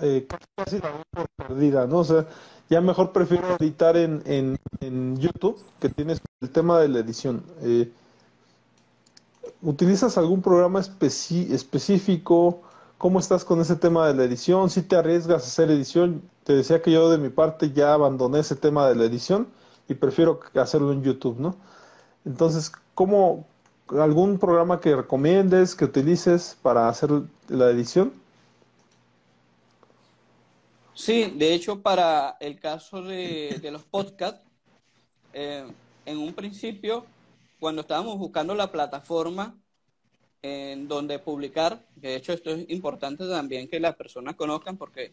eh, 0.00 0.28
casi 0.54 0.78
la 0.78 0.92
perdida, 1.34 1.88
¿no? 1.88 1.98
O 1.98 2.04
sea, 2.04 2.28
ya 2.70 2.80
mejor 2.80 3.10
prefiero 3.10 3.56
editar 3.58 3.96
en, 3.96 4.22
en, 4.26 4.56
en 4.78 5.18
YouTube, 5.18 5.58
que 5.80 5.88
tienes 5.88 6.20
el 6.40 6.50
tema 6.50 6.78
de 6.78 6.88
la 6.88 7.00
edición. 7.00 7.42
Eh, 7.62 7.90
¿Utilizas 9.60 10.16
algún 10.16 10.40
programa 10.40 10.78
específico? 10.78 12.62
¿Cómo 12.96 13.18
estás 13.18 13.44
con 13.44 13.60
ese 13.60 13.74
tema 13.74 14.06
de 14.06 14.14
la 14.14 14.22
edición? 14.22 14.70
¿Si 14.70 14.82
te 14.82 14.94
arriesgas 14.94 15.42
a 15.42 15.46
hacer 15.46 15.68
edición? 15.68 16.22
Te 16.44 16.54
decía 16.54 16.82
que 16.82 16.90
yo 16.90 17.10
de 17.10 17.18
mi 17.18 17.28
parte 17.28 17.72
ya 17.72 17.94
abandoné 17.94 18.40
ese 18.40 18.56
tema 18.56 18.88
de 18.88 18.96
la 18.96 19.04
edición 19.04 19.48
y 19.88 19.94
prefiero 19.94 20.40
hacerlo 20.54 20.92
en 20.92 21.02
YouTube, 21.02 21.38
¿no? 21.38 21.56
Entonces, 22.24 22.72
¿cómo, 22.94 23.46
algún 23.88 24.38
programa 24.38 24.80
que 24.80 24.96
recomiendes, 24.96 25.74
que 25.74 25.84
utilices 25.84 26.56
para 26.62 26.88
hacer 26.88 27.10
la 27.48 27.70
edición? 27.70 28.12
Sí, 30.94 31.32
de 31.36 31.54
hecho, 31.54 31.80
para 31.80 32.36
el 32.40 32.60
caso 32.60 33.02
de, 33.02 33.60
los 33.72 33.82
podcasts, 33.82 34.44
eh, 35.32 35.66
en 36.04 36.18
un 36.18 36.32
principio, 36.32 37.06
cuando 37.58 37.82
estábamos 37.82 38.18
buscando 38.18 38.54
la 38.54 38.70
plataforma 38.70 39.56
en 40.42 40.88
donde 40.88 41.20
publicar, 41.20 41.84
de 41.94 42.16
hecho 42.16 42.32
esto 42.32 42.50
es 42.50 42.68
importante 42.68 43.28
también 43.28 43.68
que 43.68 43.78
las 43.78 43.94
personas 43.94 44.34
conozcan 44.34 44.76
porque 44.76 45.12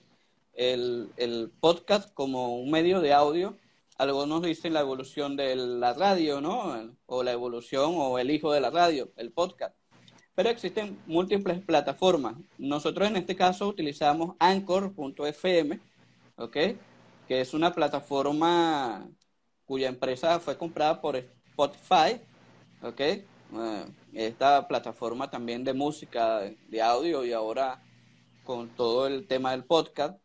el, 0.59 1.09
el 1.17 1.51
podcast 1.59 2.13
como 2.13 2.59
un 2.59 2.69
medio 2.69 3.01
de 3.01 3.13
audio 3.13 3.57
algunos 3.99 4.41
dicen 4.41 4.73
la 4.73 4.79
evolución 4.79 5.35
de 5.35 5.57
la 5.57 5.93
radio, 5.93 6.39
¿no? 6.39 6.95
O 7.05 7.21
la 7.21 7.33
evolución 7.33 7.95
o 7.97 8.17
el 8.17 8.31
hijo 8.31 8.53
de 8.53 8.61
la 8.61 8.69
radio, 8.69 9.11
el 9.17 9.33
podcast. 9.33 9.75
Pero 10.35 10.49
existen 10.49 10.97
múltiples 11.05 11.59
plataformas. 11.59 12.37
Nosotros 12.57 13.09
en 13.09 13.17
este 13.17 13.35
caso 13.35 13.67
utilizamos 13.67 14.37
anchor.fm, 14.39 15.81
¿ok? 16.37 16.57
Que 17.27 17.41
es 17.41 17.53
una 17.53 17.73
plataforma 17.73 19.05
cuya 19.65 19.89
empresa 19.89 20.39
fue 20.39 20.57
comprada 20.57 21.01
por 21.01 21.17
Spotify, 21.17 22.21
¿ok? 22.81 23.01
Eh, 23.01 23.25
esta 24.13 24.65
plataforma 24.65 25.29
también 25.29 25.65
de 25.65 25.73
música, 25.73 26.39
de 26.39 26.81
audio 26.81 27.25
y 27.25 27.33
ahora 27.33 27.83
con 28.45 28.69
todo 28.69 29.07
el 29.07 29.27
tema 29.27 29.51
del 29.51 29.65
podcast, 29.65 30.17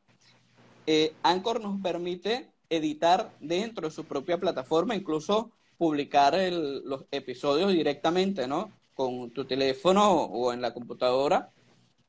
eh, 0.87 1.15
Anchor 1.23 1.61
nos 1.61 1.81
permite 1.81 2.51
editar 2.69 3.35
dentro 3.41 3.89
de 3.89 3.95
su 3.95 4.05
propia 4.05 4.39
plataforma, 4.39 4.95
incluso 4.95 5.51
publicar 5.79 6.35
los 6.53 7.05
episodios 7.11 7.73
directamente, 7.73 8.47
¿no? 8.47 8.71
Con 8.95 9.31
tu 9.31 9.45
teléfono 9.45 10.13
o 10.13 10.53
en 10.53 10.61
la 10.61 10.73
computadora 10.73 11.51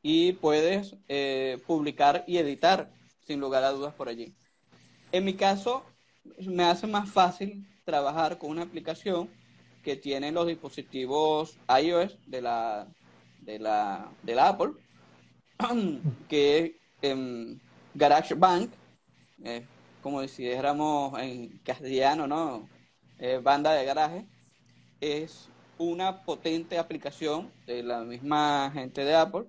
y 0.01 0.33
puedes 0.33 0.95
eh, 1.07 1.59
publicar 1.65 2.23
y 2.27 2.37
editar 2.37 2.91
sin 3.25 3.39
lugar 3.39 3.63
a 3.63 3.71
dudas 3.71 3.93
por 3.95 4.07
allí. 4.07 4.35
En 5.11 5.25
mi 5.25 5.33
caso, 5.33 5.83
me 6.45 6.63
hace 6.63 6.85
más 6.85 7.09
fácil 7.09 7.67
trabajar 7.85 8.37
con 8.37 8.51
una 8.51 8.63
aplicación 8.63 9.29
que 9.83 9.95
tiene 9.95 10.31
los 10.31 10.47
dispositivos 10.47 11.57
iOS 11.81 12.17
de 12.27 12.41
la, 12.41 12.87
de 13.41 13.59
la, 13.59 14.11
de 14.21 14.35
la 14.35 14.49
Apple, 14.49 14.73
que 16.29 16.77
es 17.01 17.17
eh, 17.95 17.97
GarageBand, 17.97 18.73
eh, 19.43 19.65
como 20.01 20.21
dijéramos 20.21 21.19
en 21.19 21.59
castellano, 21.63 22.27
¿no? 22.27 22.69
Eh, 23.19 23.39
banda 23.41 23.73
de 23.73 23.85
garaje, 23.85 24.25
es 24.99 25.49
una 25.77 26.23
potente 26.23 26.77
aplicación 26.77 27.51
de 27.65 27.83
la 27.83 28.01
misma 28.01 28.71
gente 28.73 29.03
de 29.03 29.15
Apple 29.15 29.45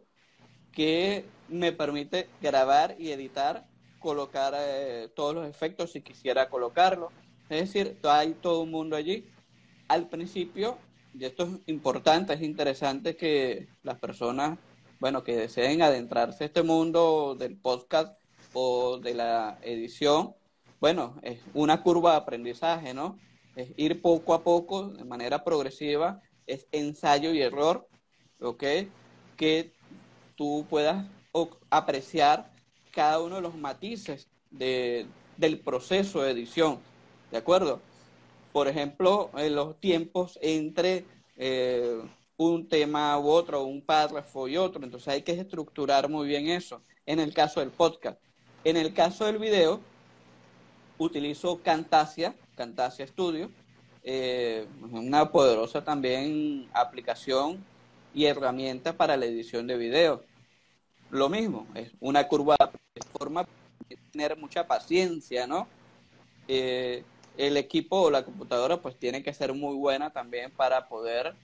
que 0.72 1.24
me 1.48 1.72
permite 1.72 2.28
grabar 2.40 2.96
y 2.98 3.10
editar, 3.10 3.66
colocar 3.98 4.54
eh, 4.56 5.08
todos 5.14 5.34
los 5.34 5.48
efectos 5.48 5.92
si 5.92 6.02
quisiera 6.02 6.48
colocarlo. 6.48 7.10
Es 7.48 7.72
decir, 7.72 7.98
hay 8.02 8.34
todo 8.34 8.62
un 8.62 8.70
mundo 8.70 8.96
allí. 8.96 9.28
Al 9.88 10.08
principio, 10.08 10.78
y 11.14 11.24
esto 11.24 11.44
es 11.44 11.50
importante, 11.66 12.34
es 12.34 12.42
interesante 12.42 13.16
que 13.16 13.68
las 13.82 13.98
personas, 13.98 14.58
bueno, 15.00 15.22
que 15.22 15.36
deseen 15.36 15.82
adentrarse 15.82 16.44
a 16.44 16.46
este 16.48 16.62
mundo 16.62 17.36
del 17.38 17.56
podcast 17.56 18.18
o 18.58 18.96
de 18.96 19.12
la 19.12 19.58
edición, 19.60 20.34
bueno, 20.80 21.20
es 21.20 21.40
una 21.52 21.82
curva 21.82 22.12
de 22.12 22.16
aprendizaje, 22.16 22.94
¿no? 22.94 23.18
Es 23.54 23.68
ir 23.76 24.00
poco 24.00 24.32
a 24.32 24.42
poco, 24.42 24.88
de 24.88 25.04
manera 25.04 25.44
progresiva, 25.44 26.22
es 26.46 26.66
ensayo 26.72 27.34
y 27.34 27.42
error, 27.42 27.86
¿ok? 28.40 28.64
Que 29.36 29.74
tú 30.36 30.64
puedas 30.70 31.06
apreciar 31.68 32.50
cada 32.92 33.20
uno 33.20 33.36
de 33.36 33.42
los 33.42 33.54
matices 33.54 34.26
de, 34.50 35.06
del 35.36 35.60
proceso 35.60 36.22
de 36.22 36.30
edición, 36.30 36.78
¿de 37.30 37.36
acuerdo? 37.36 37.82
Por 38.54 38.68
ejemplo, 38.68 39.30
los 39.50 39.78
tiempos 39.80 40.38
entre 40.40 41.04
eh, 41.36 42.00
un 42.38 42.66
tema 42.70 43.18
u 43.18 43.28
otro, 43.28 43.64
un 43.64 43.82
párrafo 43.82 44.48
y 44.48 44.56
otro, 44.56 44.82
entonces 44.82 45.08
hay 45.08 45.20
que 45.20 45.32
estructurar 45.32 46.08
muy 46.08 46.26
bien 46.26 46.48
eso, 46.48 46.80
en 47.04 47.20
el 47.20 47.34
caso 47.34 47.60
del 47.60 47.70
podcast. 47.70 48.18
En 48.66 48.76
el 48.76 48.92
caso 48.92 49.26
del 49.26 49.38
video, 49.38 49.80
utilizo 50.98 51.62
Camtasia, 51.62 52.34
Camtasia 52.56 53.06
Studio, 53.06 53.48
eh, 54.02 54.66
una 54.90 55.30
poderosa 55.30 55.84
también 55.84 56.68
aplicación 56.72 57.64
y 58.12 58.24
herramienta 58.24 58.96
para 58.96 59.16
la 59.16 59.26
edición 59.26 59.68
de 59.68 59.76
video. 59.76 60.24
Lo 61.10 61.28
mismo, 61.28 61.68
es 61.76 61.92
una 62.00 62.26
curva 62.26 62.56
de 62.58 63.02
forma 63.16 63.46
tener 64.10 64.36
mucha 64.36 64.66
paciencia, 64.66 65.46
¿no? 65.46 65.68
Eh, 66.48 67.04
el 67.36 67.56
equipo 67.58 68.00
o 68.00 68.10
la 68.10 68.24
computadora 68.24 68.82
pues 68.82 68.96
tiene 68.96 69.22
que 69.22 69.32
ser 69.32 69.54
muy 69.54 69.76
buena 69.76 70.10
también 70.10 70.50
para 70.50 70.88
poder 70.88 71.36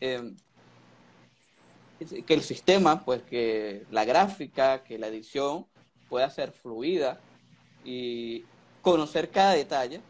eh, 0.00 0.32
que 2.26 2.32
el 2.32 2.42
sistema, 2.42 3.04
pues 3.04 3.20
que 3.20 3.84
la 3.90 4.06
gráfica, 4.06 4.82
que 4.82 4.98
la 4.98 5.08
edición 5.08 5.66
pueda 6.14 6.30
ser 6.30 6.52
fluida 6.52 7.18
y 7.84 8.44
conocer 8.82 9.30
cada 9.30 9.54
detalle 9.54 10.00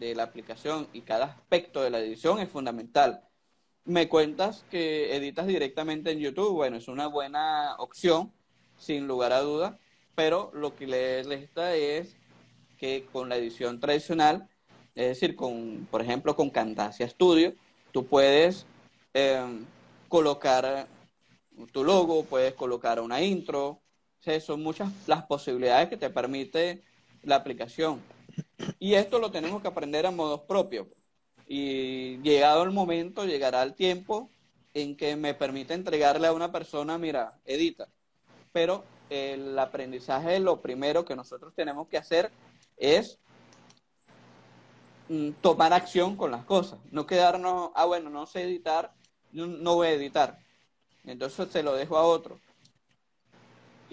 de 0.00 0.14
la 0.14 0.22
aplicación 0.22 0.88
y 0.94 1.02
cada 1.02 1.26
aspecto 1.26 1.82
de 1.82 1.90
la 1.90 1.98
edición 1.98 2.38
es 2.38 2.48
fundamental. 2.48 3.28
Me 3.84 4.08
cuentas 4.08 4.64
que 4.70 5.14
editas 5.14 5.46
directamente 5.46 6.10
en 6.10 6.20
YouTube, 6.20 6.54
bueno, 6.54 6.78
es 6.78 6.88
una 6.88 7.06
buena 7.06 7.74
opción, 7.76 8.32
sin 8.78 9.06
lugar 9.06 9.34
a 9.34 9.42
duda, 9.42 9.78
pero 10.14 10.50
lo 10.54 10.74
que 10.74 10.86
le 10.86 11.22
resta 11.22 11.76
es 11.76 12.16
que 12.78 13.04
con 13.12 13.28
la 13.28 13.36
edición 13.36 13.78
tradicional, 13.78 14.48
es 14.94 15.08
decir, 15.08 15.36
con, 15.36 15.86
por 15.90 16.00
ejemplo, 16.00 16.34
con 16.34 16.48
Camtasia 16.48 17.06
Studio, 17.06 17.52
tú 17.92 18.06
puedes 18.06 18.64
em, 19.12 19.66
colocar 20.08 20.86
tu 21.72 21.84
logo, 21.84 22.24
puedes 22.24 22.54
colocar 22.54 23.00
una 23.00 23.20
intro, 23.20 23.81
son 24.40 24.62
muchas 24.62 24.90
las 25.06 25.24
posibilidades 25.24 25.88
que 25.88 25.96
te 25.96 26.10
permite 26.10 26.82
la 27.22 27.36
aplicación. 27.36 28.00
Y 28.78 28.94
esto 28.94 29.18
lo 29.18 29.30
tenemos 29.30 29.62
que 29.62 29.68
aprender 29.68 30.06
a 30.06 30.10
modos 30.10 30.40
propios. 30.42 30.86
Y 31.46 32.18
llegado 32.18 32.62
el 32.62 32.70
momento, 32.70 33.24
llegará 33.24 33.62
el 33.62 33.74
tiempo 33.74 34.30
en 34.74 34.96
que 34.96 35.16
me 35.16 35.34
permite 35.34 35.74
entregarle 35.74 36.26
a 36.26 36.32
una 36.32 36.50
persona, 36.50 36.98
mira, 36.98 37.38
edita. 37.44 37.88
Pero 38.52 38.84
el 39.10 39.58
aprendizaje, 39.58 40.40
lo 40.40 40.60
primero 40.60 41.04
que 41.04 41.16
nosotros 41.16 41.52
tenemos 41.54 41.88
que 41.88 41.98
hacer 41.98 42.30
es 42.76 43.18
mm, 45.08 45.30
tomar 45.42 45.72
acción 45.72 46.16
con 46.16 46.30
las 46.30 46.44
cosas. 46.44 46.78
No 46.90 47.06
quedarnos, 47.06 47.70
ah, 47.74 47.84
bueno, 47.84 48.08
no 48.08 48.26
sé 48.26 48.42
editar, 48.44 48.92
no, 49.32 49.74
voy 49.74 49.88
a 49.88 49.92
editar. 49.92 50.38
Entonces 51.04 51.50
se 51.50 51.62
lo 51.62 51.74
dejo 51.74 51.96
a 51.96 52.04
otro. 52.04 52.40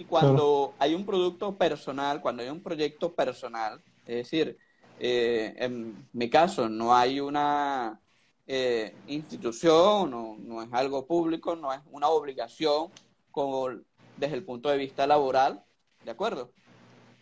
Y 0.00 0.06
cuando 0.06 0.72
hay 0.78 0.94
un 0.94 1.04
producto 1.04 1.54
personal, 1.58 2.22
cuando 2.22 2.42
hay 2.42 2.48
un 2.48 2.62
proyecto 2.62 3.12
personal, 3.12 3.82
es 4.06 4.14
decir, 4.14 4.56
eh, 4.98 5.52
en 5.58 6.08
mi 6.14 6.30
caso 6.30 6.70
no 6.70 6.96
hay 6.96 7.20
una 7.20 8.00
eh, 8.46 8.94
institución, 9.08 10.10
no, 10.10 10.38
no, 10.38 10.62
es 10.62 10.72
algo 10.72 11.04
público, 11.04 11.54
no 11.54 11.70
es 11.70 11.80
una 11.90 12.08
obligación 12.08 12.88
como 13.30 13.68
desde 14.16 14.36
el 14.36 14.42
punto 14.42 14.70
de 14.70 14.78
vista 14.78 15.06
laboral, 15.06 15.62
¿de 16.02 16.12
acuerdo? 16.12 16.50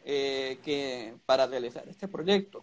Eh, 0.05 0.61
que 0.65 1.17
para 1.27 1.49
realizar 1.49 1.83
este 1.89 2.07
proyecto. 2.07 2.63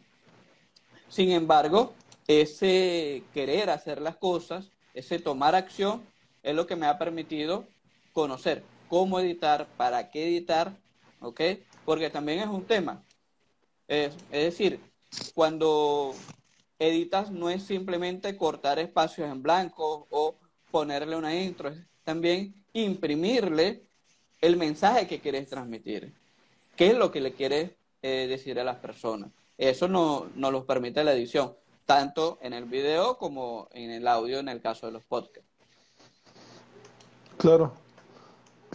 Sin 1.09 1.30
embargo, 1.32 1.91
ese 2.26 3.22
querer 3.34 3.70
hacer 3.70 4.01
las 4.01 4.16
cosas, 4.16 4.72
ese 4.93 5.20
tomar 5.20 5.55
acción, 5.55 6.05
es 6.41 6.55
lo 6.55 6.66
que 6.66 6.78
me 6.78 6.86
ha 6.86 6.97
permitido 6.97 7.66
conocer 8.13 8.63
cómo 8.89 9.19
editar, 9.19 9.67
para 9.77 10.09
qué 10.09 10.27
editar, 10.27 10.75
¿ok? 11.19 11.41
Porque 11.86 12.09
también 12.09 12.39
es 12.39 12.47
un 12.47 12.65
tema. 12.65 13.03
Es, 13.88 14.13
es 14.31 14.43
decir, 14.43 14.79
cuando 15.33 16.13
editas 16.79 17.31
no 17.31 17.49
es 17.49 17.63
simplemente 17.63 18.36
cortar 18.36 18.79
espacios 18.79 19.29
en 19.29 19.41
blanco 19.41 20.07
o 20.09 20.36
ponerle 20.71 21.15
una 21.15 21.36
intro, 21.36 21.69
es 21.69 21.77
también 22.03 22.53
imprimirle 22.73 23.83
el 24.41 24.57
mensaje 24.57 25.07
que 25.07 25.19
quieres 25.19 25.49
transmitir. 25.49 26.13
¿Qué 26.75 26.88
es 26.88 26.97
lo 26.97 27.11
que 27.11 27.21
le 27.21 27.33
quieres 27.33 27.71
eh, 28.01 28.27
decir 28.27 28.59
a 28.59 28.63
las 28.63 28.77
personas? 28.77 29.31
Eso 29.57 29.88
no 29.88 30.27
nos 30.36 30.51
lo 30.51 30.65
permite 30.65 31.03
la 31.03 31.13
edición, 31.13 31.55
tanto 31.86 32.38
en 32.41 32.53
el 32.53 32.65
video 32.65 33.17
como 33.17 33.69
en 33.71 33.91
el 33.91 34.07
audio 34.07 34.39
en 34.39 34.49
el 34.49 34.61
caso 34.61 34.86
de 34.86 34.91
los 34.91 35.05
podcasts. 35.05 35.49
Claro, 37.38 37.73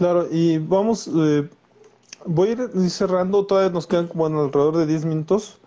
claro, 0.00 0.26
y 0.30 0.56
vamos, 0.56 1.10
eh, 1.14 1.46
voy 2.24 2.48
a 2.48 2.52
ir 2.52 2.90
cerrando, 2.90 3.44
todavía 3.44 3.70
nos 3.70 3.86
quedan 3.86 4.08
como 4.08 4.24
alrededor 4.24 4.78
de 4.78 4.86
10 4.86 5.04
minutos. 5.04 5.58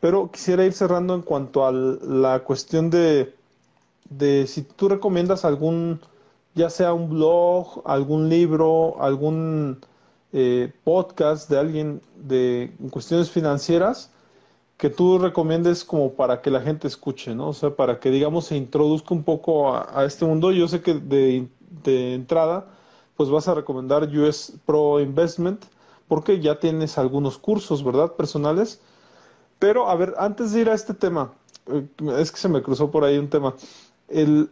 Pero 0.00 0.30
quisiera 0.30 0.64
ir 0.64 0.72
cerrando 0.72 1.14
en 1.14 1.20
cuanto 1.20 1.66
a 1.66 1.72
la 1.72 2.40
cuestión 2.40 2.88
de, 2.88 3.34
de 4.08 4.46
si 4.46 4.62
tú 4.62 4.88
recomiendas 4.88 5.44
algún, 5.44 6.00
ya 6.54 6.70
sea 6.70 6.94
un 6.94 7.10
blog, 7.10 7.82
algún 7.84 8.30
libro, 8.30 8.96
algún 8.98 9.78
eh, 10.32 10.72
podcast 10.84 11.50
de 11.50 11.58
alguien 11.58 12.00
de 12.16 12.72
cuestiones 12.90 13.30
financieras 13.30 14.10
que 14.78 14.88
tú 14.88 15.18
recomiendes 15.18 15.84
como 15.84 16.14
para 16.14 16.40
que 16.40 16.50
la 16.50 16.62
gente 16.62 16.88
escuche, 16.88 17.34
¿no? 17.34 17.50
O 17.50 17.52
sea, 17.52 17.76
para 17.76 18.00
que, 18.00 18.10
digamos, 18.10 18.46
se 18.46 18.56
introduzca 18.56 19.14
un 19.14 19.24
poco 19.24 19.76
a, 19.76 20.04
este 20.06 20.24
mundo. 20.24 20.50
Yo 20.50 20.66
sé 20.68 20.80
que 20.80 20.94
de, 20.94 21.46
entrada, 22.14 22.66
pues 23.22 23.30
vas 23.30 23.48
a 23.48 23.54
recomendar 23.54 24.08
US 24.16 24.52
Pro 24.66 25.00
Investment, 25.00 25.64
porque 26.08 26.40
ya 26.40 26.58
tienes 26.58 26.98
algunos 26.98 27.38
cursos, 27.38 27.84
¿verdad? 27.84 28.12
Personales 28.12 28.80
pero, 29.62 29.88
a 29.88 29.94
ver, 29.94 30.14
antes 30.18 30.50
de 30.50 30.62
ir 30.62 30.68
a 30.68 30.74
este 30.74 30.92
tema, 30.92 31.34
eh, 31.68 31.86
es 32.18 32.32
que 32.32 32.38
se 32.38 32.48
me 32.48 32.62
cruzó 32.62 32.90
por 32.90 33.04
ahí 33.04 33.16
un 33.16 33.30
tema. 33.30 33.54
El, 34.08 34.50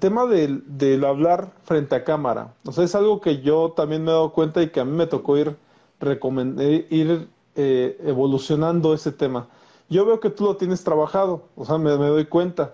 tema 0.00 0.24
del, 0.24 1.04
hablar 1.04 1.52
frente 1.64 1.94
a 1.96 2.02
cámara, 2.02 2.54
o 2.64 2.72
sea, 2.72 2.82
es 2.84 2.94
algo 2.94 3.20
que 3.20 3.42
yo 3.42 3.74
también 3.76 4.02
me 4.02 4.10
he 4.10 4.14
dado 4.14 4.32
cuenta 4.32 4.62
y 4.62 4.70
que 4.70 4.80
a 4.80 4.86
mí 4.86 4.92
me 4.92 5.06
tocó 5.06 5.36
ir, 5.36 5.54
eh, 6.00 6.86
ir 6.88 7.28
eh, 7.56 7.98
evolucionando 8.06 8.94
ese 8.94 9.12
tema. 9.12 9.48
Yo 9.90 10.06
veo 10.06 10.18
que 10.18 10.30
tú 10.30 10.44
lo 10.44 10.56
tienes 10.56 10.82
trabajado, 10.82 11.42
o 11.54 11.66
sea, 11.66 11.76
me, 11.76 11.94
me 11.98 12.06
doy 12.06 12.24
cuenta. 12.24 12.72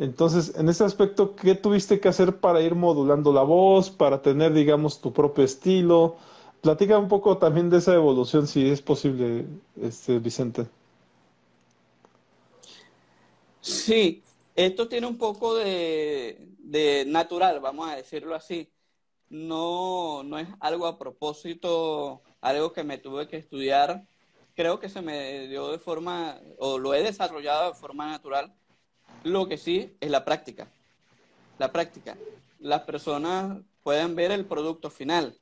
Entonces, 0.00 0.54
en 0.56 0.70
ese 0.70 0.82
aspecto, 0.82 1.36
¿qué 1.36 1.54
tuviste 1.54 2.00
que 2.00 2.08
hacer 2.08 2.40
para 2.40 2.62
ir 2.62 2.74
modulando 2.74 3.34
la 3.34 3.42
voz, 3.42 3.90
para 3.90 4.22
tener, 4.22 4.54
digamos, 4.54 5.02
tu 5.02 5.12
propio 5.12 5.44
estilo, 5.44 6.16
platica 6.62 6.98
un 6.98 7.06
poco 7.08 7.36
también 7.36 7.68
de 7.68 7.76
esa 7.76 7.94
evolución, 7.94 8.46
si 8.46 8.66
es 8.66 8.80
posible, 8.80 9.44
este, 9.78 10.18
Vicente. 10.18 10.66
Sí, 13.60 14.22
esto 14.56 14.88
tiene 14.88 15.06
un 15.06 15.18
poco 15.18 15.54
de, 15.56 16.48
de 16.58 17.04
natural, 17.06 17.60
vamos 17.60 17.90
a 17.90 17.96
decirlo 17.96 18.34
así. 18.34 18.72
No, 19.28 20.22
no 20.22 20.38
es 20.38 20.48
algo 20.60 20.86
a 20.86 20.98
propósito, 20.98 22.22
algo 22.40 22.72
que 22.72 22.84
me 22.84 22.96
tuve 22.96 23.28
que 23.28 23.36
estudiar. 23.36 24.06
Creo 24.54 24.80
que 24.80 24.88
se 24.88 25.02
me 25.02 25.46
dio 25.46 25.70
de 25.70 25.78
forma, 25.78 26.40
o 26.58 26.78
lo 26.78 26.94
he 26.94 27.02
desarrollado 27.02 27.68
de 27.68 27.78
forma 27.78 28.08
natural. 28.08 28.54
Lo 29.22 29.48
que 29.48 29.58
sí 29.58 29.96
es 30.00 30.10
la 30.10 30.24
práctica. 30.24 30.68
La 31.58 31.72
práctica. 31.72 32.16
Las 32.58 32.82
personas 32.82 33.58
pueden 33.82 34.14
ver 34.14 34.30
el 34.30 34.46
producto 34.46 34.90
final, 34.90 35.38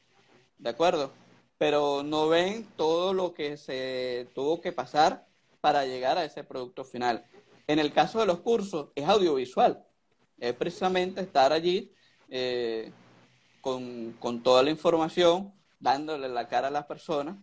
¿de 0.58 0.70
acuerdo? 0.70 1.12
Pero 1.58 2.02
no 2.02 2.28
ven 2.28 2.66
todo 2.76 3.12
lo 3.12 3.34
que 3.34 3.56
se 3.56 4.28
tuvo 4.34 4.60
que 4.60 4.72
pasar 4.72 5.26
para 5.60 5.84
llegar 5.84 6.18
a 6.18 6.24
ese 6.24 6.44
producto 6.44 6.84
final. 6.84 7.24
En 7.66 7.78
el 7.78 7.92
caso 7.92 8.20
de 8.20 8.26
los 8.26 8.40
cursos, 8.40 8.90
es 8.94 9.06
audiovisual. 9.08 9.84
Es 10.38 10.54
precisamente 10.54 11.20
estar 11.20 11.52
allí 11.52 11.92
eh, 12.28 12.92
con, 13.60 14.12
con 14.20 14.42
toda 14.42 14.62
la 14.62 14.70
información, 14.70 15.52
dándole 15.80 16.28
la 16.28 16.48
cara 16.48 16.68
a 16.68 16.72
las 16.72 16.86
personas, 16.86 17.36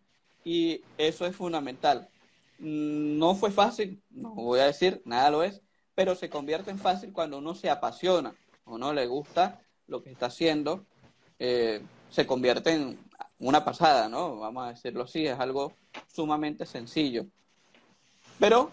y 0.44 0.82
eso 0.98 1.26
es 1.26 1.36
fundamental. 1.36 2.10
No 2.58 3.36
fue 3.36 3.52
fácil, 3.52 4.02
no 4.10 4.34
voy 4.34 4.60
a 4.60 4.68
decir, 4.68 5.02
nada 5.06 5.30
lo 5.30 5.44
es, 5.44 5.62
pero 5.96 6.14
se 6.16 6.30
convierte 6.30 6.70
en 6.70 6.78
fácil 6.78 7.12
cuando 7.14 7.38
uno 7.38 7.56
se 7.56 7.70
apasiona 7.70 8.36
o 8.66 8.78
no 8.78 8.94
le 8.94 9.08
gusta 9.08 9.62
lo 9.88 10.04
que 10.04 10.12
está 10.12 10.28
haciendo, 10.28 10.86
eh, 11.40 11.82
se 12.12 12.28
convierte 12.28 12.72
en 12.72 13.00
una 13.40 13.64
pasada, 13.64 14.10
¿no? 14.10 14.38
Vamos 14.40 14.66
a 14.66 14.70
decirlo 14.70 15.04
así, 15.04 15.26
es 15.26 15.40
algo 15.40 15.74
sumamente 16.08 16.66
sencillo. 16.66 17.26
Pero 18.40 18.72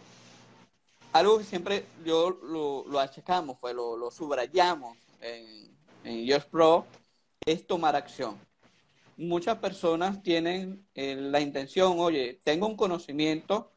algo 1.12 1.38
que 1.38 1.44
siempre 1.44 1.86
yo 2.04 2.30
lo, 2.42 2.84
lo 2.88 2.98
achacamos, 2.98 3.58
fue 3.58 3.74
lo, 3.74 3.96
lo 3.96 4.10
subrayamos 4.10 4.96
en, 5.20 5.76
en 6.04 6.42
Pro, 6.50 6.86
es 7.44 7.66
tomar 7.66 7.96
acción. 7.96 8.38
Muchas 9.16 9.58
personas 9.58 10.22
tienen 10.22 10.86
eh, 10.94 11.16
la 11.16 11.40
intención, 11.40 11.98
oye, 11.98 12.40
tengo 12.42 12.66
un 12.66 12.76
conocimiento, 12.76 13.71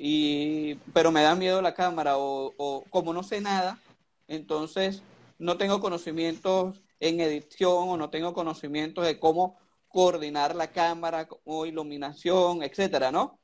y, 0.00 0.76
pero 0.94 1.10
me 1.10 1.22
da 1.22 1.34
miedo 1.34 1.60
la 1.60 1.74
cámara, 1.74 2.14
o, 2.16 2.84
como 2.88 3.12
no 3.12 3.24
sé 3.24 3.40
nada, 3.40 3.80
entonces 4.28 5.02
no 5.38 5.58
tengo 5.58 5.80
conocimientos 5.80 6.80
en 7.00 7.20
edición 7.20 7.88
o 7.88 7.96
no 7.96 8.08
tengo 8.08 8.32
conocimientos 8.32 9.04
de 9.04 9.18
cómo 9.18 9.58
coordinar 9.88 10.54
la 10.54 10.70
cámara 10.70 11.28
o 11.44 11.66
iluminación, 11.66 12.62
etcétera, 12.62 13.10
¿no? 13.10 13.40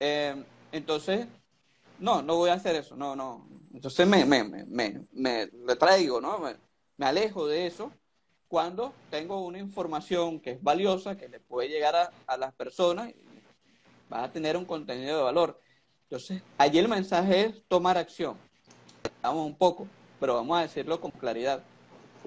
Eh, 0.00 0.34
entonces, 0.72 1.28
no, 2.00 2.20
no 2.20 2.34
voy 2.34 2.50
a 2.50 2.54
hacer 2.54 2.74
eso, 2.74 2.96
no, 2.96 3.14
no. 3.14 3.48
Entonces 3.72 4.08
me, 4.08 4.24
me, 4.24 4.42
me, 4.42 5.00
me, 5.12 5.76
traigo, 5.76 6.20
¿no? 6.20 6.40
Me, 6.40 7.06
alejo 7.06 7.46
de 7.46 7.66
eso 7.66 7.92
cuando 8.48 8.92
tengo 9.08 9.44
una 9.44 9.60
información 9.60 10.40
que 10.40 10.52
es 10.52 10.62
valiosa, 10.62 11.16
que 11.16 11.28
le 11.28 11.38
puede 11.38 11.68
llegar 11.68 11.94
a, 11.94 12.10
a 12.26 12.36
las 12.36 12.52
personas, 12.54 13.10
y 13.10 13.14
va 14.12 14.24
a 14.24 14.32
tener 14.32 14.56
un 14.56 14.64
contenido 14.64 15.18
de 15.18 15.22
valor. 15.22 15.60
Entonces, 16.08 16.42
allí 16.56 16.78
el 16.78 16.88
mensaje 16.88 17.46
es 17.46 17.62
tomar 17.68 17.98
acción. 17.98 18.36
Vamos 19.22 19.46
un 19.46 19.56
poco 19.56 19.88
pero 20.18 20.34
vamos 20.34 20.58
a 20.58 20.62
decirlo 20.62 21.00
con 21.00 21.10
claridad. 21.10 21.62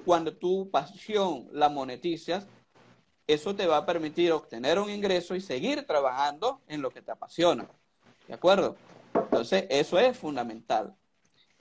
Cuando 0.06 0.36
tu 0.36 0.70
pasión 0.70 1.48
la 1.52 1.70
monetizas, 1.70 2.48
eso 3.28 3.56
te 3.56 3.68
va 3.68 3.78
a 3.78 3.86
permitir 3.86 4.32
obtener 4.32 4.80
un 4.80 4.90
ingreso 4.90 5.36
y 5.36 5.42
seguir 5.42 5.86
trabajando 5.86 6.62
en 6.68 6.82
lo 6.82 6.90
que 6.90 7.02
te 7.02 7.12
apasiona. 7.12 7.68
¿De 8.28 8.34
acuerdo? 8.34 8.76
Entonces, 9.14 9.66
eso 9.70 10.00
es 10.00 10.18
fundamental. 10.18 10.96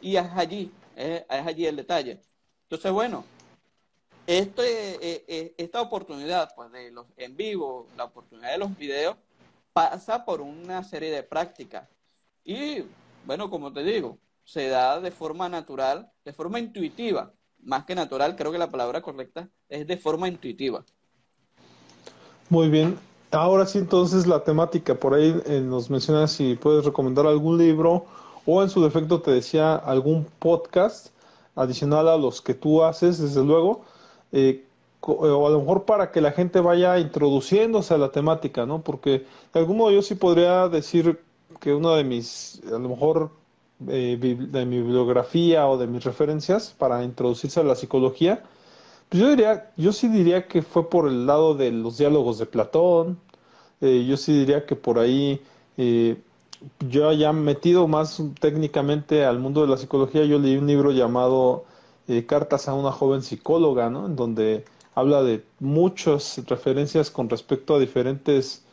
Y 0.01 0.17
es 0.17 0.27
allí, 0.35 0.73
es, 0.97 1.25
allí 1.29 1.67
el 1.67 1.77
detalle. 1.77 2.21
Entonces, 2.63 2.93
bueno, 2.93 3.25
este, 4.27 4.95
eh, 4.95 5.25
eh, 5.27 5.55
esta 5.57 5.81
oportunidad 5.81 6.55
pues, 6.55 6.71
de 6.71 6.91
los 6.91 7.07
en 7.17 7.37
vivo, 7.37 7.89
la 7.97 8.05
oportunidad 8.05 8.53
de 8.53 8.59
los 8.59 8.77
videos, 8.77 9.17
pasa 9.73 10.25
por 10.25 10.41
una 10.41 10.85
serie 10.85 11.11
de 11.11 11.23
prácticas. 11.23 11.89
Y, 12.49 12.83
bueno, 13.27 13.51
como 13.51 13.75
te 13.75 13.85
digo, 13.85 14.19
se 14.43 14.69
da 14.69 15.01
de 15.01 15.11
forma 15.11 15.51
natural, 15.51 16.11
de 16.25 16.33
forma 16.33 16.59
intuitiva. 16.59 17.35
Más 17.63 17.85
que 17.85 17.95
natural, 17.95 18.37
creo 18.37 18.51
que 18.51 18.57
la 18.57 18.71
palabra 18.71 19.03
correcta 19.03 19.51
es 19.69 19.87
de 19.87 19.99
forma 19.99 20.29
intuitiva. 20.29 20.83
Muy 22.49 22.71
bien. 22.71 22.99
Ahora 23.33 23.67
sí, 23.67 23.77
entonces 23.77 24.27
la 24.27 24.45
temática, 24.45 24.95
por 24.95 25.13
ahí 25.13 25.39
eh, 25.45 25.61
nos 25.61 25.91
mencionas 25.91 26.33
si 26.33 26.55
puedes 26.55 26.87
recomendar 26.87 27.27
algún 27.27 27.59
libro 27.59 28.07
o 28.47 28.63
en 28.63 28.71
su 28.71 28.83
defecto 28.83 29.21
te 29.21 29.31
decía 29.31 29.75
algún 29.77 30.27
podcast 30.39 31.09
adicional 31.55 32.09
a 32.09 32.17
los 32.17 32.41
que 32.41 32.55
tú 32.55 32.83
haces, 32.83 33.19
desde 33.19 33.45
luego, 33.45 33.83
eh, 34.33 34.65
o 35.03 35.47
a 35.47 35.51
lo 35.51 35.61
mejor 35.61 35.85
para 35.85 36.11
que 36.11 36.23
la 36.23 36.33
gente 36.33 36.61
vaya 36.61 36.99
introduciéndose 36.99 37.93
a 37.93 37.99
la 37.99 38.11
temática, 38.11 38.65
¿no? 38.65 38.81
Porque 38.81 39.27
de 39.53 39.61
algún 39.61 39.77
modo 39.77 39.91
yo 39.91 40.01
sí 40.01 40.15
podría 40.15 40.67
decir 40.69 41.28
que 41.61 41.75
uno 41.75 41.95
de 41.95 42.05
mis, 42.05 42.61
a 42.67 42.79
lo 42.79 42.89
mejor 42.89 43.31
eh, 43.87 44.19
de 44.21 44.67
mi 44.67 44.79
bibliografía 44.79 45.69
o 45.69 45.79
de 45.79 45.87
mis 45.87 46.05
referencias 46.05 46.75
para 46.77 47.05
introducirse 47.05 47.61
a 47.61 47.63
la 47.65 47.75
psicología, 47.75 48.43
pues 49.09 49.23
yo 49.23 49.31
diría, 49.31 49.71
yo 49.77 49.93
sí 49.93 50.09
diría 50.09 50.49
que 50.49 50.63
fue 50.63 50.91
por 50.91 51.09
el 51.09 51.27
lado 51.27 51.55
de 51.55 51.71
los 51.73 51.97
diálogos 51.99 52.39
de 52.39 52.47
Platón, 52.47 53.19
eh, 53.81 54.05
yo 54.09 54.17
sí 54.17 54.33
diría 54.37 54.67
que 54.67 54.77
por 54.77 54.99
ahí, 54.99 55.41
eh, 55.77 56.17
yo 56.81 57.13
ya 57.13 57.33
metido 57.33 57.87
más 57.87 58.21
técnicamente 58.41 59.25
al 59.25 59.39
mundo 59.39 59.63
de 59.63 59.69
la 59.69 59.77
psicología, 59.77 60.25
yo 60.25 60.39
leí 60.39 60.57
un 60.57 60.67
libro 60.67 60.91
llamado 60.91 61.65
Cartas 62.27 62.69
a 62.69 62.75
una 62.75 62.91
joven 62.91 63.23
psicóloga, 63.23 63.91
¿no? 63.91 64.07
En 64.07 64.17
donde 64.17 64.65
habla 64.95 65.23
de 65.23 65.45
muchas 65.61 66.41
referencias 66.47 67.11
con 67.11 67.29
respecto 67.29 67.75
a 67.75 67.79
diferentes 67.79 68.65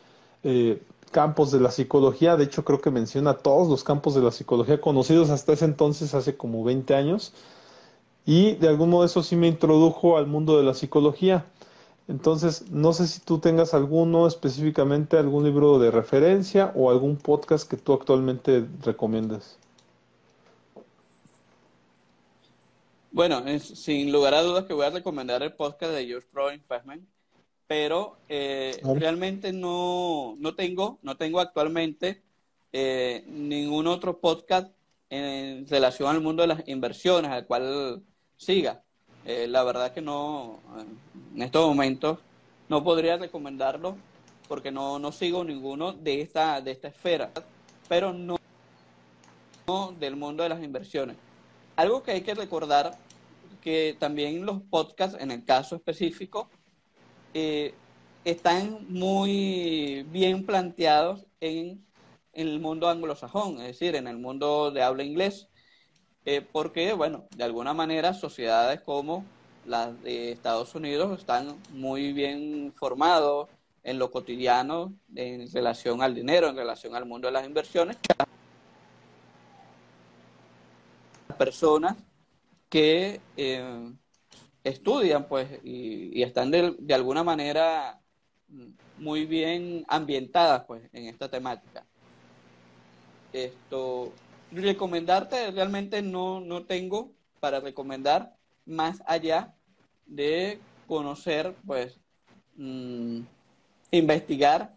campos 1.11 1.51
de 1.51 1.59
la 1.59 1.71
psicología, 1.71 2.35
de 2.35 2.45
hecho 2.45 2.65
creo 2.65 2.81
que 2.81 2.91
menciona 2.91 3.35
todos 3.35 3.67
los 3.67 3.83
campos 3.83 4.15
de 4.15 4.21
la 4.21 4.31
psicología 4.31 4.81
conocidos 4.81 5.29
hasta 5.29 5.53
ese 5.53 5.65
entonces, 5.65 6.13
hace 6.13 6.37
como 6.37 6.63
20 6.63 6.95
años, 6.95 7.33
y 8.25 8.55
de 8.55 8.67
algún 8.67 8.89
modo 8.89 9.05
eso 9.05 9.23
sí 9.23 9.35
me 9.35 9.47
introdujo 9.47 10.17
al 10.17 10.27
mundo 10.27 10.57
de 10.57 10.63
la 10.63 10.73
psicología. 10.73 11.45
Entonces, 12.07 12.69
no 12.69 12.93
sé 12.93 13.07
si 13.07 13.19
tú 13.19 13.39
tengas 13.39 13.73
alguno 13.73 14.27
específicamente, 14.27 15.17
algún 15.17 15.43
libro 15.43 15.79
de 15.79 15.91
referencia 15.91 16.71
o 16.75 16.91
algún 16.91 17.17
podcast 17.17 17.69
que 17.69 17.77
tú 17.77 17.93
actualmente 17.93 18.65
recomiendes. 18.83 19.57
Bueno, 23.11 23.41
sin 23.59 24.11
lugar 24.11 24.33
a 24.33 24.41
dudas 24.41 24.65
que 24.65 24.73
voy 24.73 24.85
a 24.85 24.89
recomendar 24.89 25.41
el 25.41 25.53
podcast 25.53 25.93
de 25.93 26.05
George 26.05 26.27
Pro 26.31 26.51
Investment, 26.51 27.07
pero 27.67 28.17
eh, 28.29 28.79
realmente 28.83 29.51
no, 29.51 30.35
no, 30.39 30.55
tengo, 30.55 30.99
no 31.01 31.17
tengo 31.17 31.39
actualmente 31.39 32.21
eh, 32.71 33.23
ningún 33.27 33.87
otro 33.87 34.19
podcast 34.19 34.71
en 35.09 35.67
relación 35.67 36.09
al 36.09 36.21
mundo 36.21 36.43
de 36.43 36.47
las 36.47 36.67
inversiones 36.67 37.31
al 37.31 37.45
cual 37.45 38.03
siga. 38.37 38.83
Eh, 39.25 39.47
la 39.47 39.63
verdad 39.63 39.93
que 39.93 40.01
no, 40.01 40.59
en 41.33 41.41
estos 41.41 41.67
momentos 41.67 42.19
no 42.69 42.83
podría 42.83 43.17
recomendarlo 43.17 43.95
porque 44.47 44.71
no, 44.71 44.99
no 44.99 45.11
sigo 45.11 45.43
ninguno 45.43 45.93
de 45.93 46.21
esta, 46.21 46.61
de 46.61 46.71
esta 46.71 46.89
esfera, 46.89 47.31
pero 47.87 48.13
no, 48.13 48.37
no 49.67 49.93
del 49.99 50.15
mundo 50.15 50.43
de 50.43 50.49
las 50.49 50.63
inversiones. 50.63 51.17
Algo 51.75 52.03
que 52.03 52.11
hay 52.11 52.21
que 52.21 52.35
recordar 52.35 52.97
que 53.61 53.95
también 53.99 54.45
los 54.45 54.61
podcasts, 54.61 55.17
en 55.19 55.31
el 55.31 55.43
caso 55.43 55.75
específico, 55.75 56.49
eh, 57.35 57.73
están 58.23 58.85
muy 58.87 60.03
bien 60.09 60.45
planteados 60.45 61.25
en, 61.41 61.85
el 62.31 62.59
mundo 62.61 62.89
anglosajón, 62.89 63.59
es 63.61 63.67
decir, 63.67 63.95
en 63.95 64.07
el 64.07 64.17
mundo 64.17 64.71
de 64.71 64.81
habla 64.81 65.03
inglés, 65.03 65.47
eh, 66.25 66.41
porque, 66.41 66.93
bueno, 66.93 67.27
de 67.35 67.43
alguna 67.43 67.73
manera 67.73 68.13
sociedades 68.13 68.81
como 68.81 69.25
las 69.65 70.01
de 70.01 70.31
Estados 70.31 70.75
Unidos 70.75 71.19
están 71.19 71.57
muy 71.71 72.13
bien 72.13 72.73
formados 72.73 73.49
en 73.83 73.99
lo 73.99 74.11
cotidiano 74.11 74.93
en 75.15 75.51
relación 75.51 76.01
al 76.01 76.15
dinero, 76.15 76.47
en 76.47 76.55
relación 76.55 76.95
al 76.95 77.05
mundo 77.05 77.27
de 77.27 77.33
las 77.33 77.45
inversiones. 77.45 77.97
Personas 81.37 81.97
que 82.69 83.19
eh, 83.35 83.91
estudian 84.65 85.27
pues 85.27 85.47
y, 85.63 86.21
están 86.23 86.51
de, 86.51 86.93
alguna 86.93 87.23
manera 87.23 88.01
muy 88.97 89.25
bien 89.25 89.85
ambientadas 89.87 90.65
pues 90.65 90.89
en 90.91 91.05
esta 91.05 91.29
temática. 91.29 91.85
Esto, 93.31 94.11
recomendarte 94.51 95.51
realmente 95.51 96.01
no, 96.01 96.41
no 96.41 96.63
tengo 96.65 97.11
para 97.39 97.59
recomendar 97.59 98.35
más 98.65 99.03
allá 99.05 99.53
de 100.07 100.59
conocer 100.87 101.55
pues 101.65 101.99
mm, 102.55 103.19
investigar. 103.91 104.71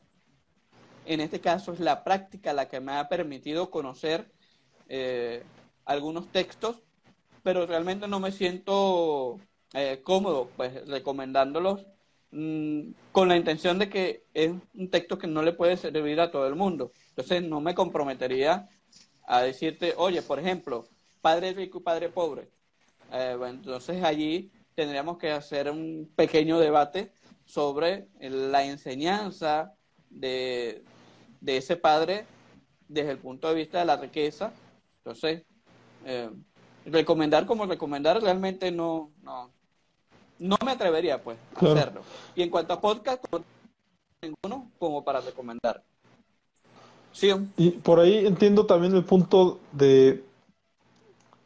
En 1.07 1.21
este 1.21 1.41
caso 1.41 1.73
es 1.73 1.81
la 1.81 2.05
práctica 2.05 2.53
la 2.53 2.69
que 2.69 2.81
me 2.81 2.93
ha 2.93 3.09
permitido 3.09 3.71
conocer 3.71 4.31
eh, 4.91 5.43
algunos 5.87 6.29
textos, 6.31 6.83
pero 7.43 7.65
realmente 7.65 8.07
no 8.07 8.21
me 8.21 8.33
siento 8.33 9.39
eh, 9.75 10.01
cómodo 10.03 10.51
pues 10.57 10.87
recomendándolos 10.87 11.85
mm, 12.31 12.91
con 13.13 13.29
la 13.29 13.37
intención 13.37 13.79
de 13.79 13.89
que 13.89 14.25
es 14.35 14.51
un 14.75 14.91
texto 14.91 15.19
que 15.19 15.27
no 15.27 15.43
le 15.43 15.53
puede 15.53 15.77
servir 15.77 16.21
a 16.21 16.31
todo 16.31 16.47
el 16.47 16.55
mundo. 16.55 16.93
Entonces 17.11 17.43
no 17.43 17.61
me 17.61 17.75
comprometería 17.75 18.69
a 19.27 19.43
decirte, 19.43 19.95
oye, 19.97 20.23
por 20.23 20.39
ejemplo, 20.39 20.87
padre 21.21 21.53
rico 21.53 21.79
y 21.79 21.83
padre 21.83 22.09
pobre. 22.09 22.49
Eh, 23.13 23.37
entonces 23.47 24.03
allí 24.03 24.51
tendríamos 24.75 25.19
que 25.19 25.31
hacer 25.31 25.71
un 25.71 26.11
pequeño 26.15 26.59
debate 26.59 27.13
sobre 27.45 28.09
la 28.21 28.65
enseñanza 28.65 29.75
de, 30.11 30.85
ese 31.45 31.77
padre 31.77 32.27
desde 32.89 33.13
el 33.13 33.19
punto 33.19 33.49
de 33.49 33.55
vista 33.55 33.81
de 33.81 33.85
la 33.85 33.97
riqueza. 33.97 34.53
Entonces, 34.99 35.45
eh, 36.05 36.31
recomendar 36.85 37.47
como 37.47 37.67
recomendar 37.67 38.23
realmente 38.23 38.71
no, 38.71 39.13
no, 39.23 39.53
no 40.39 40.57
me 40.65 40.73
atrevería 40.73 41.23
pues 41.23 41.39
a 41.55 41.73
hacerlo. 41.73 42.03
Y 42.35 42.43
en 42.43 42.51
cuanto 42.51 42.73
a 42.73 42.81
podcast, 42.81 43.25
ninguno 44.23 44.71
como 44.79 45.05
para 45.05 45.21
recomendar. 45.21 45.83
Sí. 47.13 47.31
Y 47.57 47.71
por 47.71 48.01
ahí 48.01 48.27
entiendo 48.27 48.67
también 48.67 48.95
el 48.95 49.05
punto 49.05 49.59
de 49.73 50.25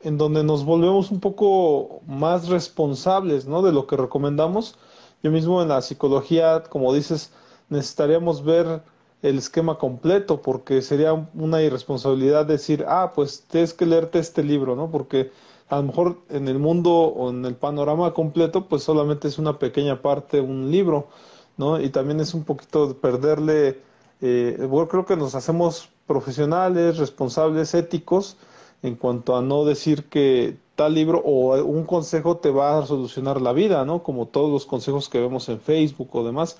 en 0.03 0.19
donde 0.19 0.43
nos 0.43 0.65
volvemos 0.65 1.11
un 1.11 1.21
poco 1.21 2.03
más 2.07 2.49
responsables, 2.49 3.47
¿no? 3.47 3.63
De 3.63 3.73
lo 3.73 3.87
que 3.87 3.97
recomendamos. 3.97 4.77
Yo 5.23 5.31
mismo 5.31 5.63
en 5.63 5.69
la 5.69 5.81
psicología, 5.81 6.65
como 6.65 6.93
dices, 6.93 7.33
necesitaríamos 7.69 8.43
ver 8.45 8.83
el 9.23 9.39
esquema 9.39 9.79
completo, 9.79 10.43
porque 10.43 10.83
sería 10.83 11.13
una 11.35 11.63
irresponsabilidad 11.63 12.45
decir, 12.45 12.85
ah, 12.89 13.13
pues 13.15 13.45
tienes 13.49 13.73
que 13.73 13.87
leerte 13.87 14.19
este 14.19 14.43
libro, 14.43 14.75
¿no? 14.75 14.91
Porque 14.91 15.31
a 15.73 15.77
lo 15.77 15.85
mejor 15.85 16.19
en 16.29 16.49
el 16.49 16.59
mundo 16.59 16.93
o 16.93 17.31
en 17.31 17.47
el 17.47 17.55
panorama 17.55 18.13
completo, 18.13 18.69
pues 18.69 18.83
solamente 18.83 19.27
es 19.29 19.39
una 19.39 19.59
pequeña 19.59 20.03
parte, 20.03 20.39
un 20.39 20.71
libro, 20.71 21.09
¿no? 21.57 21.81
Y 21.81 21.89
también 21.89 22.21
es 22.21 22.35
un 22.35 22.45
poquito 22.45 22.95
perderle, 22.99 23.79
eh, 24.21 24.67
bueno, 24.69 24.87
creo 24.87 25.07
que 25.07 25.17
nos 25.17 25.35
hacemos 25.35 25.89
profesionales, 26.07 26.99
responsables, 26.99 27.73
éticos, 27.73 28.37
en 28.83 28.97
cuanto 28.97 29.35
a 29.35 29.41
no 29.41 29.65
decir 29.65 30.11
que 30.11 30.59
tal 30.77 30.93
libro 30.93 31.23
o 31.25 31.55
un 31.65 31.85
consejo 31.85 32.37
te 32.37 32.51
va 32.51 32.79
a 32.79 32.85
solucionar 32.85 33.41
la 33.41 33.55
vida, 33.55 33.87
¿no? 33.87 34.03
Como 34.03 34.27
todos 34.27 34.51
los 34.51 34.67
consejos 34.67 35.09
que 35.09 35.21
vemos 35.21 35.49
en 35.49 35.59
Facebook 35.59 36.15
o 36.15 36.23
demás. 36.23 36.59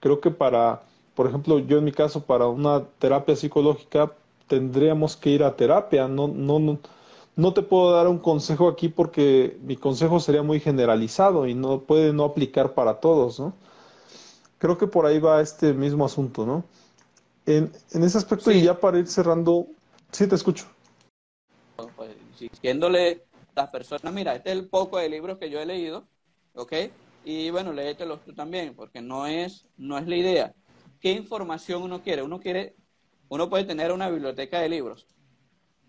Creo 0.00 0.22
que 0.22 0.30
para, 0.30 0.84
por 1.14 1.26
ejemplo, 1.26 1.58
yo 1.58 1.76
en 1.76 1.84
mi 1.84 1.92
caso, 1.92 2.22
para 2.22 2.46
una 2.46 2.82
terapia 2.98 3.36
psicológica, 3.36 4.12
tendríamos 4.48 5.16
que 5.18 5.30
ir 5.30 5.44
a 5.44 5.54
terapia. 5.54 6.08
No, 6.08 6.28
no, 6.28 6.78
no 7.36 7.52
te 7.52 7.62
puedo 7.62 7.92
dar 7.92 8.08
un 8.08 8.18
consejo 8.18 8.68
aquí 8.68 8.88
porque 8.88 9.58
mi 9.62 9.76
consejo 9.76 10.20
sería 10.20 10.42
muy 10.42 10.60
generalizado 10.60 11.46
y 11.46 11.54
no 11.54 11.80
puede 11.80 12.12
no 12.12 12.24
aplicar 12.24 12.74
para 12.74 13.00
todos, 13.00 13.40
¿no? 13.40 13.54
Creo 14.58 14.78
que 14.78 14.86
por 14.86 15.04
ahí 15.06 15.18
va 15.18 15.40
este 15.40 15.72
mismo 15.72 16.04
asunto, 16.04 16.46
¿no? 16.46 16.64
En, 17.46 17.70
en 17.92 18.02
ese 18.02 18.18
aspecto, 18.18 18.50
y 18.50 18.62
ya 18.62 18.78
para 18.78 18.98
ir 18.98 19.06
cerrando, 19.06 19.66
sí 20.10 20.26
te 20.26 20.36
escucho 20.36 20.66
diciéndole 22.38 23.24
a 23.54 23.62
las 23.62 23.70
personas, 23.70 24.12
mira, 24.12 24.34
este 24.34 24.50
es 24.50 24.56
el 24.56 24.68
poco 24.68 24.98
de 24.98 25.08
libros 25.08 25.38
que 25.38 25.50
yo 25.50 25.60
he 25.60 25.66
leído, 25.66 26.04
¿ok? 26.54 26.72
Y 27.24 27.50
bueno, 27.50 27.72
léetelos 27.72 28.24
tú 28.24 28.34
también, 28.34 28.74
porque 28.74 29.00
no 29.00 29.26
es, 29.26 29.66
no 29.76 29.98
es 29.98 30.06
la 30.06 30.16
idea. 30.16 30.54
¿Qué 31.00 31.12
información 31.12 31.82
uno 31.82 32.02
quiere? 32.02 32.22
Uno 32.22 32.40
quiere, 32.40 32.74
uno 33.28 33.48
puede 33.48 33.64
tener 33.64 33.92
una 33.92 34.08
biblioteca 34.10 34.60
de 34.60 34.68
libros 34.68 35.06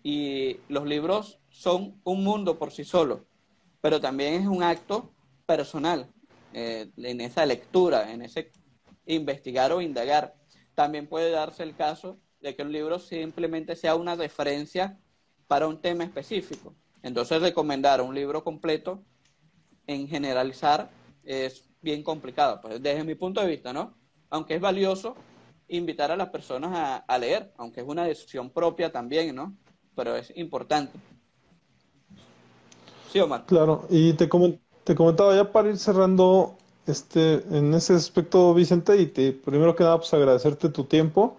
y 0.08 0.60
los 0.68 0.86
libros 0.86 1.40
son 1.48 2.00
un 2.04 2.22
mundo 2.22 2.60
por 2.60 2.70
sí 2.70 2.84
solo, 2.84 3.26
pero 3.80 4.00
también 4.00 4.34
es 4.34 4.46
un 4.46 4.62
acto 4.62 5.12
personal 5.46 6.08
eh, 6.52 6.92
en 6.96 7.20
esa 7.20 7.44
lectura, 7.44 8.12
en 8.12 8.22
ese 8.22 8.52
investigar 9.06 9.72
o 9.72 9.80
indagar. 9.80 10.36
También 10.76 11.08
puede 11.08 11.32
darse 11.32 11.64
el 11.64 11.74
caso 11.74 12.20
de 12.40 12.54
que 12.54 12.62
un 12.62 12.70
libro 12.70 13.00
simplemente 13.00 13.74
sea 13.74 13.96
una 13.96 14.14
referencia 14.14 14.96
para 15.48 15.66
un 15.66 15.80
tema 15.80 16.04
específico. 16.04 16.76
Entonces, 17.02 17.42
recomendar 17.42 18.00
un 18.00 18.14
libro 18.14 18.44
completo 18.44 19.02
en 19.88 20.06
generalizar 20.06 20.88
es 21.24 21.68
bien 21.80 22.04
complicado, 22.04 22.60
pues 22.60 22.80
desde 22.80 23.02
mi 23.02 23.16
punto 23.16 23.40
de 23.40 23.48
vista, 23.48 23.72
¿no? 23.72 23.98
Aunque 24.30 24.54
es 24.54 24.60
valioso 24.60 25.16
invitar 25.66 26.12
a 26.12 26.16
las 26.16 26.28
personas 26.28 27.02
a, 27.08 27.18
leer, 27.18 27.52
aunque 27.56 27.80
es 27.80 27.86
una 27.88 28.04
decisión 28.04 28.50
propia 28.50 28.92
también, 28.92 29.34
¿no? 29.34 29.56
Pero 29.96 30.14
es 30.14 30.32
importante. 30.36 30.96
Sí, 33.12 33.18
Omar. 33.20 33.44
Claro, 33.46 33.86
y 33.90 34.12
te, 34.14 34.28
te 34.84 34.94
comentaba 34.94 35.34
ya 35.34 35.52
para 35.52 35.68
ir 35.68 35.78
cerrando 35.78 36.56
este, 36.86 37.44
en 37.56 37.74
ese 37.74 37.94
aspecto, 37.94 38.52
Vicente, 38.54 38.96
y 39.00 39.06
te, 39.06 39.32
primero 39.32 39.76
que 39.76 39.84
nada, 39.84 39.98
pues 39.98 40.12
agradecerte 40.14 40.68
tu 40.68 40.84
tiempo 40.84 41.36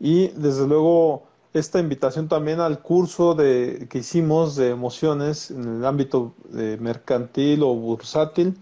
y 0.00 0.28
desde 0.28 0.66
luego 0.68 1.24
esta 1.54 1.80
invitación 1.80 2.28
también 2.28 2.60
al 2.60 2.80
curso 2.82 3.34
de, 3.34 3.88
que 3.90 3.98
hicimos 3.98 4.56
de 4.56 4.70
emociones 4.70 5.50
en 5.50 5.78
el 5.78 5.86
ámbito 5.86 6.34
de 6.50 6.78
mercantil 6.78 7.62
o 7.62 7.74
bursátil, 7.74 8.56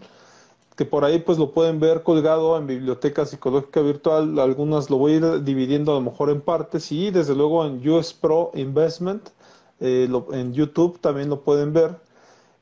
que 0.81 0.87
por 0.87 1.05
ahí 1.05 1.19
pues 1.19 1.37
lo 1.37 1.53
pueden 1.53 1.79
ver 1.79 2.03
colgado 2.03 2.57
en 2.57 2.67
Biblioteca 2.67 3.27
Psicológica 3.27 3.83
Virtual, 3.83 4.39
algunas 4.39 4.89
lo 4.89 4.97
voy 4.97 5.13
a 5.13 5.17
ir 5.17 5.45
dividiendo 5.45 5.93
a 5.93 5.97
lo 5.97 6.01
mejor 6.01 6.31
en 6.31 6.41
partes 6.41 6.91
y 6.91 7.11
desde 7.11 7.35
luego 7.35 7.67
en 7.67 7.87
US 7.87 8.15
Pro 8.15 8.51
Investment, 8.55 9.29
eh, 9.81 10.09
en 10.33 10.55
YouTube 10.55 10.99
también 10.99 11.29
lo 11.29 11.43
pueden 11.43 11.75
ver. 11.75 12.01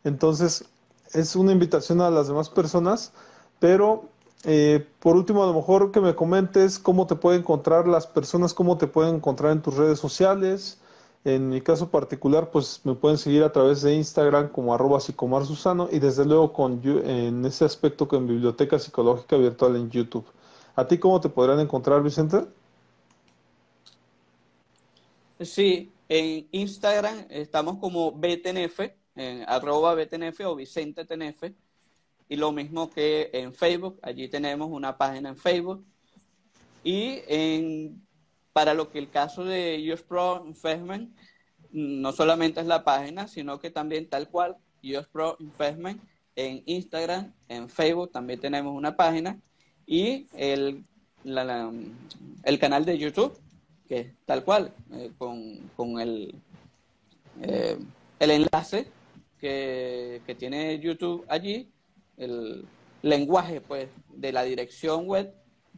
Entonces 0.02 0.64
es 1.12 1.36
una 1.36 1.52
invitación 1.52 2.00
a 2.00 2.10
las 2.10 2.26
demás 2.26 2.48
personas, 2.48 3.12
pero 3.60 4.06
eh, 4.42 4.84
por 4.98 5.14
último, 5.14 5.44
a 5.44 5.46
lo 5.46 5.54
mejor 5.54 5.92
que 5.92 6.00
me 6.00 6.16
comentes 6.16 6.80
cómo 6.80 7.06
te 7.06 7.14
pueden 7.14 7.42
encontrar 7.42 7.86
las 7.86 8.08
personas, 8.08 8.52
cómo 8.52 8.78
te 8.78 8.88
pueden 8.88 9.14
encontrar 9.14 9.52
en 9.52 9.62
tus 9.62 9.76
redes 9.76 10.00
sociales. 10.00 10.78
En 11.24 11.48
mi 11.48 11.60
caso 11.60 11.90
particular, 11.90 12.50
pues 12.50 12.80
me 12.84 12.94
pueden 12.94 13.18
seguir 13.18 13.42
a 13.42 13.52
través 13.52 13.82
de 13.82 13.94
Instagram 13.94 14.50
como 14.50 14.72
arroba 14.72 15.00
psicomarsusano 15.00 15.88
y 15.90 15.98
desde 15.98 16.24
luego 16.24 16.52
con, 16.52 16.80
en 16.84 17.44
ese 17.44 17.64
aspecto 17.64 18.06
con 18.06 18.26
Biblioteca 18.26 18.78
Psicológica 18.78 19.36
Virtual 19.36 19.76
en 19.76 19.90
YouTube. 19.90 20.26
¿A 20.76 20.86
ti 20.86 20.96
cómo 20.98 21.20
te 21.20 21.28
podrán 21.28 21.60
encontrar, 21.60 22.02
Vicente? 22.02 22.46
Sí, 25.40 25.92
en 26.08 26.48
Instagram 26.52 27.26
estamos 27.30 27.78
como 27.78 28.12
BTNF, 28.12 28.80
en 29.16 29.44
arroba 29.46 29.94
BTNF 29.94 30.40
o 30.46 30.54
Vicente 30.54 31.04
TNF 31.04 31.44
y 32.28 32.36
lo 32.36 32.52
mismo 32.52 32.90
que 32.90 33.30
en 33.32 33.54
Facebook, 33.54 33.98
allí 34.02 34.28
tenemos 34.28 34.68
una 34.70 34.96
página 34.96 35.30
en 35.30 35.36
Facebook. 35.36 35.84
Y 36.84 37.20
en, 37.26 38.06
para 38.58 38.74
lo 38.74 38.90
que 38.90 38.98
el 38.98 39.08
caso 39.08 39.44
de 39.44 39.88
US 39.92 40.02
Pro 40.02 40.42
Investment, 40.44 41.16
no 41.70 42.10
solamente 42.10 42.58
es 42.58 42.66
la 42.66 42.82
página, 42.82 43.28
sino 43.28 43.60
que 43.60 43.70
también 43.70 44.08
tal 44.08 44.28
cual, 44.28 44.56
US 44.82 45.06
Pro 45.06 45.36
Investment 45.38 46.02
en 46.34 46.64
Instagram, 46.66 47.32
en 47.48 47.68
Facebook 47.68 48.10
también 48.10 48.40
tenemos 48.40 48.74
una 48.74 48.96
página 48.96 49.38
y 49.86 50.26
el, 50.36 50.82
el 51.24 52.58
canal 52.58 52.84
de 52.84 52.98
YouTube, 52.98 53.38
que 53.86 54.00
es 54.00 54.06
tal 54.26 54.42
cual, 54.42 54.72
eh, 54.92 55.12
con, 55.16 56.00
el, 56.00 56.34
eh, 57.42 57.78
el 58.18 58.30
enlace 58.32 58.88
que, 59.40 60.20
que 60.26 60.34
tiene 60.34 60.80
YouTube 60.80 61.24
allí 61.28 61.70
el 62.16 62.66
lenguaje 63.02 63.60
pues, 63.60 63.88
de 64.16 64.32
la 64.32 64.42
dirección 64.42 65.06
web 65.06 65.32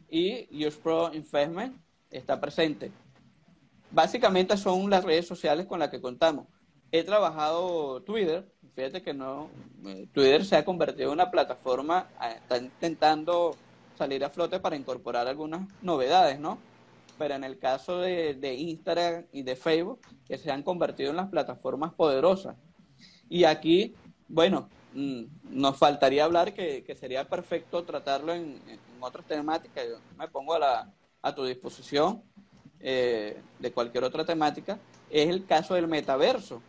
y 0.09 0.47
Pro 0.81 1.13
Investment 1.13 1.79
está 2.11 2.39
presente. 2.39 2.91
Básicamente 3.89 4.57
son 4.57 4.89
las 4.89 5.03
redes 5.03 5.27
sociales 5.27 5.65
con 5.65 5.79
las 5.79 5.89
que 5.89 6.01
contamos. 6.01 6.47
He 6.91 7.03
trabajado 7.03 8.01
Twitter, 8.03 8.49
fíjate 8.75 9.01
que 9.01 9.13
no, 9.13 9.49
eh, 9.85 10.07
Twitter 10.13 10.45
se 10.45 10.55
ha 10.57 10.65
convertido 10.65 11.09
en 11.09 11.13
una 11.13 11.31
plataforma, 11.31 12.09
eh, 12.21 12.35
está 12.37 12.57
intentando 12.57 13.55
salir 13.97 14.23
a 14.23 14.29
flote 14.29 14.59
para 14.59 14.75
incorporar 14.75 15.27
algunas 15.27 15.67
novedades, 15.81 16.39
¿no? 16.39 16.57
Pero 17.17 17.35
en 17.35 17.43
el 17.43 17.59
caso 17.59 17.99
de, 17.99 18.33
de 18.33 18.55
Instagram 18.55 19.25
y 19.31 19.43
de 19.43 19.55
Facebook, 19.55 20.01
que 20.25 20.37
se 20.37 20.51
han 20.51 20.63
convertido 20.63 21.11
en 21.11 21.17
las 21.17 21.29
plataformas 21.29 21.93
poderosas. 21.93 22.55
Y 23.29 23.45
aquí, 23.45 23.95
bueno, 24.27 24.69
Mm, 24.93 25.23
nos 25.49 25.77
faltaría 25.77 26.25
hablar 26.25 26.53
que, 26.53 26.83
sería 26.99 27.27
perfecto 27.27 27.83
tratarlo 27.83 28.33
en, 28.33 28.59
otras 28.99 29.25
temáticas. 29.25 29.85
Yo 29.87 29.97
me 30.17 30.27
pongo 30.27 30.53
a, 30.53 30.59
la, 30.59 30.93
a 31.21 31.33
tu 31.35 31.43
disposición 31.45 32.21
eh, 32.79 33.39
de 33.59 33.71
cualquier 33.71 34.03
otra 34.03 34.25
temática. 34.25 34.79
Es 35.09 35.29
el 35.29 35.45
caso 35.45 35.75
del 35.75 35.87
metaverso. 35.87 36.61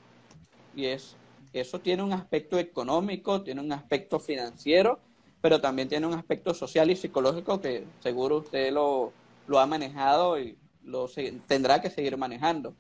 Y 0.75 0.87
es, 0.87 1.17
eso 1.53 1.81
tiene 1.81 2.03
un 2.03 2.13
aspecto 2.13 2.59
económico, 2.59 3.43
tiene 3.43 3.61
un 3.61 3.73
aspecto 3.73 4.19
financiero, 4.19 4.99
pero 5.41 5.61
también 5.61 5.89
tiene 5.89 6.07
un 6.07 6.15
aspecto 6.15 6.55
social 6.55 6.91
y 6.91 6.97
psicológico 6.97 7.61
que 7.61 7.85
seguro 8.01 8.39
usted 8.39 8.73
lo, 8.73 9.13
lo 9.47 9.59
ha 9.59 9.67
manejado 9.67 10.39
y 10.39 10.57
lo 10.85 11.09
tendrá 11.47 11.81
que 11.81 11.91
seguir 11.91 12.17
manejando. 12.17 12.75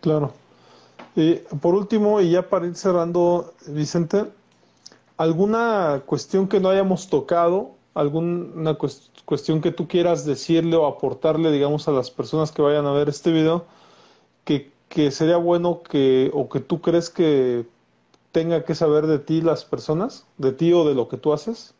Claro. 0.00 0.32
Y 1.14 1.34
por 1.60 1.74
último, 1.74 2.20
y 2.20 2.30
ya 2.30 2.48
para 2.48 2.66
ir 2.66 2.74
cerrando, 2.74 3.54
Vicente, 3.66 4.24
¿alguna 5.16 6.02
cuestión 6.04 6.46
que 6.46 6.60
no 6.60 6.68
hayamos 6.68 7.08
tocado? 7.08 7.75
¿Alguna 7.96 8.76
cuestión 9.24 9.62
que 9.62 9.72
tú 9.72 9.88
quieras 9.88 10.26
decirle 10.26 10.76
o 10.76 10.86
aportarle, 10.86 11.50
digamos, 11.50 11.88
a 11.88 11.92
las 11.92 12.10
personas 12.10 12.52
que 12.52 12.60
vayan 12.60 12.84
a 12.84 12.92
ver 12.92 13.08
este 13.08 13.32
video? 13.32 13.64
Que, 14.44 14.70
que 14.90 15.10
sería 15.10 15.38
bueno 15.38 15.82
que, 15.82 16.30
o 16.34 16.48
que 16.48 16.60
tú 16.60 16.82
crees 16.82 17.08
que 17.08 17.66
tenga 18.32 18.66
que 18.66 18.74
saber 18.74 19.06
de 19.06 19.18
ti 19.18 19.40
las 19.40 19.64
personas, 19.64 20.26
de 20.36 20.52
ti 20.52 20.74
o 20.74 20.86
de 20.86 20.94
lo 20.94 21.08
que 21.08 21.16
tú 21.16 21.32
haces? 21.32 21.72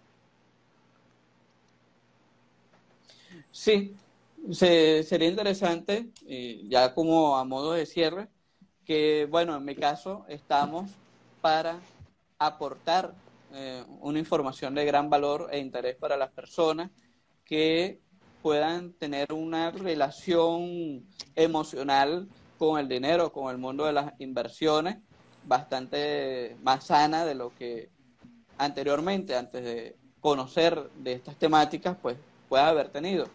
Sí, 3.52 3.94
sería 4.52 5.28
interesante, 5.28 6.08
ya 6.64 6.94
como 6.94 7.36
a 7.36 7.44
modo 7.44 7.72
de 7.72 7.84
cierre, 7.84 8.28
que, 8.86 9.26
bueno, 9.30 9.54
en 9.54 9.64
mi 9.66 9.74
caso 9.74 10.24
estamos 10.28 10.90
para 11.42 11.78
aportar 12.38 13.12
eh, 13.52 13.84
una 14.00 14.18
información 14.18 14.74
de 14.74 14.84
gran 14.84 15.08
valor 15.08 15.48
e 15.50 15.58
interés 15.58 15.96
para 15.96 16.16
las 16.16 16.30
personas 16.30 16.90
que 17.44 18.00
puedan 18.42 18.92
tener 18.92 19.32
una 19.32 19.70
relación 19.70 21.06
emocional 21.34 22.28
con 22.58 22.78
el 22.78 22.88
dinero, 22.88 23.32
con 23.32 23.50
el 23.50 23.58
mundo 23.58 23.84
de 23.84 23.92
las 23.92 24.12
inversiones, 24.18 24.98
bastante 25.44 26.56
más 26.62 26.86
sana 26.86 27.24
de 27.24 27.34
lo 27.34 27.54
que 27.54 27.90
anteriormente, 28.58 29.34
antes 29.36 29.64
de 29.64 29.96
conocer 30.20 30.90
de 30.96 31.12
estas 31.12 31.36
temáticas, 31.36 31.96
pues 32.00 32.16
pueda 32.48 32.68
haber 32.68 32.88
tenido. 32.88 33.26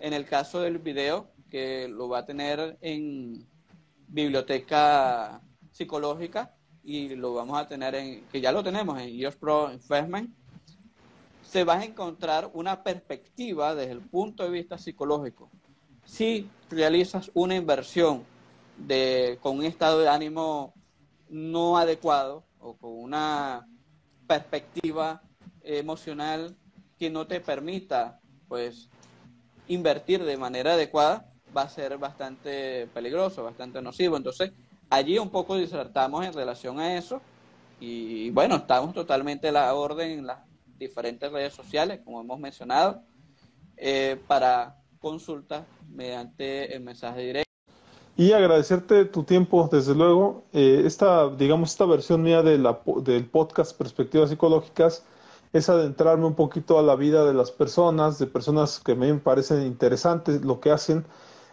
En 0.00 0.12
el 0.12 0.26
caso 0.26 0.60
del 0.60 0.78
video, 0.78 1.28
que 1.50 1.88
lo 1.88 2.08
va 2.08 2.18
a 2.18 2.26
tener 2.26 2.76
en 2.80 3.46
biblioteca 4.08 5.40
psicológica 5.70 6.55
y 6.86 7.16
lo 7.16 7.34
vamos 7.34 7.58
a 7.58 7.66
tener 7.66 7.96
en, 7.96 8.24
que 8.26 8.40
ya 8.40 8.52
lo 8.52 8.62
tenemos 8.62 9.00
en 9.00 9.08
EOS 9.08 9.34
Pro 9.34 9.72
Investment, 9.72 10.30
se 11.42 11.64
va 11.64 11.78
a 11.78 11.84
encontrar 11.84 12.48
una 12.54 12.84
perspectiva 12.84 13.74
desde 13.74 13.92
el 13.92 14.00
punto 14.00 14.44
de 14.44 14.50
vista 14.50 14.78
psicológico. 14.78 15.50
Si 16.04 16.48
realizas 16.70 17.32
una 17.34 17.56
inversión 17.56 18.22
de, 18.78 19.36
con 19.42 19.58
un 19.58 19.64
estado 19.64 19.98
de 19.98 20.08
ánimo 20.08 20.74
no 21.28 21.76
adecuado 21.76 22.44
o 22.60 22.76
con 22.76 22.92
una 22.92 23.66
perspectiva 24.28 25.22
emocional 25.64 26.56
que 27.00 27.10
no 27.10 27.26
te 27.26 27.40
permita 27.40 28.20
pues 28.46 28.88
invertir 29.66 30.24
de 30.24 30.36
manera 30.36 30.74
adecuada, 30.74 31.32
va 31.56 31.62
a 31.62 31.68
ser 31.68 31.98
bastante 31.98 32.86
peligroso, 32.94 33.42
bastante 33.42 33.82
nocivo. 33.82 34.16
Entonces, 34.16 34.52
allí 34.90 35.18
un 35.18 35.30
poco 35.30 35.56
disertamos 35.56 36.24
en 36.24 36.32
relación 36.32 36.78
a 36.78 36.96
eso 36.96 37.20
y 37.80 38.30
bueno, 38.30 38.56
estamos 38.56 38.94
totalmente 38.94 39.48
a 39.48 39.52
la 39.52 39.74
orden 39.74 40.18
en 40.18 40.26
las 40.26 40.38
diferentes 40.78 41.30
redes 41.30 41.54
sociales, 41.54 42.00
como 42.04 42.20
hemos 42.20 42.38
mencionado, 42.38 43.02
eh, 43.76 44.20
para 44.26 44.76
consultas 44.98 45.64
mediante 45.90 46.74
el 46.74 46.82
mensaje 46.82 47.20
directo. 47.20 47.46
Y 48.16 48.32
agradecerte 48.32 49.04
tu 49.04 49.24
tiempo, 49.24 49.68
desde 49.70 49.94
luego. 49.94 50.44
Eh, 50.54 50.84
esta, 50.86 51.28
digamos, 51.28 51.72
esta 51.72 51.84
versión 51.84 52.22
mía 52.22 52.42
del 52.42 53.28
podcast 53.30 53.76
Perspectivas 53.76 54.30
Psicológicas 54.30 55.04
es 55.52 55.68
adentrarme 55.68 56.24
un 56.24 56.34
poquito 56.34 56.78
a 56.78 56.82
la 56.82 56.96
vida 56.96 57.26
de 57.26 57.34
las 57.34 57.50
personas, 57.50 58.18
de 58.18 58.26
personas 58.26 58.80
que 58.80 58.94
me 58.94 59.12
parecen 59.16 59.66
interesantes 59.66 60.42
lo 60.42 60.60
que 60.60 60.70
hacen 60.70 61.04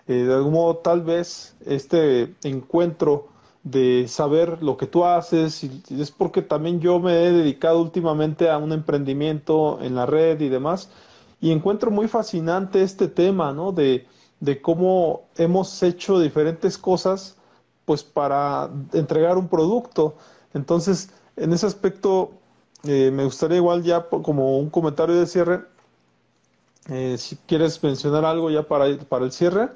eh, 0.07 0.13
de 0.13 0.33
algún 0.33 0.53
modo 0.53 0.77
tal 0.77 1.01
vez 1.01 1.55
este 1.65 2.33
encuentro 2.43 3.27
de 3.63 4.05
saber 4.07 4.61
lo 4.61 4.75
que 4.77 4.87
tú 4.87 5.05
haces 5.05 5.63
y, 5.63 5.81
es 5.89 6.11
porque 6.11 6.41
también 6.41 6.81
yo 6.81 6.99
me 6.99 7.25
he 7.25 7.31
dedicado 7.31 7.81
últimamente 7.81 8.49
a 8.49 8.57
un 8.57 8.73
emprendimiento 8.73 9.79
en 9.81 9.95
la 9.95 10.05
red 10.05 10.41
y 10.41 10.49
demás 10.49 10.89
y 11.39 11.51
encuentro 11.51 11.91
muy 11.91 12.07
fascinante 12.07 12.83
este 12.83 13.07
tema, 13.07 13.53
¿no? 13.53 13.71
De, 13.71 14.05
de 14.39 14.61
cómo 14.61 15.23
hemos 15.37 15.81
hecho 15.83 16.19
diferentes 16.19 16.77
cosas 16.77 17.37
pues 17.85 18.03
para 18.03 18.69
entregar 18.93 19.37
un 19.37 19.47
producto. 19.47 20.15
Entonces, 20.53 21.09
en 21.35 21.53
ese 21.53 21.65
aspecto, 21.65 22.31
eh, 22.83 23.11
me 23.11 23.25
gustaría 23.25 23.57
igual 23.57 23.83
ya 23.83 24.07
como 24.09 24.57
un 24.57 24.69
comentario 24.69 25.15
de 25.15 25.25
cierre, 25.25 25.61
eh, 26.89 27.17
si 27.17 27.35
quieres 27.47 27.81
mencionar 27.81 28.25
algo 28.25 28.49
ya 28.49 28.63
para, 28.63 28.97
para 28.97 29.25
el 29.25 29.31
cierre. 29.31 29.69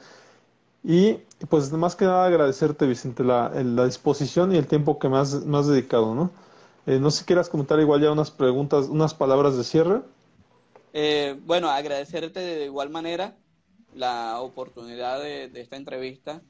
Y 0.83 1.13
pues 1.49 1.71
más 1.71 1.95
que 1.95 2.05
nada 2.05 2.25
agradecerte, 2.25 2.87
Vicente, 2.87 3.23
la, 3.23 3.49
la 3.49 3.85
disposición 3.85 4.53
y 4.53 4.57
el 4.57 4.67
tiempo 4.67 4.99
que 4.99 5.09
me 5.09 5.17
has, 5.17 5.67
dedicado, 5.67 6.15
¿no? 6.15 6.31
Eh, 6.85 6.99
no 6.99 7.11
sé 7.11 7.19
si 7.19 7.25
quieras 7.25 7.49
comentar 7.49 7.79
igual 7.79 8.01
ya 8.01 8.11
unas 8.11 8.31
preguntas, 8.31 8.87
unas 8.87 9.13
palabras 9.13 9.57
de 9.57 9.63
cierre. 9.63 10.01
Eh, 10.93 11.37
bueno, 11.45 11.69
agradecerte 11.69 12.39
de 12.39 12.65
igual 12.65 12.89
manera 12.89 13.35
la 13.93 14.39
oportunidad 14.39 15.21
de, 15.21 15.49
de 15.49 15.61
esta 15.61 15.75
entrevista, 15.75 16.41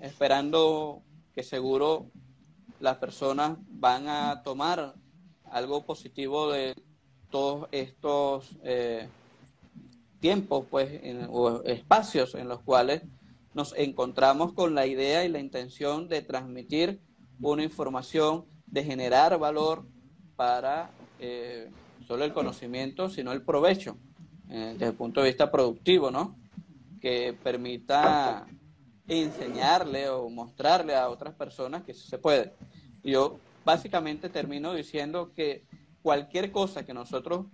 esperando 0.00 1.02
que 1.34 1.42
seguro 1.42 2.06
las 2.80 2.96
personas 2.96 3.58
van 3.68 4.08
a 4.08 4.42
tomar 4.42 4.94
algo 5.50 5.84
positivo 5.84 6.50
de 6.50 6.74
todos 7.30 7.68
estos 7.72 8.50
eh, 8.64 9.08
tiempos 10.20 10.66
pues 10.70 11.00
o 11.28 11.62
espacios 11.64 12.34
en 12.34 12.48
los 12.48 12.60
cuales 12.62 13.02
nos 13.54 13.74
encontramos 13.76 14.52
con 14.52 14.74
la 14.74 14.86
idea 14.86 15.24
y 15.24 15.28
la 15.28 15.38
intención 15.38 16.08
de 16.08 16.22
transmitir 16.22 17.00
una 17.40 17.62
información, 17.62 18.44
de 18.66 18.84
generar 18.84 19.38
valor 19.38 19.86
para 20.36 20.90
eh, 21.18 21.70
solo 22.06 22.24
el 22.24 22.32
conocimiento, 22.32 23.08
sino 23.08 23.32
el 23.32 23.42
provecho, 23.42 23.96
eh, 24.50 24.72
desde 24.74 24.86
el 24.88 24.94
punto 24.94 25.22
de 25.22 25.28
vista 25.28 25.50
productivo, 25.50 26.10
¿no? 26.10 26.36
Que 27.00 27.34
permita 27.42 28.46
enseñarle 29.08 30.08
o 30.08 30.28
mostrarle 30.28 30.94
a 30.94 31.08
otras 31.08 31.34
personas 31.34 31.82
que 31.84 31.94
se 31.94 32.18
puede. 32.18 32.52
Yo 33.02 33.38
básicamente 33.64 34.28
termino 34.28 34.74
diciendo 34.74 35.32
que 35.34 35.64
cualquier 36.02 36.52
cosa 36.52 36.84
que 36.84 36.94
nosotros 36.94 37.46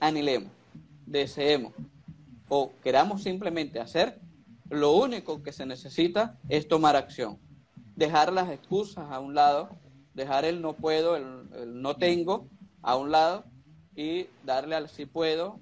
anhelemos, 0.00 0.50
deseemos 1.10 1.72
o 2.48 2.72
queramos 2.82 3.22
simplemente 3.22 3.80
hacer, 3.80 4.20
lo 4.70 4.92
único 4.92 5.42
que 5.42 5.52
se 5.52 5.66
necesita 5.66 6.38
es 6.48 6.68
tomar 6.68 6.96
acción, 6.96 7.38
dejar 7.96 8.32
las 8.32 8.50
excusas 8.50 9.06
a 9.10 9.18
un 9.20 9.34
lado, 9.34 9.70
dejar 10.14 10.44
el 10.44 10.60
no 10.60 10.74
puedo, 10.74 11.16
el, 11.16 11.82
no 11.82 11.96
tengo 11.96 12.48
a 12.82 12.96
un 12.96 13.10
lado 13.10 13.44
y 13.96 14.26
darle 14.44 14.76
al 14.76 14.88
sí 14.88 15.06
puedo, 15.06 15.60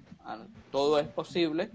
todo 0.71 0.99
es 0.99 1.07
posible, 1.07 1.71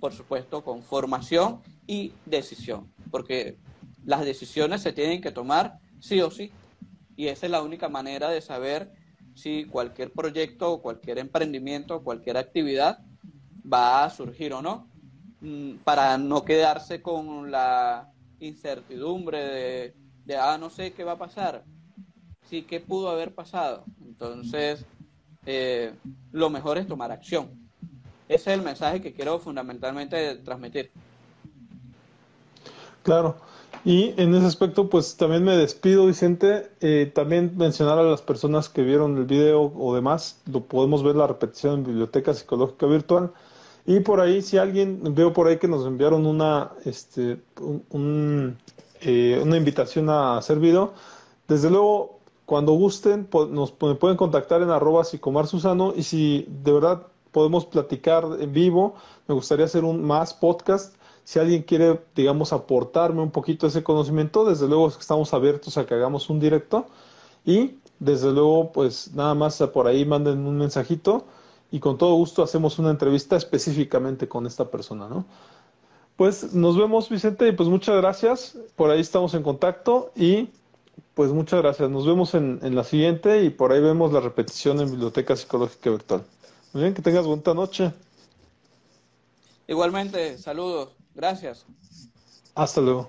por 0.00 0.12
supuesto 0.12 0.64
con 0.64 0.82
formación 0.82 1.60
y 1.86 2.12
decisión, 2.26 2.92
porque 3.10 3.56
las 4.04 4.24
decisiones 4.24 4.82
se 4.82 4.92
tienen 4.92 5.20
que 5.20 5.30
tomar 5.30 5.78
sí 6.00 6.20
o 6.20 6.30
sí. 6.30 6.50
Y 7.14 7.28
esa 7.28 7.46
es 7.46 7.52
la 7.52 7.62
única 7.62 7.88
manera 7.88 8.30
de 8.30 8.40
saber 8.40 8.92
si 9.34 9.64
cualquier 9.64 10.12
proyecto 10.12 10.72
o 10.72 10.82
cualquier 10.82 11.18
emprendimiento 11.18 11.96
o 11.96 12.02
cualquier 12.02 12.36
actividad 12.36 12.98
va 13.70 14.04
a 14.04 14.10
surgir 14.10 14.52
o 14.52 14.62
no. 14.62 14.86
Mm, 15.40 15.78
para 15.84 16.16
no 16.18 16.44
quedarse 16.44 17.02
con 17.02 17.50
la 17.50 18.08
incertidumbre 18.38 19.92
de, 20.24 20.36
ah, 20.36 20.56
no 20.58 20.70
sé 20.70 20.92
qué 20.92 21.04
va 21.04 21.12
a 21.12 21.18
pasar. 21.18 21.64
Sí, 22.48 22.62
¿qué 22.62 22.80
pudo 22.80 23.10
haber 23.10 23.34
pasado? 23.34 23.84
Entonces, 24.04 24.84
eh, 25.46 25.94
lo 26.30 26.48
mejor 26.48 26.78
es 26.78 26.86
tomar 26.86 27.10
acción. 27.10 27.50
Ese 28.28 28.52
es 28.52 28.58
el 28.58 28.62
mensaje 28.62 29.00
que 29.00 29.12
quiero 29.12 29.38
fundamentalmente 29.38 30.36
transmitir. 30.36 30.90
Claro. 33.02 33.36
Y 33.84 34.14
en 34.16 34.32
ese 34.34 34.46
aspecto, 34.46 34.88
pues 34.88 35.16
también 35.16 35.42
me 35.42 35.56
despido, 35.56 36.06
Vicente. 36.06 36.70
Eh, 36.80 37.10
también 37.12 37.52
mencionar 37.56 37.98
a 37.98 38.04
las 38.04 38.22
personas 38.22 38.68
que 38.68 38.82
vieron 38.82 39.16
el 39.18 39.24
video 39.24 39.72
o 39.76 39.94
demás, 39.94 40.40
lo 40.46 40.60
podemos 40.60 41.02
ver 41.02 41.16
la 41.16 41.26
repetición 41.26 41.80
en 41.80 41.84
Biblioteca 41.84 42.32
Psicológica 42.32 42.86
Virtual. 42.86 43.32
Y 43.86 44.00
por 44.00 44.20
ahí, 44.20 44.42
si 44.42 44.58
alguien, 44.58 45.14
veo 45.14 45.32
por 45.32 45.48
ahí 45.48 45.58
que 45.58 45.68
nos 45.68 45.86
enviaron 45.86 46.24
una, 46.26 46.72
este, 46.84 47.40
eh, 49.00 49.40
una 49.42 49.56
invitación 49.56 50.08
a 50.08 50.38
hacer 50.38 50.58
video, 50.58 50.92
desde 51.48 51.68
luego, 51.68 52.20
cuando 52.46 52.72
gusten, 52.72 53.28
nos 53.50 53.72
pueden 53.72 54.16
contactar 54.16 54.62
en 54.62 54.70
arroba 54.70 55.04
psicomar 55.04 55.46
Susano 55.46 55.92
y 55.96 56.02
si 56.02 56.46
de 56.48 56.72
verdad 56.72 57.06
podemos 57.32 57.66
platicar 57.66 58.24
en 58.38 58.52
vivo, 58.52 58.94
me 59.26 59.34
gustaría 59.34 59.64
hacer 59.64 59.84
un 59.84 60.04
más 60.04 60.34
podcast. 60.34 60.94
Si 61.24 61.38
alguien 61.38 61.62
quiere, 61.62 62.00
digamos, 62.14 62.52
aportarme 62.52 63.22
un 63.22 63.30
poquito 63.30 63.66
ese 63.66 63.82
conocimiento, 63.82 64.44
desde 64.44 64.68
luego 64.68 64.88
estamos 64.88 65.32
abiertos 65.34 65.78
a 65.78 65.86
que 65.86 65.94
hagamos 65.94 66.30
un 66.30 66.40
directo. 66.40 66.86
Y 67.44 67.76
desde 67.98 68.32
luego, 68.32 68.72
pues 68.72 69.12
nada 69.14 69.34
más 69.34 69.58
por 69.72 69.86
ahí 69.86 70.04
manden 70.04 70.46
un 70.46 70.58
mensajito 70.58 71.24
y 71.72 71.80
con 71.80 71.98
todo 71.98 72.14
gusto 72.14 72.42
hacemos 72.42 72.78
una 72.78 72.90
entrevista 72.90 73.34
específicamente 73.34 74.28
con 74.28 74.46
esta 74.46 74.70
persona, 74.70 75.08
¿no? 75.08 75.24
Pues 76.16 76.52
nos 76.52 76.76
vemos, 76.76 77.08
Vicente, 77.08 77.48
y 77.48 77.52
pues 77.52 77.68
muchas 77.68 77.96
gracias. 77.96 78.58
Por 78.76 78.90
ahí 78.90 79.00
estamos 79.00 79.32
en 79.32 79.42
contacto 79.42 80.12
y 80.14 80.50
pues 81.14 81.32
muchas 81.32 81.62
gracias. 81.62 81.88
Nos 81.88 82.06
vemos 82.06 82.34
en, 82.34 82.60
en 82.62 82.76
la 82.76 82.84
siguiente 82.84 83.42
y 83.42 83.50
por 83.50 83.72
ahí 83.72 83.80
vemos 83.80 84.12
la 84.12 84.20
repetición 84.20 84.80
en 84.80 84.90
Biblioteca 84.90 85.34
Psicológica 85.34 85.90
Virtual. 85.90 86.22
Muy 86.74 86.82
bien, 86.82 86.94
que 86.94 87.00
tengas 87.00 87.26
buena 87.26 87.54
noche. 87.54 87.90
Igualmente, 89.66 90.36
saludos. 90.36 90.90
Gracias. 91.14 91.64
Hasta 92.54 92.82
luego. 92.82 93.08